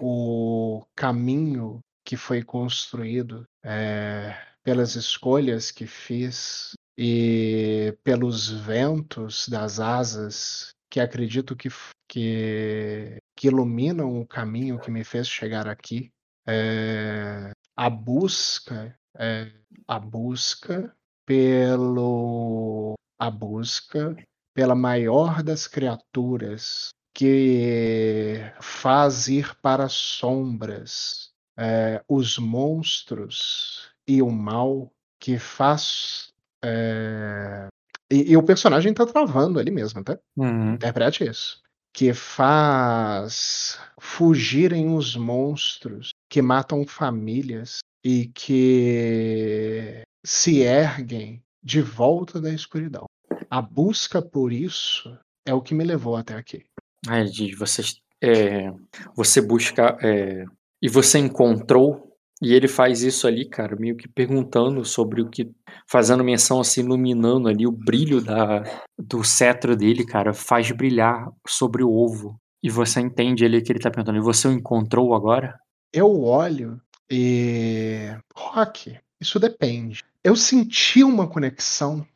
[0.01, 10.71] o caminho que foi construído é, pelas escolhas que fiz e pelos ventos das asas
[10.89, 11.69] que acredito que,
[12.09, 16.13] que, que iluminam o caminho que me fez chegar aqui.
[16.47, 19.51] É, a busca, é,
[19.89, 20.95] a busca
[21.27, 24.15] pelo, a busca
[24.55, 34.93] pela maior das criaturas que faz ir para sombras é, os monstros e o mal
[35.21, 36.33] que faz.
[36.65, 37.69] É...
[38.11, 40.19] E, e, o personagem tá travando ali mesmo, tá?
[40.37, 40.75] Uhum.
[40.75, 41.63] Interprete isso.
[41.93, 52.51] Que faz fugirem os monstros que matam famílias e que se erguem de volta da
[52.51, 53.07] escuridão.
[53.51, 56.65] A busca por isso é o que me levou até aqui.
[57.07, 57.83] Aí diz, você,
[58.23, 58.73] é,
[59.15, 60.45] você busca é,
[60.81, 65.51] e você encontrou e ele faz isso ali, cara, meio que perguntando sobre o que.
[65.87, 68.63] Fazendo menção assim, iluminando ali o brilho da,
[68.99, 72.39] do cetro dele, cara, faz brilhar sobre o ovo.
[72.63, 75.59] E você entende ali que ele tá perguntando, e você o encontrou agora?
[75.93, 76.81] Eu olho
[77.11, 78.09] e.
[78.35, 80.03] Rock, isso depende.
[80.23, 82.07] Eu senti uma conexão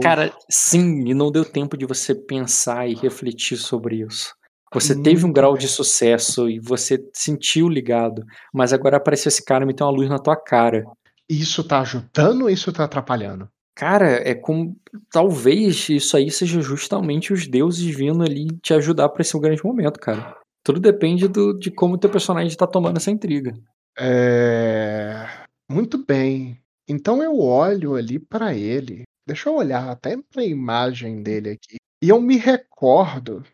[0.00, 4.34] Cara, sim, e não deu tempo de você pensar e refletir sobre isso.
[4.72, 5.60] Você Muito teve um grau bem.
[5.60, 8.22] de sucesso e você sentiu ligado,
[8.52, 10.84] mas agora apareceu esse cara e meteu uma luz na tua cara.
[11.28, 13.48] Isso tá ajudando ou isso tá atrapalhando?
[13.74, 14.76] Cara, é como.
[15.10, 19.64] Talvez isso aí seja justamente os deuses vindo ali te ajudar para esse um grande
[19.64, 20.36] momento, cara.
[20.64, 23.54] Tudo depende do, de como o teu personagem tá tomando essa intriga.
[23.96, 25.26] É.
[25.70, 26.58] Muito bem.
[26.88, 29.02] Então eu olho ali para ele.
[29.28, 31.76] Deixa eu olhar até pra imagem dele aqui.
[32.02, 33.44] E eu me recordo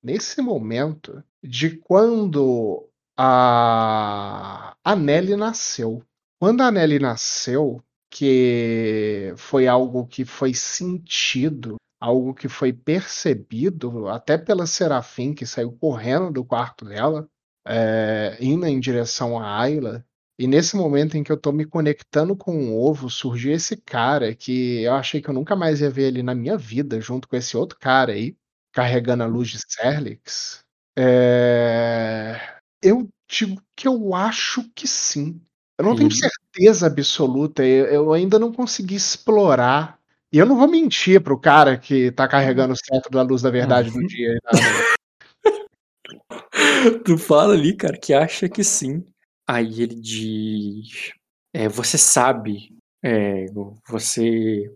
[0.00, 2.88] nesse momento de quando
[3.18, 6.04] a, a Nelly nasceu.
[6.40, 14.38] Quando a Nelly nasceu, que foi algo que foi sentido, algo que foi percebido até
[14.38, 17.28] pela Serafim, que saiu correndo do quarto dela,
[17.66, 20.06] é, indo em direção a Ayla.
[20.38, 24.34] E nesse momento em que eu tô me conectando com o ovo, surgiu esse cara
[24.34, 27.36] que eu achei que eu nunca mais ia ver ele na minha vida, junto com
[27.36, 28.36] esse outro cara aí
[28.72, 30.64] carregando a luz de Serlix,
[30.98, 32.40] é...
[32.82, 35.40] eu digo que eu acho que sim.
[35.78, 39.98] Eu não tenho certeza absoluta, eu, ainda não consegui explorar.
[40.32, 43.50] E eu não vou mentir pro cara que tá carregando o cetro da luz da
[43.50, 44.38] verdade do dia.
[47.04, 49.04] tu fala ali, cara, que acha que sim.
[49.46, 51.12] Aí ele diz:
[51.52, 53.46] é, Você sabe, é,
[53.88, 54.70] você.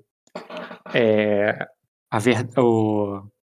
[0.95, 1.67] É,
[2.11, 2.55] a verdade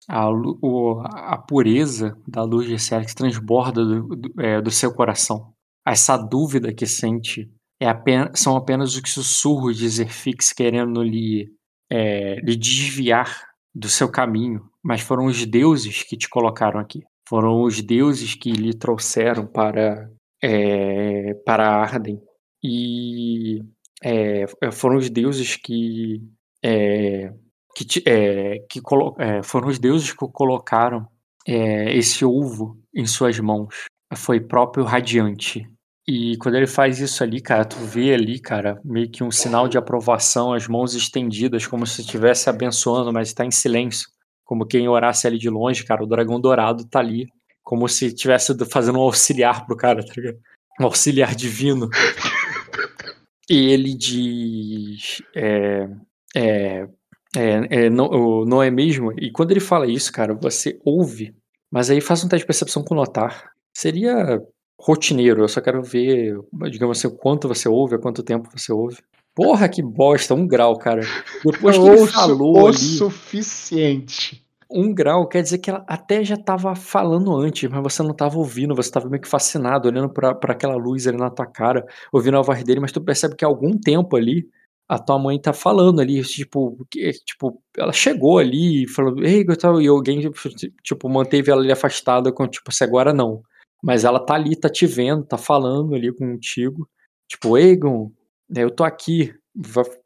[0.08, 5.54] a, o, a pureza da luz de Célix transborda do, do, é, do, seu coração.
[5.86, 7.50] Essa dúvida que sente
[7.80, 11.52] é apenas, são apenas os sussurros de Zerfix querendo lhe,
[11.92, 17.02] é, lhe desviar do seu caminho, mas foram os deuses que te colocaram aqui.
[17.28, 20.10] Foram os deuses que lhe trouxeram para,
[20.44, 22.20] é, para Arden.
[22.62, 23.64] E
[24.04, 26.22] é, foram os deuses que
[26.62, 27.34] é,
[27.76, 28.82] que, que
[29.44, 31.08] foram os deuses que colocaram
[31.46, 33.86] esse ovo em suas mãos.
[34.16, 35.68] Foi próprio Radiante.
[36.08, 39.70] E quando ele faz isso ali, cara, tu vê ali, cara, meio que um sinal
[39.70, 44.10] de aprovação, as mãos estendidas, como se estivesse abençoando, mas está em silêncio.
[44.44, 47.28] Como quem orasse ali de longe, cara, o dragão dourado tá ali.
[47.64, 50.38] Como se estivesse fazendo um auxiliar pro cara, tá ligado?
[50.80, 51.90] Um auxiliar divino.
[53.50, 55.22] E ele diz.
[55.36, 55.90] É,
[56.36, 56.88] é,
[57.36, 59.12] é, é, não, não é mesmo?
[59.20, 61.36] E quando ele fala isso, cara, você ouve,
[61.72, 63.52] mas aí faz um teste de percepção com notar.
[63.76, 64.42] Seria
[64.80, 66.38] rotineiro, eu só quero ver,
[66.70, 68.98] digamos assim, quanto você ouve, há quanto tempo você ouve.
[69.36, 71.02] Porra, que bosta, um grau, cara.
[71.44, 74.43] Depois que ele falou o ali, suficiente.
[74.76, 78.38] Um grau quer dizer que ela até já estava falando antes, mas você não estava
[78.38, 82.38] ouvindo, você estava meio que fascinado, olhando para aquela luz ali na tua cara, ouvindo
[82.38, 84.50] a voz dele, mas tu percebe que há algum tempo ali
[84.88, 89.46] a tua mãe tá falando ali, tipo, que, tipo, ela chegou ali e falou, ei,
[89.58, 90.30] tal, e alguém,
[90.84, 93.42] tipo, manteve ela ali afastada com, tipo, se agora não.
[93.82, 96.90] Mas ela tá ali, tá te vendo, tá falando ali contigo,
[97.28, 98.12] tipo, Egon,
[98.56, 99.34] eu tô aqui,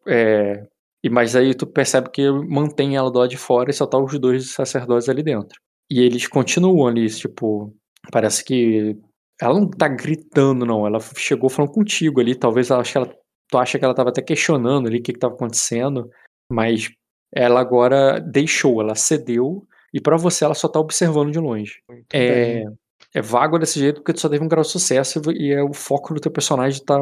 [0.07, 0.67] é,
[1.07, 3.97] e mas aí tu percebe que mantém ela do lado de fora e só tá
[3.97, 5.57] os dois sacerdotes ali dentro.
[5.89, 7.73] E eles continuam ali, tipo,
[8.11, 8.97] parece que
[9.41, 10.85] ela não tá gritando, não.
[10.85, 12.35] Ela chegou falando contigo ali.
[12.35, 13.15] Talvez ela acho que ela
[13.49, 16.09] tu acha que ela estava até questionando ali o que estava acontecendo,
[16.51, 16.91] mas
[17.33, 21.81] ela agora deixou, ela cedeu e para você ela só tá observando de longe.
[21.89, 22.65] Muito é...
[22.65, 22.77] bem.
[23.15, 25.71] é vago desse jeito porque tu só teve um grau de sucesso e é o
[25.71, 26.97] foco do teu personagem tá,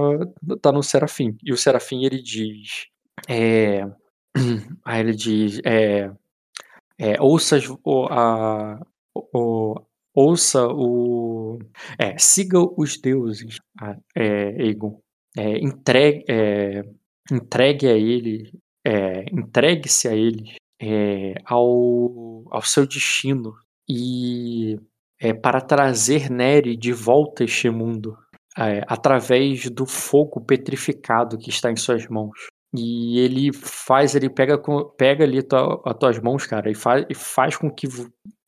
[0.61, 1.35] tá no Serafim.
[1.43, 2.93] E o Serafim ele diz.
[3.27, 3.83] É,
[4.85, 5.59] aí ele diz.
[5.65, 6.11] É,
[6.97, 8.79] é, ouça o, a,
[9.13, 9.75] o,
[10.13, 11.59] ouça o.
[11.99, 13.59] É, siga os deuses,
[14.15, 14.99] é, Egon.
[15.37, 16.83] É, entregue, é,
[17.31, 18.51] entregue a ele.
[18.87, 23.55] É, entregue-se a ele é, ao, ao seu destino
[23.89, 24.77] e
[25.19, 28.17] é, para trazer Neri de volta a este mundo
[28.57, 32.47] é, através do fogo petrificado que está em suas mãos.
[32.77, 34.61] E ele faz, ele pega,
[34.97, 37.87] pega ali tua, as tuas mãos, cara, e faz, e faz com que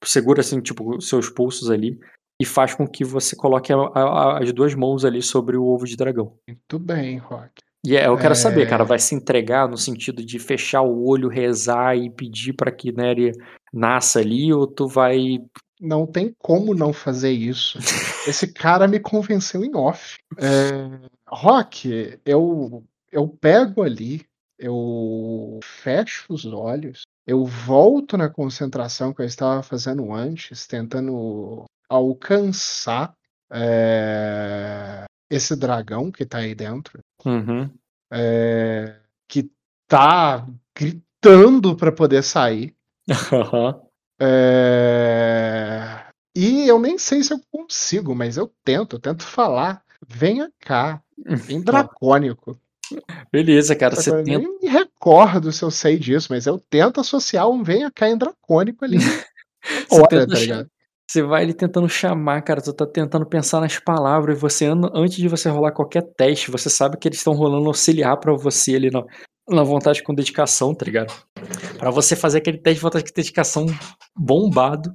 [0.04, 2.00] segura assim, tipo, seus pulsos ali
[2.40, 5.86] e faz com que você coloque a, a, as duas mãos ali sobre o ovo
[5.86, 6.34] de dragão.
[6.48, 7.52] Muito bem, Rock.
[7.86, 8.36] E é, eu quero é...
[8.36, 12.72] saber, cara, vai se entregar no sentido de fechar o olho, rezar e pedir para
[12.72, 13.32] que Nery
[13.74, 15.40] nasça ali, ou tu vai
[15.80, 17.78] não tem como não fazer isso.
[18.28, 20.18] Esse cara me convenceu em off.
[20.38, 24.26] É, Rock, eu, eu pego ali,
[24.58, 33.14] eu fecho os olhos, eu volto na concentração que eu estava fazendo antes, tentando alcançar
[33.52, 37.00] é, esse dragão que tá aí dentro.
[37.26, 37.70] Uhum.
[38.12, 39.52] É, que
[39.88, 42.76] tá gritando para poder sair.
[43.08, 43.88] Uhum.
[44.20, 46.08] É...
[46.36, 49.84] E eu nem sei se eu consigo, mas eu tento, eu tento falar.
[50.08, 51.04] Venha cá,
[51.48, 52.60] em dracônico.
[53.32, 53.96] Beleza, cara.
[53.96, 54.40] Você eu tenta...
[54.40, 58.18] nem me recordo se eu sei disso, mas eu tento associar um venha cá em
[58.18, 58.98] dracônico ali.
[59.92, 60.70] Olha, tá ligado?
[61.10, 62.62] Você vai ali tentando chamar, cara.
[62.62, 64.38] Tu tá tentando pensar nas palavras.
[64.38, 68.18] E você, antes de você rolar qualquer teste, você sabe que eles estão rolando auxiliar
[68.18, 69.04] para você ali na,
[69.50, 71.14] na vontade com dedicação, tá ligado?
[71.78, 73.66] Para você fazer aquele teste de vontade com dedicação
[74.16, 74.92] bombado.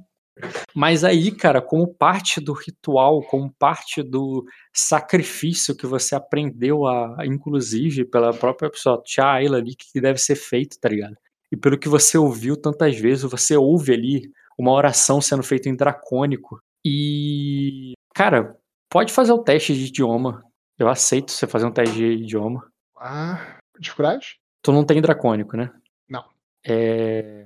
[0.75, 7.17] Mas aí, cara, como parte do ritual, como parte do sacrifício que você aprendeu a,
[7.25, 11.15] inclusive, pela própria pessoa, Tia Ayla ali, que deve ser feito, tá ligado?
[11.51, 15.75] E pelo que você ouviu tantas vezes, você ouve ali uma oração sendo feita em
[15.75, 16.59] dracônico.
[16.83, 18.57] E, cara,
[18.89, 20.43] pode fazer o teste de idioma.
[20.77, 22.67] Eu aceito você fazer um teste de idioma.
[22.97, 24.39] Ah, dificuldade?
[24.63, 25.71] Tu não tem dracônico, né?
[26.09, 26.25] Não.
[26.65, 27.43] É.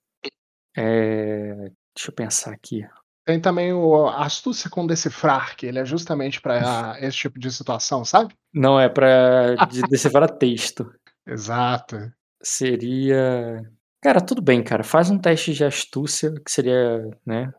[0.77, 1.71] É.
[1.97, 2.87] Deixa eu pensar aqui.
[3.25, 8.05] Tem também o astúcia com decifrar, que ele é justamente para esse tipo de situação,
[8.05, 8.35] sabe?
[8.53, 10.93] Não, é para de decifrar texto.
[11.25, 11.97] Exato.
[12.41, 13.67] Seria.
[13.99, 14.83] Cara, tudo bem, cara.
[14.83, 17.51] Faz um teste de astúcia, que seria, né?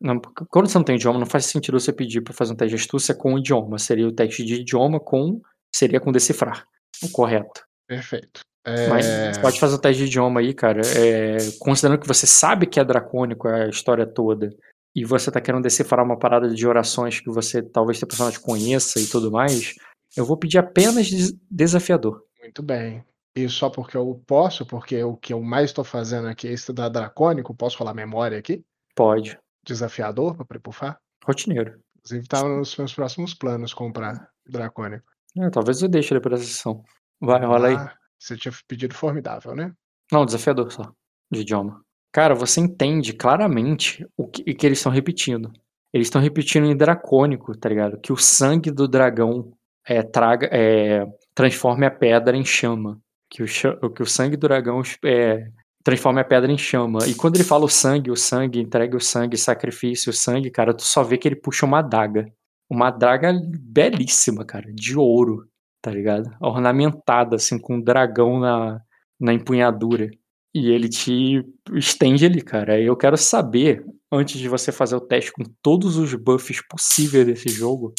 [0.00, 2.76] Não, quando você não tem idioma, não faz sentido você pedir para fazer um teste
[2.76, 3.78] de astúcia com idioma.
[3.78, 5.42] Seria o teste de idioma com.
[5.74, 6.64] Seria com decifrar.
[7.02, 7.66] O correto.
[7.90, 8.42] Perfeito.
[8.88, 9.40] Mas é.
[9.40, 10.80] pode fazer o teste de idioma aí, cara.
[10.96, 14.48] É, considerando que você sabe que é dracônico a história toda,
[14.94, 19.00] e você tá querendo decifrar uma parada de orações que você talvez seu personagem conheça
[19.00, 19.74] e tudo mais,
[20.16, 21.10] eu vou pedir apenas
[21.50, 22.22] desafiador.
[22.40, 23.04] Muito bem.
[23.34, 26.90] E só porque eu posso, porque o que eu mais estou fazendo aqui é estudar
[26.90, 28.62] dracônico, posso falar memória aqui?
[28.94, 29.36] Pode.
[29.66, 31.00] Desafiador para prepufar?
[31.24, 31.80] Rotineiro.
[31.98, 35.04] Inclusive tá nos meus próximos planos comprar dracônico.
[35.38, 36.84] É, talvez eu deixe ele para essa sessão.
[37.20, 37.74] Vai, rola aí.
[37.74, 39.72] Ah, você tinha pedido formidável, né?
[40.10, 40.92] Não, desafiador só,
[41.30, 41.84] de idioma.
[42.12, 45.52] Cara, você entende claramente o que, que eles estão repetindo.
[45.92, 47.98] Eles estão repetindo em dracônico, tá ligado?
[48.00, 49.52] Que o sangue do dragão
[49.86, 53.00] é, traga, é, transforme a pedra em chama.
[53.28, 55.48] Que o, que o sangue do dragão é,
[55.84, 57.06] transforme a pedra em chama.
[57.06, 60.74] E quando ele fala o sangue, o sangue, entrega o sangue, sacrifício, o sangue, cara,
[60.74, 62.26] tu só vê que ele puxa uma adaga.
[62.68, 65.49] Uma adaga belíssima, cara, de ouro
[65.80, 66.30] tá ligado?
[66.40, 68.80] Ornamentada, assim, com um dragão na,
[69.18, 70.10] na empunhadura.
[70.54, 71.44] E ele te
[71.74, 72.80] estende ali, cara.
[72.80, 77.48] Eu quero saber, antes de você fazer o teste com todos os buffs possíveis desse
[77.48, 77.94] jogo,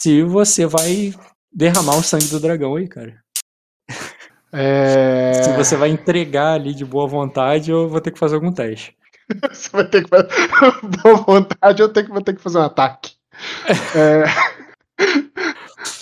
[0.00, 1.14] se você vai
[1.52, 3.22] derramar o sangue do dragão aí, cara.
[4.56, 5.32] É...
[5.42, 8.96] Se você vai entregar ali de boa vontade ou vou ter que fazer algum teste.
[9.52, 10.28] você vai ter que fazer
[11.02, 13.16] boa vontade ou vou ter que fazer um ataque.
[13.96, 14.22] é...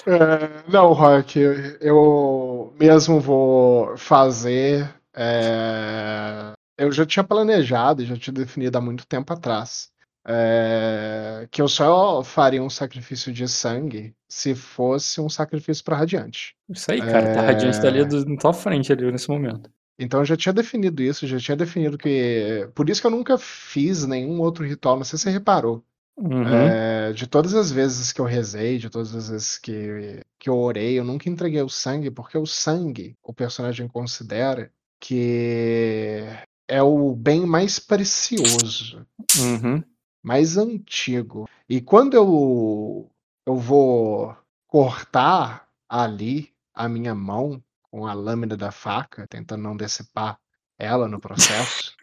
[0.06, 1.38] É, não, Rock,
[1.80, 4.92] eu mesmo vou fazer.
[5.14, 9.90] É, eu já tinha planejado, já tinha definido há muito tempo atrás.
[10.24, 16.54] É, que eu só faria um sacrifício de sangue se fosse um sacrifício para Radiante.
[16.68, 19.68] Isso aí, cara, tá Radiante tá ali na tua frente ali nesse momento.
[19.98, 22.68] Então eu já tinha definido isso, já tinha definido que.
[22.74, 25.84] Por isso que eu nunca fiz nenhum outro ritual, não sei se você reparou.
[26.16, 26.46] Uhum.
[26.46, 30.58] É, de todas as vezes que eu rezei, de todas as vezes que, que eu
[30.58, 36.24] orei, eu nunca entreguei o sangue, porque o sangue, o personagem considera que
[36.68, 39.06] é o bem mais precioso.
[39.38, 39.82] Uhum.
[40.22, 41.48] mais antigo.
[41.68, 43.10] E quando eu,
[43.46, 50.38] eu vou cortar ali a minha mão com a lâmina da faca, tentando não decepar
[50.78, 51.94] ela no processo.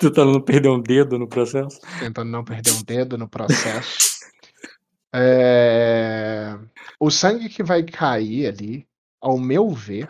[0.00, 1.78] Tentando não perder um dedo no processo.
[1.98, 4.10] Tentando não perder um dedo no processo.
[5.12, 6.56] É...
[7.00, 8.86] O sangue que vai cair ali,
[9.20, 10.08] ao meu ver,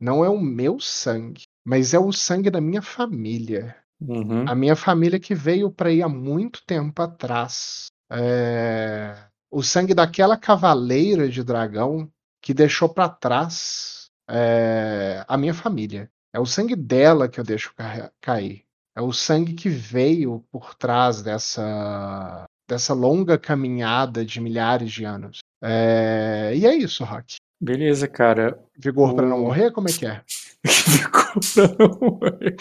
[0.00, 3.76] não é o meu sangue, mas é o sangue da minha família.
[4.00, 4.48] Uhum.
[4.48, 7.88] A minha família que veio para aí há muito tempo atrás.
[8.10, 9.14] É...
[9.50, 12.10] O sangue daquela cavaleira de dragão
[12.40, 15.26] que deixou para trás é...
[15.28, 16.10] a minha família.
[16.32, 17.74] É o sangue dela que eu deixo
[18.18, 18.64] cair.
[18.94, 25.38] É o sangue que veio por trás dessa, dessa longa caminhada de milhares de anos.
[25.62, 26.52] É...
[26.54, 27.36] E é isso, Rock.
[27.60, 28.58] Beleza, cara.
[28.76, 29.16] Vigor o...
[29.16, 29.70] para não morrer?
[29.70, 30.22] Como é que é?
[30.88, 32.56] Vigor pra não morrer.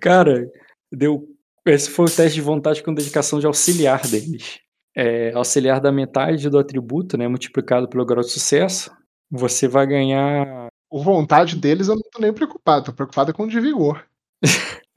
[0.00, 0.50] Cara,
[0.92, 1.26] deu.
[1.66, 4.60] Esse foi o teste de vontade com dedicação de auxiliar deles.
[4.94, 7.28] É, auxiliar da metade do atributo, né?
[7.28, 8.90] Multiplicado pelo grau de sucesso.
[9.30, 10.68] Você vai ganhar.
[10.90, 14.04] O vontade deles eu não tô nem preocupado, tô preocupado com o de vigor.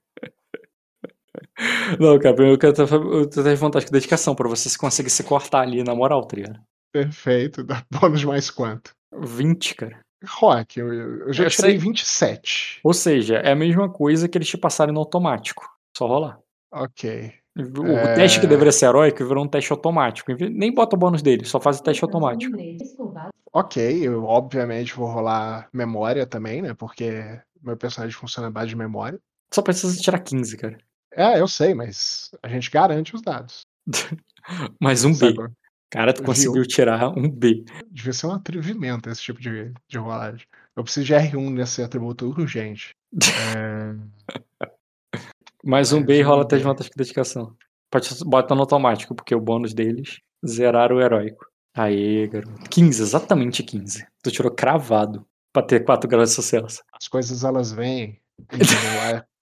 [1.99, 5.23] não, cara, primeiro eu quero ter, eu ter vontade com dedicação, pra você conseguir se
[5.23, 6.59] cortar ali na moral, tá ligado?
[6.91, 7.63] Perfeito.
[7.63, 8.93] Dá bônus mais quanto?
[9.11, 9.99] 20, cara.
[10.25, 11.77] Rock, eu, eu já eu tirei sei.
[11.77, 12.79] 27.
[12.83, 15.67] Ou seja, é a mesma coisa que eles te passarem no automático.
[15.97, 16.39] Só rolar.
[16.71, 17.33] Ok.
[17.55, 18.15] O, é...
[18.15, 20.31] teste que deveria ser heróico virou um teste automático.
[20.33, 22.55] Nem bota o bônus dele, só faz o teste automático.
[23.51, 26.73] Ok, eu obviamente vou rolar memória também, né?
[26.73, 29.19] Porque meu personagem funciona base de memória.
[29.53, 30.77] Só precisa tirar 15, cara.
[31.15, 33.65] É, eu sei, mas a gente garante os dados.
[34.79, 35.33] Mais um B.
[35.89, 37.63] Cara, tu conseguiu tirar um B.
[37.91, 40.47] Devia ser um atrevimento esse tipo de, de rolagem.
[40.75, 42.95] Eu preciso de R1 nesse atributo urgente.
[43.55, 45.19] é...
[45.63, 47.55] Mais um B e rola até vantagens de dedicação.
[47.91, 51.45] Pode botar no automático, porque o bônus deles zeraram o heróico.
[51.75, 52.69] Aí, garoto.
[52.69, 54.05] 15, exatamente 15.
[54.23, 56.81] Tu tirou cravado pra ter 4 graus de sucesso.
[56.91, 58.19] As coisas elas vêm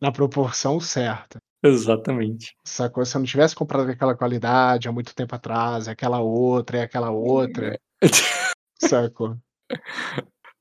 [0.00, 1.38] na proporção certa.
[1.62, 2.54] Exatamente.
[2.64, 3.04] Sacou?
[3.04, 7.10] Se eu não tivesse comprado aquela qualidade há muito tempo atrás, aquela outra, e aquela
[7.10, 7.78] outra.
[8.80, 9.36] sacou?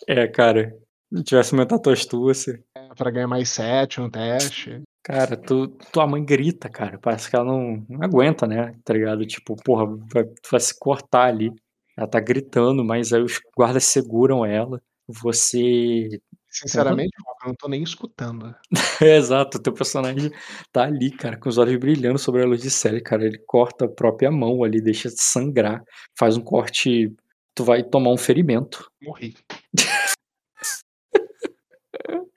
[0.08, 0.76] É, cara.
[1.14, 2.38] Se tivesse aumentado tuas tuas.
[2.38, 2.64] Você...
[2.76, 4.82] É, pra ganhar mais 7 no teste.
[5.03, 6.98] Cara, tu, tua mãe grita, cara.
[6.98, 8.76] Parece que ela não, não aguenta, né?
[8.84, 9.26] Tá ligado?
[9.26, 11.53] Tipo, porra, vai, vai se cortar ali.
[11.95, 14.82] Ela tá gritando, mas aí os guardas seguram ela.
[15.08, 16.19] Você
[16.58, 18.56] Sinceramente, eu não tô nem escutando.
[19.01, 20.32] É, exato, teu personagem
[20.72, 23.25] tá ali, cara, com os olhos brilhando sobre a luz de série, cara.
[23.25, 25.84] Ele corta a própria mão ali, deixa de sangrar,
[26.17, 27.14] faz um corte.
[27.53, 28.90] Tu vai tomar um ferimento.
[29.01, 29.35] Morri.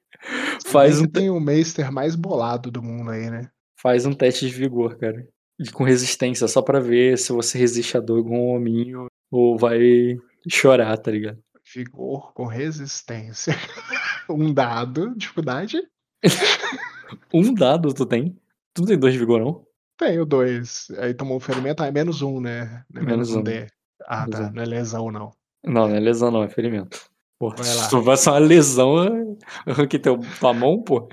[0.67, 1.07] faz um.
[1.07, 3.49] Tem o Meister mais bolado do mundo aí, né?
[3.81, 5.25] Faz um teste de vigor, cara.
[5.61, 9.57] E com resistência, só pra ver se você resiste a dor igual um hominho ou
[9.57, 10.17] vai
[10.49, 11.39] chorar, tá ligado?
[11.73, 13.55] Vigor com resistência.
[14.29, 15.81] um dado, dificuldade.
[17.33, 18.37] um dado tu tem?
[18.75, 19.67] Tu não tem dois de vigor, não?
[19.99, 20.89] Tenho dois.
[20.99, 22.85] Aí tomou um ferimento, aí é menos um, né?
[22.95, 23.43] É menos, menos um.
[23.43, 23.67] D.
[24.07, 24.47] Ah, menos tá.
[24.47, 24.53] Um.
[24.53, 25.31] Não é lesão, não.
[25.65, 27.11] Não, não é lesão, não, é ferimento.
[27.39, 27.89] Porra, vai lá.
[27.89, 31.09] tu vai ser uma lesão, arranque teu, tua mão, pô.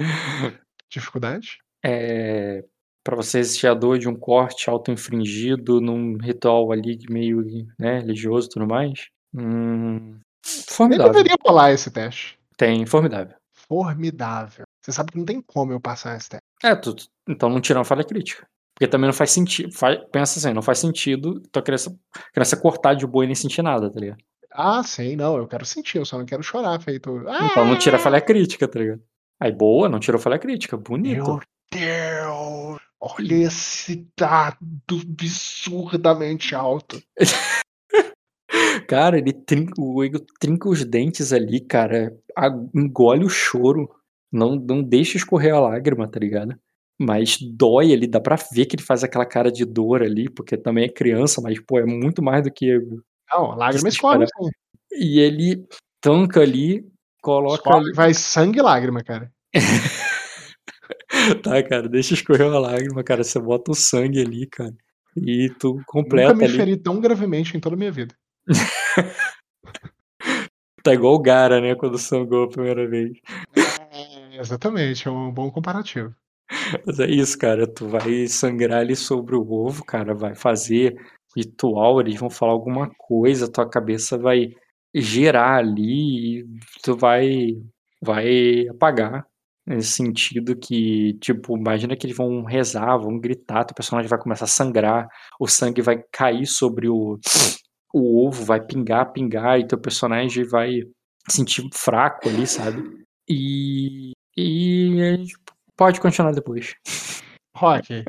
[0.89, 1.59] Dificuldade?
[1.83, 2.63] É.
[3.03, 7.43] Pra você resistir a dor de um corte auto-infringido num ritual ali meio
[7.77, 9.07] né, religioso e tudo mais.
[9.31, 11.11] Hum, Formidável.
[11.11, 12.37] Nem deveria rolar esse teste.
[12.57, 13.35] Tem, formidável.
[13.53, 14.65] Formidável.
[14.81, 16.45] Você sabe que não tem como eu passar esse teste.
[16.63, 16.95] É, tu,
[17.27, 18.47] então não tira uma falha crítica.
[18.73, 19.71] Porque também não faz sentido.
[19.73, 21.97] Faz, pensa assim, não faz sentido tua criança,
[22.33, 24.17] criança cortar de boa e nem sentir nada, tá ligado?
[24.51, 25.37] Ah, sei, não.
[25.37, 27.23] Eu quero sentir, eu só não quero chorar, feito.
[27.27, 27.47] Ah!
[27.49, 29.01] Então não tira falha crítica, tá ligado?
[29.39, 30.77] Aí, boa, não tirou falha crítica.
[30.77, 31.25] Bonito.
[31.25, 32.79] Meu Deus!
[32.99, 34.57] Olha esse dado
[34.91, 37.01] absurdamente alto.
[38.87, 42.15] Cara, ele trinca, o Ego trinca os dentes ali, cara,
[42.73, 43.89] engole o choro,
[44.31, 46.55] não, não deixa escorrer a lágrima, tá ligado?
[46.99, 50.55] Mas dói ali, dá pra ver que ele faz aquela cara de dor ali, porque
[50.55, 52.77] também é criança, mas, pô, é muito mais do que.
[53.31, 54.49] Não, a lágrima escorre, sim.
[54.93, 55.65] E ele
[55.99, 56.85] tanca ali,
[57.21, 57.55] coloca.
[57.55, 57.93] Escorre.
[57.93, 59.29] Vai sangue e lágrima, cara.
[61.43, 63.23] tá, cara, deixa escorrer a lágrima, cara.
[63.23, 64.73] Você bota o sangue ali, cara.
[65.17, 66.33] E tu completa.
[66.33, 66.57] Nunca me ali.
[66.57, 68.15] feri tão gravemente em toda a minha vida.
[70.83, 71.75] tá igual o Gara, né?
[71.75, 73.17] Quando sangou a primeira vez.
[73.91, 76.13] É, exatamente, é um bom comparativo.
[76.85, 77.67] Mas é isso, cara.
[77.67, 80.13] Tu vai sangrar ali sobre o ovo, cara.
[80.13, 80.95] Vai fazer
[81.35, 84.53] ritual, eles vão falar alguma coisa, tua cabeça vai
[84.93, 86.45] gerar ali e
[86.83, 87.53] tu vai
[88.01, 89.25] vai apagar.
[89.67, 94.45] Nesse sentido que, tipo, imagina que eles vão rezar, vão gritar, teu personagem vai começar
[94.45, 95.07] a sangrar,
[95.39, 97.17] o sangue vai cair sobre o,
[97.95, 100.81] o ovo, vai pingar, pingar, e teu personagem vai
[101.29, 103.05] sentir fraco ali, sabe?
[103.29, 104.11] E.
[104.37, 105.37] E a gente
[105.77, 106.75] pode continuar depois.
[107.55, 108.03] Rock,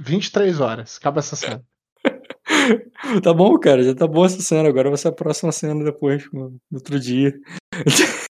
[0.00, 1.64] 23 horas, acaba essa cena.
[3.22, 4.68] Tá bom, cara, já tá boa essa cena.
[4.68, 7.38] Agora vai ser a próxima cena depois, no outro dia.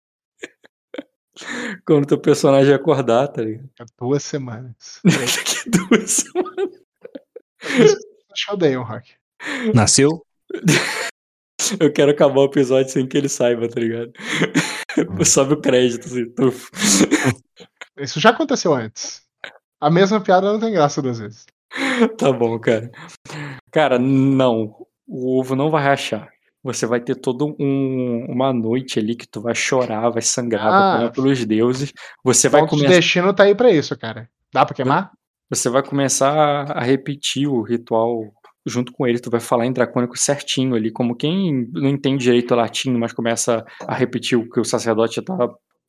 [1.85, 3.69] Quando teu personagem acordar, tá ligado?
[3.79, 4.99] Há duas semanas.
[5.03, 6.81] Daqui duas semanas.
[8.33, 9.13] Te odeio, Rock.
[9.73, 10.24] Nasceu?
[11.79, 14.11] Eu quero acabar o episódio sem que ele saiba, tá ligado?
[15.25, 16.29] Sobe o crédito, assim.
[16.33, 16.69] tuf.
[17.97, 19.21] Isso já aconteceu antes.
[19.81, 21.45] A mesma piada não tem graça duas vezes.
[22.17, 22.91] Tá bom, cara.
[23.71, 24.75] Cara, não.
[25.07, 26.29] O ovo não vai rachar.
[26.63, 30.71] Você vai ter toda um, uma noite ali que tu vai chorar, vai sangrar, vai
[30.73, 30.91] Ah.
[30.97, 31.93] clamar pelos deuses.
[32.23, 32.89] Você vai começar.
[32.89, 34.29] destino tá aí pra isso, cara.
[34.53, 35.11] Dá pra queimar?
[35.49, 38.31] Você vai começar a repetir o ritual
[38.65, 39.19] junto com ele.
[39.19, 43.65] Tu vai falar em dracônico certinho ali, como quem não entende direito latim, mas começa
[43.87, 45.35] a repetir o que o sacerdote tá,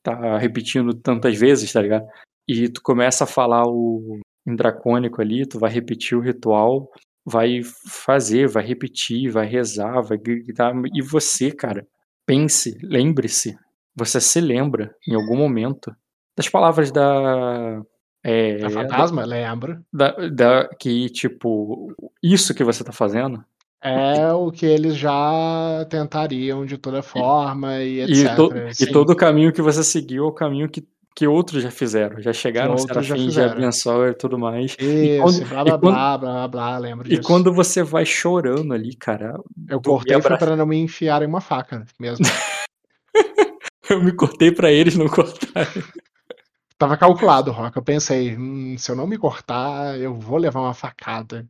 [0.02, 2.06] tá repetindo tantas vezes, tá ligado?
[2.48, 6.88] E tu começa a falar o em dracônico ali, tu vai repetir o ritual,
[7.24, 10.72] vai fazer, vai repetir, vai rezar, vai gritar.
[10.94, 11.84] E você, cara,
[12.24, 13.56] pense, lembre-se,
[13.94, 15.90] você se lembra em algum momento
[16.36, 17.82] das palavras da.
[18.28, 19.24] É, É fantasma?
[19.24, 19.78] Lembro.
[19.92, 23.44] da, da- que, tipo, isso que você tá fazendo.
[23.82, 28.34] É o que eles já tentariam de toda forma e, E, etc.
[28.34, 28.90] to- e Sim.
[28.92, 32.20] todo o caminho que você seguiu é o caminho que, que outros já fizeram.
[32.20, 33.52] Já chegaram, já Serafim, já fizeram.
[33.52, 34.74] abençoaram e tudo mais.
[34.80, 37.22] Isso, quando- blá e blá quando- blá, blá blá blá, lembro E disso.
[37.22, 39.38] quando você vai chorando ali, cara,
[39.68, 42.24] Eu cortei abra- pra não me enfiarem uma faca mesmo.
[43.90, 45.68] eu me cortei pra eles não cortar.
[46.78, 47.76] Tava calculado, Rock.
[47.76, 51.46] Eu pensei, hum, se eu não me cortar, eu vou levar uma facada.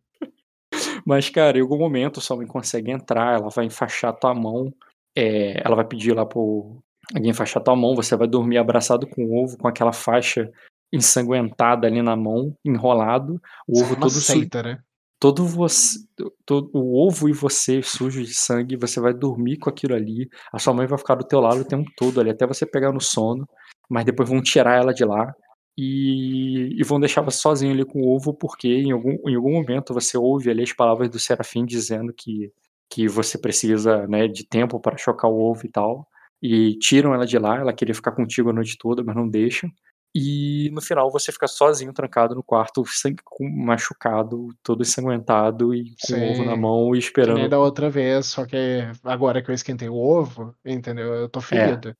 [1.05, 4.73] Mas, cara, em algum momento sua mãe consegue entrar, ela vai enfaixar tua mão,
[5.17, 6.83] é, ela vai pedir lá pro
[7.15, 10.51] alguém enfaixar tua mão, você vai dormir abraçado com o ovo, com aquela faixa
[10.93, 14.79] ensanguentada ali na mão, enrolado, o é ovo uma todo, seita, né?
[15.21, 15.99] todo você,
[16.45, 20.59] todo, o ovo e você sujo de sangue, você vai dormir com aquilo ali, a
[20.59, 23.01] sua mãe vai ficar do teu lado o tempo todo ali, até você pegar no
[23.01, 23.49] sono,
[23.89, 25.35] mas depois vão tirar ela de lá
[25.77, 29.53] e, e vão deixar você sozinho ali com o ovo, porque em algum, em algum
[29.53, 32.51] momento você ouve ali as palavras do Serafim dizendo que,
[32.91, 36.09] que você precisa né, de tempo para chocar o ovo e tal,
[36.43, 39.71] e tiram ela de lá, ela queria ficar contigo a noite toda, mas não deixam.
[40.15, 45.95] E no final você fica sozinho, trancado no quarto, sem- com- machucado, todo ensanguentado e
[46.09, 46.61] com o ovo na Sim.
[46.61, 47.49] mão e Que nem esperando.
[47.51, 48.57] da outra vez, só que
[49.05, 51.13] agora que eu esquentei o ovo, entendeu?
[51.13, 51.91] Eu tô ferido.
[51.91, 51.95] É,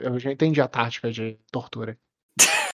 [0.00, 1.96] eu já entendi a tática de tortura.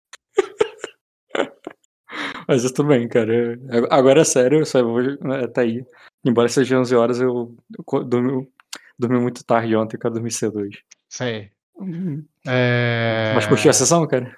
[2.49, 3.55] Mas tudo bem, cara.
[3.55, 5.85] É- Agora é sério, eu só vou né, tá aí.
[6.25, 7.57] Embora seja 11 horas, eu,
[7.93, 8.49] eu dormi,
[8.99, 10.85] dormi muito tarde ontem, quero dormir cedo hoje.
[11.09, 11.51] Sei.
[11.77, 12.25] Uhum.
[12.47, 13.33] É...
[13.35, 14.37] Mas curtiu a sessão, cara?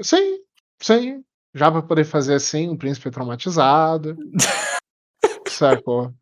[0.00, 0.40] Sim,
[0.80, 1.24] sim.
[1.54, 4.16] Já pra poder fazer assim, um príncipe traumatizado.
[5.48, 6.12] Sacou?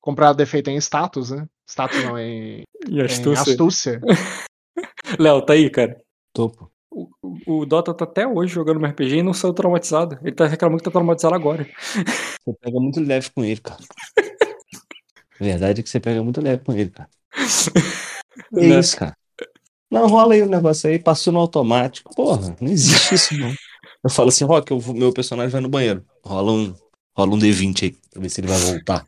[0.00, 1.46] Comprar defeito em status, né?
[1.68, 3.42] Status não, em, E em astúcia.
[3.52, 4.00] astúcia.
[5.18, 6.00] Léo, tá aí, cara.
[6.32, 6.70] Topo.
[6.90, 7.08] O,
[7.46, 10.18] o- Dota tá até hoje jogando um RPG e não saiu traumatizado.
[10.22, 11.68] Ele tá reclamando que tá traumatizado agora.
[12.44, 13.80] Você pega muito leve com ele, cara.
[15.38, 17.08] A verdade é que você pega muito leve com ele, cara.
[18.56, 18.78] É Né?
[18.80, 19.14] isso, cara.
[19.90, 22.14] Não, rola aí o negócio aí, passou no automático.
[22.14, 23.52] Porra, não existe isso, não.
[24.02, 26.04] Eu falo assim, Rock, meu personagem vai no banheiro.
[26.24, 26.74] Rola um,
[27.16, 29.04] rola um D20 aí, pra ver se ele vai voltar.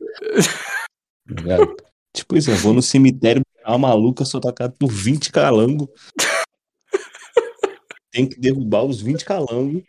[1.26, 1.76] Tá ligado?
[2.14, 5.88] Tipo isso, eu vou no cemitério, a maluca, sou atacado por 20 calangos.
[8.10, 9.82] Tem que derrubar os 20 calangos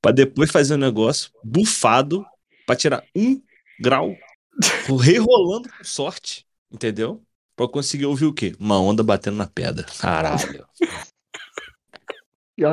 [0.00, 2.24] pra depois fazer um negócio bufado
[2.64, 3.42] pra tirar um
[3.78, 4.16] grau,
[4.98, 7.22] rerolando com sorte, entendeu?
[7.54, 8.54] Pra conseguir ouvir o quê?
[8.58, 9.84] Uma onda batendo na pedra.
[9.98, 10.66] Caralho.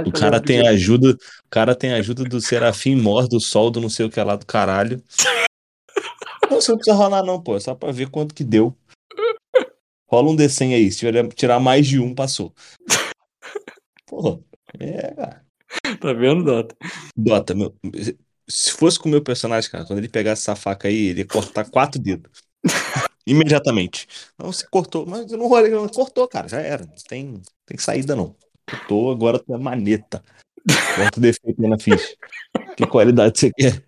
[0.07, 3.89] O cara tem ajuda, o cara tem ajuda do Serafim Mor, do Sol, do não
[3.89, 5.03] sei o que lá do caralho.
[6.53, 8.75] Não, você não precisa rolar não, pô, é só pra ver quanto que deu.
[10.07, 12.53] Rola um D100 aí, se tiver, tirar mais de um, passou.
[14.05, 14.39] Porra,
[14.79, 15.43] é, cara.
[15.99, 16.75] Tá vendo, Dota?
[17.17, 17.75] Dota, meu,
[18.47, 21.27] se fosse com o meu personagem, cara, quando ele pegasse essa faca aí, ele ia
[21.27, 22.29] cortar quatro dedos.
[23.25, 24.07] Imediatamente.
[24.37, 25.89] Não, você cortou, mas eu não rolei, não.
[25.89, 26.85] cortou, cara, já era.
[26.85, 28.35] Não tem, tem saída não.
[28.69, 30.23] Cortou, agora tu é maneta.
[30.97, 32.15] Bota o defeito aí na ficha.
[32.77, 33.83] Que qualidade você quer?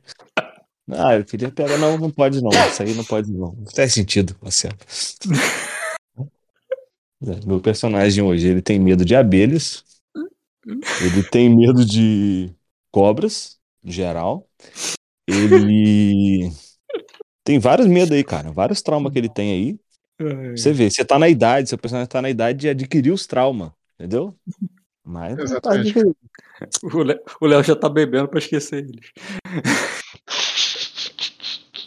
[0.91, 1.77] Ah, eu queria pegar.
[1.77, 2.51] Não, não pode não.
[2.51, 3.53] Isso aí não pode não.
[3.53, 4.77] Não faz sentido, Marcelo.
[7.23, 9.83] É, Meu personagem hoje, ele tem medo de abelhas.
[11.01, 12.53] Ele tem medo de
[12.91, 14.47] cobras, em geral.
[15.27, 16.51] Ele
[17.43, 18.51] tem vários medos aí, cara.
[18.51, 19.79] Vários traumas que ele tem aí.
[20.55, 23.71] Você vê, você tá na idade, seu personagem tá na idade de adquirir os traumas,
[23.95, 24.33] entendeu?
[25.03, 25.71] Mas tá
[27.41, 29.11] o Léo já tá bebendo pra esquecer eles.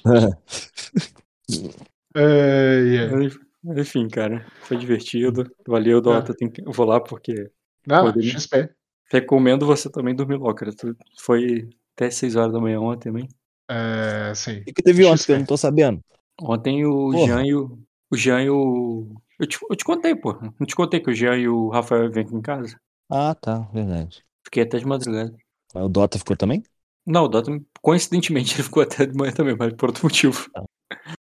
[2.15, 3.31] Ai.
[3.63, 5.51] Mas, Enfim, cara, foi divertido.
[5.67, 6.35] Valeu, Dota.
[6.35, 7.51] Tem que- Eu vou lá porque
[7.87, 8.71] Não, Poderia- XP.
[9.11, 10.71] recomendo você também dormir logo, cara.
[11.19, 13.29] Foi até 6 horas da manhã ontem também.
[13.71, 14.61] É, sim.
[14.61, 15.33] O que, teve ontem que XP.
[15.33, 16.01] eu não tô sabendo?
[16.41, 17.27] Ontem o Porra.
[17.27, 17.79] Jean e o.
[18.11, 19.15] O Jean e o.
[19.39, 20.35] Eu te, eu te contei, pô.
[20.59, 22.79] Não te contei que o Jean e o Rafael vêm aqui em casa.
[23.11, 24.25] Ah, tá, verdade.
[24.45, 25.35] Fiquei até de madrugada.
[25.75, 26.63] O Dota ficou também?
[27.09, 30.49] Não, o Dota, coincidentemente, ele ficou até de manhã também, mas por outro motivo.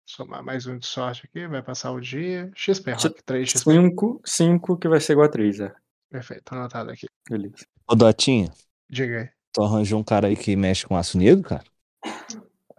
[0.05, 2.51] Somar mais um de sorte aqui, vai passar o dia.
[2.55, 3.23] XP, Rock.
[3.25, 3.73] 3 XP.
[3.73, 5.73] 5, 5 que vai ser igual a 3, é.
[6.09, 7.07] Perfeito, anotado aqui.
[7.29, 7.65] Beleza.
[7.87, 8.51] Ô, Dotinha,
[8.89, 9.29] Diga aí.
[9.51, 11.63] tu arranjou um cara aí que mexe com aço negro, cara?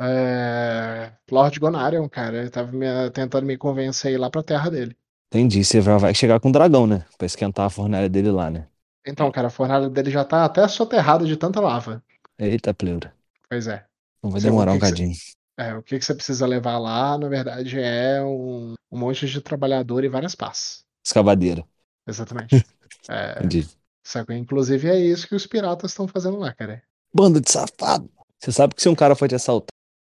[0.00, 1.12] É...
[1.30, 2.38] Lord Gonarion, cara.
[2.38, 4.96] Ele tava me- tentando me convencer a ir lá pra terra dele.
[5.30, 7.04] Entendi, você já vai chegar com o dragão, né?
[7.18, 8.68] Pra esquentar a fornalha dele lá, né?
[9.06, 12.02] Então, cara, a fornalha dele já tá até soterrada de tanta lava.
[12.38, 13.12] Eita, pleura.
[13.48, 13.84] Pois é.
[14.22, 15.16] Não vai demorar um que que você- cadinho.
[15.60, 19.40] É, o que, que você precisa levar lá, na verdade, é um, um monte de
[19.40, 20.84] trabalhador e várias pás.
[21.04, 21.64] Escavadeira.
[22.06, 22.64] Exatamente.
[23.10, 23.66] É, Entendi.
[24.38, 26.82] Inclusive é isso que os piratas estão fazendo lá, cara.
[27.14, 28.10] Bando de safado.
[28.38, 29.68] Você sabe que se um cara for te assaltar,